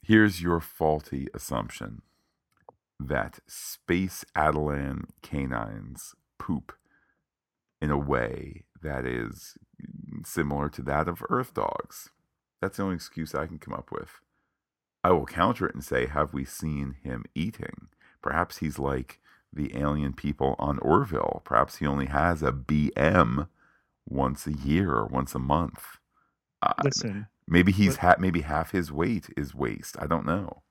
here's 0.00 0.40
your 0.40 0.60
faulty 0.60 1.26
assumption 1.34 2.02
that 3.00 3.40
space 3.46 4.24
Attilan 4.36 5.04
canines 5.22 6.14
poop 6.38 6.72
in 7.80 7.90
a 7.90 7.98
way 7.98 8.64
that 8.82 9.04
is 9.04 9.56
similar 10.24 10.68
to 10.68 10.82
that 10.82 11.08
of 11.08 11.22
Earth 11.28 11.54
dogs. 11.54 12.10
That's 12.60 12.76
the 12.76 12.82
only 12.84 12.96
excuse 12.96 13.34
I 13.34 13.46
can 13.46 13.58
come 13.58 13.74
up 13.74 13.90
with. 13.92 14.20
I 15.04 15.10
will 15.12 15.26
counter 15.26 15.66
it 15.66 15.74
and 15.74 15.84
say, 15.84 16.06
have 16.06 16.34
we 16.34 16.44
seen 16.44 16.96
him 17.02 17.24
eating? 17.34 17.88
Perhaps 18.20 18.58
he's 18.58 18.78
like 18.78 19.20
the 19.52 19.76
alien 19.76 20.12
people 20.12 20.56
on 20.58 20.78
Orville. 20.80 21.40
Perhaps 21.44 21.76
he 21.76 21.86
only 21.86 22.06
has 22.06 22.42
a 22.42 22.52
BM 22.52 23.48
once 24.08 24.46
a 24.46 24.52
year 24.52 24.90
or 24.92 25.06
once 25.06 25.34
a 25.34 25.38
month. 25.38 25.98
Listen, 26.82 27.10
uh, 27.10 27.24
maybe 27.46 27.72
he's 27.72 27.98
ha- 27.98 28.16
maybe 28.18 28.40
half 28.42 28.72
his 28.72 28.90
weight 28.90 29.28
is 29.36 29.54
waste. 29.54 29.96
I 30.00 30.06
don't 30.06 30.26
know. 30.26 30.62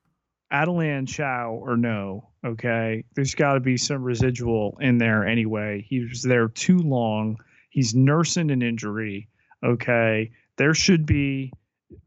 Attilan 0.52 1.06
Chow 1.06 1.52
or 1.52 1.76
no, 1.76 2.28
okay? 2.44 3.04
There's 3.14 3.34
got 3.34 3.54
to 3.54 3.60
be 3.60 3.76
some 3.76 4.02
residual 4.02 4.76
in 4.80 4.98
there 4.98 5.26
anyway. 5.26 5.84
He 5.88 6.00
was 6.00 6.22
there 6.22 6.48
too 6.48 6.78
long. 6.78 7.38
He's 7.70 7.94
nursing 7.94 8.50
an 8.50 8.62
injury, 8.62 9.28
okay? 9.62 10.30
There 10.56 10.74
should 10.74 11.06
be 11.06 11.52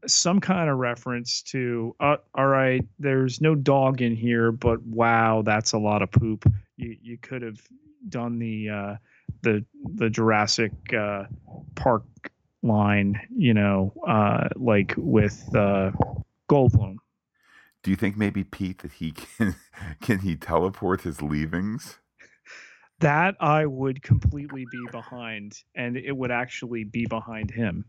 some 0.06 0.40
kind 0.40 0.70
of 0.70 0.78
reference 0.78 1.42
to 1.42 1.94
uh, 2.00 2.16
all 2.34 2.46
right 2.46 2.86
there's 2.98 3.40
no 3.40 3.54
dog 3.54 4.00
in 4.00 4.14
here 4.14 4.52
but 4.52 4.80
wow 4.82 5.42
that's 5.44 5.72
a 5.72 5.78
lot 5.78 6.02
of 6.02 6.10
poop 6.12 6.44
you 6.76 6.96
you 7.02 7.18
could 7.18 7.42
have 7.42 7.60
done 8.08 8.38
the 8.38 8.68
uh, 8.68 8.94
the 9.42 9.64
the 9.94 10.10
Jurassic 10.10 10.72
uh, 10.92 11.24
Park 11.74 12.04
line 12.62 13.20
you 13.36 13.54
know 13.54 13.92
uh, 14.06 14.48
like 14.56 14.94
with 14.96 15.48
uh, 15.54 15.90
Goldblum 16.48 16.91
do 17.82 17.90
you 17.90 17.96
think 17.96 18.16
maybe 18.16 18.44
Pete 18.44 18.78
that 18.78 18.92
he 18.92 19.12
can 19.38 19.56
can 20.00 20.20
he 20.20 20.36
teleport 20.36 21.02
his 21.02 21.22
leavings 21.22 21.98
that 23.02 23.34
I 23.40 23.66
would 23.66 24.00
completely 24.02 24.64
be 24.70 24.86
behind, 24.92 25.60
and 25.74 25.96
it 25.96 26.16
would 26.16 26.30
actually 26.30 26.84
be 26.84 27.04
behind 27.06 27.50
him. 27.50 27.84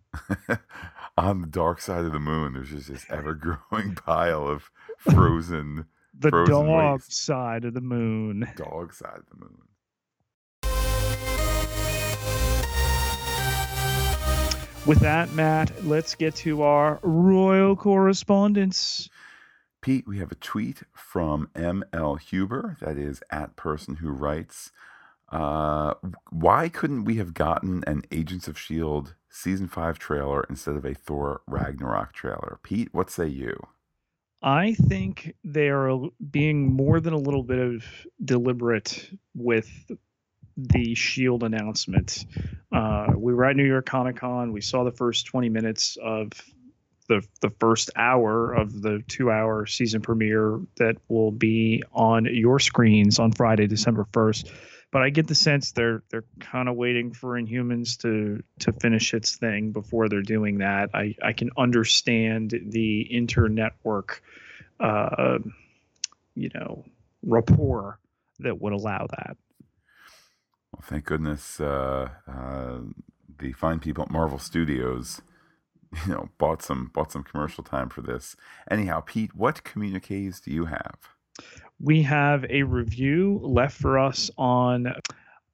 On 1.17 1.41
the 1.41 1.47
dark 1.47 1.81
side 1.81 2.03
of 2.03 2.11
the 2.11 2.19
moon, 2.19 2.53
there's 2.53 2.71
just 2.71 2.87
this 2.87 3.05
ever 3.11 3.35
growing 3.35 3.93
pile 4.05 4.47
of 4.47 4.71
frozen. 4.97 5.85
the 6.17 6.29
frozen 6.29 6.65
dog 6.65 6.99
waste. 7.01 7.13
side 7.13 7.63
of 7.63 7.75
the 7.75 7.81
moon. 7.81 8.49
Dog 8.55 8.91
side 8.91 9.19
of 9.19 9.25
the 9.29 9.35
moon. 9.35 9.59
With 14.87 14.99
that, 14.99 15.31
Matt, 15.33 15.85
let's 15.85 16.15
get 16.15 16.35
to 16.37 16.63
our 16.63 16.99
royal 17.03 17.75
correspondence. 17.75 19.09
Pete, 19.83 20.07
we 20.07 20.17
have 20.19 20.31
a 20.31 20.35
tweet 20.35 20.83
from 20.93 21.49
ML 21.55 22.17
Huber, 22.17 22.77
that 22.79 22.97
is 22.97 23.21
at 23.29 23.57
person 23.57 23.97
who 23.97 24.11
writes. 24.11 24.71
Uh, 25.29 25.95
why 26.31 26.69
couldn't 26.69 27.03
we 27.03 27.17
have 27.17 27.33
gotten 27.33 27.83
an 27.85 28.03
Agents 28.09 28.47
of 28.47 28.55
S.H.I.E.L.D. 28.55 29.11
season 29.29 29.67
five 29.67 29.99
trailer 29.99 30.45
instead 30.49 30.77
of 30.77 30.85
a 30.85 30.93
Thor 30.93 31.41
Ragnarok 31.47 32.13
trailer? 32.13 32.59
Pete, 32.63 32.93
what 32.93 33.09
say 33.09 33.27
you? 33.27 33.61
I 34.41 34.73
think 34.73 35.35
they 35.43 35.67
are 35.67 35.99
being 36.31 36.71
more 36.71 37.01
than 37.01 37.13
a 37.13 37.17
little 37.17 37.43
bit 37.43 37.59
of 37.59 37.83
deliberate 38.23 39.09
with 39.35 39.69
the 40.55 40.95
Shield 40.95 41.43
announcement. 41.43 42.25
Uh, 42.71 43.07
we 43.17 43.33
were 43.33 43.43
at 43.43 43.57
New 43.57 43.67
York 43.67 43.85
Comic 43.85 44.15
Con. 44.15 44.53
We 44.53 44.61
saw 44.61 44.85
the 44.85 44.91
first 44.91 45.25
20 45.25 45.49
minutes 45.49 45.97
of 46.01 46.31
the 47.07 47.25
the 47.41 47.49
first 47.49 47.91
hour 47.95 48.53
of 48.53 48.81
the 48.81 49.03
two 49.07 49.29
hour 49.31 49.65
season 49.65 50.01
premiere 50.01 50.59
that 50.77 50.97
will 51.07 51.31
be 51.31 51.83
on 51.91 52.25
your 52.25 52.59
screens 52.59 53.19
on 53.19 53.31
Friday, 53.31 53.67
December 53.67 54.07
1st 54.11 54.49
but 54.93 55.01
I 55.01 55.09
get 55.09 55.27
the 55.27 55.35
sense 55.35 55.71
they're 55.71 56.03
they're 56.11 56.23
kind 56.39 56.69
of 56.69 56.75
waiting 56.75 57.13
for 57.13 57.31
Inhumans 57.33 57.97
to 58.03 58.43
to 58.59 58.71
finish 58.71 59.15
its 59.15 59.35
thing 59.35 59.71
before 59.71 60.07
they're 60.07 60.21
doing 60.21 60.59
that. 60.59 60.91
I 60.93 61.15
I 61.21 61.33
can 61.33 61.49
understand 61.57 62.51
the 62.51 63.09
internetwork, 63.11 64.19
uh, 64.79 65.39
you 66.35 66.51
know, 66.53 66.85
rapport 67.23 67.97
that 68.39 68.61
would 68.61 68.73
allow 68.73 69.07
that. 69.09 69.35
Well, 70.71 70.83
thank 70.83 71.05
goodness 71.05 71.59
uh, 71.59 72.09
uh, 72.27 72.77
the 73.39 73.51
fine 73.53 73.79
people 73.79 74.03
at 74.03 74.11
Marvel 74.11 74.37
Studios, 74.37 75.23
you 76.05 76.13
know, 76.13 76.29
bought 76.37 76.61
some 76.61 76.91
bought 76.93 77.11
some 77.11 77.23
commercial 77.23 77.63
time 77.63 77.89
for 77.89 78.01
this. 78.01 78.35
Anyhow, 78.69 79.01
Pete, 79.01 79.35
what 79.35 79.63
communiques 79.63 80.39
do 80.39 80.51
you 80.51 80.65
have? 80.65 80.97
we 81.79 82.01
have 82.03 82.45
a 82.49 82.63
review 82.63 83.39
left 83.43 83.79
for 83.79 83.99
us 83.99 84.31
on 84.37 84.93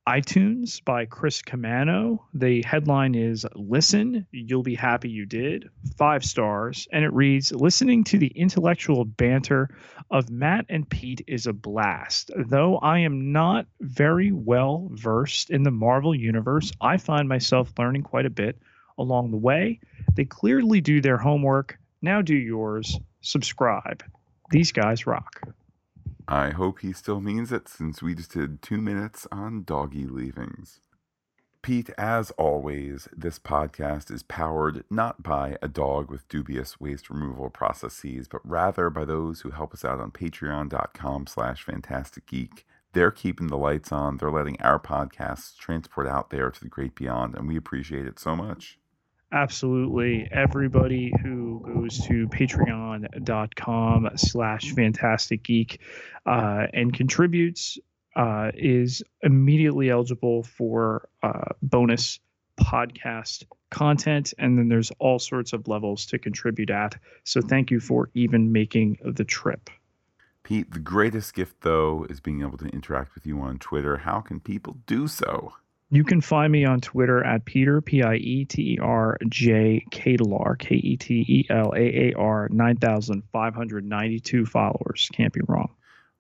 iTunes 0.07 0.83
by 0.83 1.05
Chris 1.05 1.41
Camano. 1.41 2.19
The 2.33 2.63
headline 2.63 3.15
is 3.15 3.45
Listen, 3.55 4.25
You'll 4.31 4.63
Be 4.63 4.75
Happy 4.75 5.09
You 5.09 5.25
Did, 5.25 5.69
five 5.97 6.23
stars. 6.23 6.87
And 6.91 7.03
it 7.03 7.13
reads 7.13 7.51
Listening 7.51 8.03
to 8.05 8.17
the 8.17 8.31
intellectual 8.35 9.05
banter 9.05 9.69
of 10.09 10.29
Matt 10.29 10.65
and 10.69 10.89
Pete 10.89 11.21
is 11.27 11.45
a 11.47 11.53
blast. 11.53 12.31
Though 12.35 12.77
I 12.77 12.99
am 12.99 13.31
not 13.31 13.67
very 13.81 14.31
well 14.31 14.89
versed 14.93 15.49
in 15.51 15.63
the 15.63 15.71
Marvel 15.71 16.15
universe, 16.15 16.71
I 16.81 16.97
find 16.97 17.29
myself 17.29 17.71
learning 17.77 18.03
quite 18.03 18.25
a 18.25 18.31
bit 18.31 18.59
along 19.00 19.32
the 19.32 19.38
way. 19.38 19.80
They 20.16 20.26
clearly 20.26 20.82
do 20.82 21.02
their 21.02 21.18
homework. 21.18 21.80
Now 22.02 22.22
do 22.22 22.36
yours. 22.36 23.00
Subscribe. 23.22 24.04
These 24.52 24.72
guys 24.72 25.08
rock. 25.08 25.41
I 26.28 26.52
hope 26.52 26.80
he 26.80 26.93
still 26.93 27.22
means 27.22 27.52
it 27.52 27.68
since 27.68 28.04
we 28.04 28.14
just 28.14 28.34
did 28.34 28.62
two 28.62 28.78
minutes 28.78 29.26
on 29.32 29.64
doggy 29.64 30.06
leavings. 30.06 30.80
Pete, 31.62 31.89
as 31.97 32.32
always, 32.32 33.10
this 33.16 33.38
podcast 33.38 34.12
is 34.12 34.24
powered 34.24 34.86
not 34.89 35.24
by 35.24 35.58
a 35.62 35.68
dog 35.68 36.10
with 36.10 36.28
dubious 36.30 36.80
waste 36.80 37.10
removal 37.10 37.50
processes, 37.50 38.28
but 38.28 38.47
rather 38.47 38.89
by 38.89 39.04
those 39.06 39.41
who 39.41 39.50
help 39.50 39.74
us 39.74 39.84
out 39.84 40.00
on 40.00 40.12
patreon.com 40.12 41.28
slash 41.28 41.66
PhantasticGeek. 41.66 42.64
They're 42.93 43.12
keeping 43.12 43.47
the 43.47 43.58
lights 43.58 43.91
on. 43.91 44.18
They're 44.18 44.32
letting 44.32 44.62
our 44.62 44.80
podcasts 44.80 45.58
transport 45.58 46.08
out 46.08 46.30
there 46.30 46.50
to 46.50 46.60
the 46.60 46.70
great 46.70 46.95
beyond, 46.95 47.36
and 47.36 47.47
we 47.47 47.58
appreciate 47.58 48.08
it 48.08 48.20
so 48.20 48.36
much 48.36 48.80
absolutely. 49.32 50.27
Everybody 50.32 51.13
who 51.21 51.61
goes 51.65 51.99
to 52.07 52.27
patreon.com 52.27 54.09
slash 54.15 54.71
Phantastic 54.73 55.43
Geek 55.43 55.80
uh, 56.25 56.67
and 56.73 56.93
contributes 56.93 57.77
uh, 58.15 58.51
is 58.53 59.03
immediately 59.21 59.89
eligible 59.89 60.43
for 60.43 61.07
uh, 61.23 61.53
bonus 61.61 62.19
podcast 62.59 63.45
content. 63.69 64.34
And 64.38 64.57
then 64.57 64.67
there's 64.67 64.91
all 64.99 65.19
sorts 65.19 65.53
of 65.53 65.67
levels 65.67 66.07
to 66.07 66.19
contribute 66.19 66.69
at. 66.69 66.95
So 67.23 67.41
thank 67.41 67.71
you 67.71 67.80
for 67.80 68.09
even 68.13 68.51
making 68.51 68.97
the 69.03 69.23
trip. 69.23 69.69
Pete 70.43 70.71
the 70.71 70.80
greatest 70.80 71.34
gift 71.34 71.61
though 71.61 72.05
is 72.09 72.19
being 72.19 72.41
able 72.41 72.57
to 72.57 72.67
interact 72.67 73.13
with 73.13 73.25
you 73.25 73.39
on 73.41 73.59
twitter. 73.59 73.97
How 73.97 74.19
can 74.21 74.39
people 74.39 74.77
do 74.88 75.07
so 75.07 75.53
you 75.91 76.03
can 76.03 76.21
find 76.21 76.51
me 76.51 76.65
on 76.65 76.81
Twitter 76.81 77.23
at 77.23 77.45
Peter, 77.45 77.81
P 77.81 78.03
I 78.03 78.15
E 78.15 78.45
T 78.45 78.73
E 78.73 78.79
R 78.79 79.17
J 79.27 79.83
K 79.89 80.15
E 80.15 80.97
T 80.97 81.25
E 81.27 81.45
L 81.49 81.73
A 81.75 82.09
A 82.09 82.13
R, 82.13 82.47
9,592 82.51 84.45
followers. 84.45 85.09
Can't 85.13 85.33
be 85.33 85.41
wrong. 85.47 85.73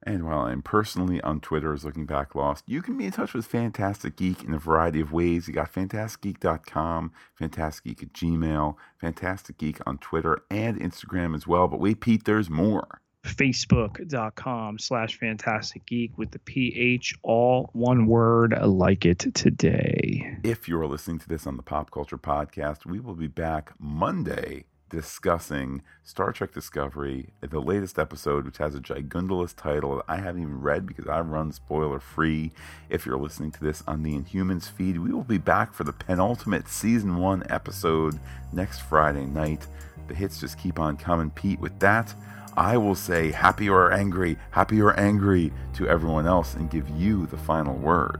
And 0.03 0.25
while 0.25 0.39
I'm 0.39 0.61
personally 0.61 1.19
on 1.21 1.41
Twitter 1.41 1.73
as 1.73 1.83
Looking 1.83 2.05
Back 2.05 2.33
Lost, 2.33 2.63
you 2.67 2.81
can 2.81 2.97
be 2.97 3.05
in 3.05 3.11
touch 3.11 3.33
with 3.33 3.45
Phantastic 3.45 4.15
Geek 4.15 4.43
in 4.43 4.53
a 4.53 4.57
variety 4.57 5.01
of 5.01 5.11
ways. 5.11 5.47
You 5.47 5.53
got 5.53 5.73
phantasticgeek.com, 5.73 7.11
Phantastic 7.35 7.83
Geek 7.83 8.03
at 8.03 8.13
Gmail, 8.13 8.75
Phantastic 8.99 9.57
Geek 9.57 9.79
on 9.85 9.97
Twitter 9.97 10.39
and 10.49 10.79
Instagram 10.79 11.35
as 11.35 11.45
well. 11.45 11.67
But 11.67 11.81
wait, 11.81 11.99
Pete, 11.99 12.23
there's 12.23 12.49
more 12.49 13.01
facebook.com 13.23 14.79
slash 14.79 15.19
Phantastic 15.19 15.85
Geek 15.85 16.17
with 16.17 16.31
the 16.31 16.39
ph 16.39 17.13
all 17.21 17.69
one 17.73 18.05
word 18.05 18.57
like 18.61 19.05
it 19.05 19.19
today. 19.33 20.37
If 20.43 20.67
you're 20.67 20.87
listening 20.87 21.19
to 21.19 21.27
this 21.29 21.45
on 21.45 21.57
the 21.57 21.63
pop 21.63 21.91
culture 21.91 22.17
podcast 22.17 22.85
we 22.85 22.99
will 22.99 23.15
be 23.15 23.27
back 23.27 23.73
monday 23.77 24.65
discussing 24.89 25.83
star 26.03 26.31
trek 26.31 26.51
discovery 26.51 27.29
the 27.41 27.59
latest 27.59 27.99
episode 27.99 28.43
which 28.43 28.57
has 28.57 28.73
a 28.73 28.79
gigundalous 28.79 29.55
title 29.55 29.97
that 29.97 30.05
i 30.07 30.17
haven't 30.17 30.41
even 30.41 30.59
read 30.59 30.87
because 30.87 31.05
i 31.07 31.19
run 31.19 31.51
spoiler 31.51 31.99
free 31.99 32.51
if 32.89 33.05
you're 33.05 33.19
listening 33.19 33.51
to 33.51 33.63
this 33.63 33.83
on 33.85 34.01
the 34.01 34.17
inhumans 34.17 34.67
feed 34.67 34.97
we 34.97 35.13
will 35.13 35.23
be 35.23 35.37
back 35.37 35.75
for 35.75 35.83
the 35.83 35.93
penultimate 35.93 36.67
season 36.67 37.17
one 37.17 37.43
episode 37.51 38.19
next 38.51 38.79
friday 38.79 39.25
night. 39.25 39.67
The 40.09 40.15
hits 40.15 40.39
just 40.39 40.57
keep 40.57 40.79
on 40.79 40.97
coming. 40.97 41.29
Pete 41.29 41.59
with 41.59 41.79
that 41.79 42.13
I 42.59 42.75
will 42.75 42.93
say 42.93 43.31
happy 43.31 43.69
or 43.69 43.93
angry, 43.93 44.37
happy 44.51 44.81
or 44.81 44.91
angry 44.99 45.53
to 45.75 45.87
everyone 45.87 46.27
else 46.27 46.55
and 46.55 46.69
give 46.69 46.89
you 46.89 47.25
the 47.27 47.37
final 47.37 47.73
word. 47.73 48.19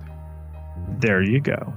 There 1.02 1.22
you 1.22 1.42
go. 1.42 1.74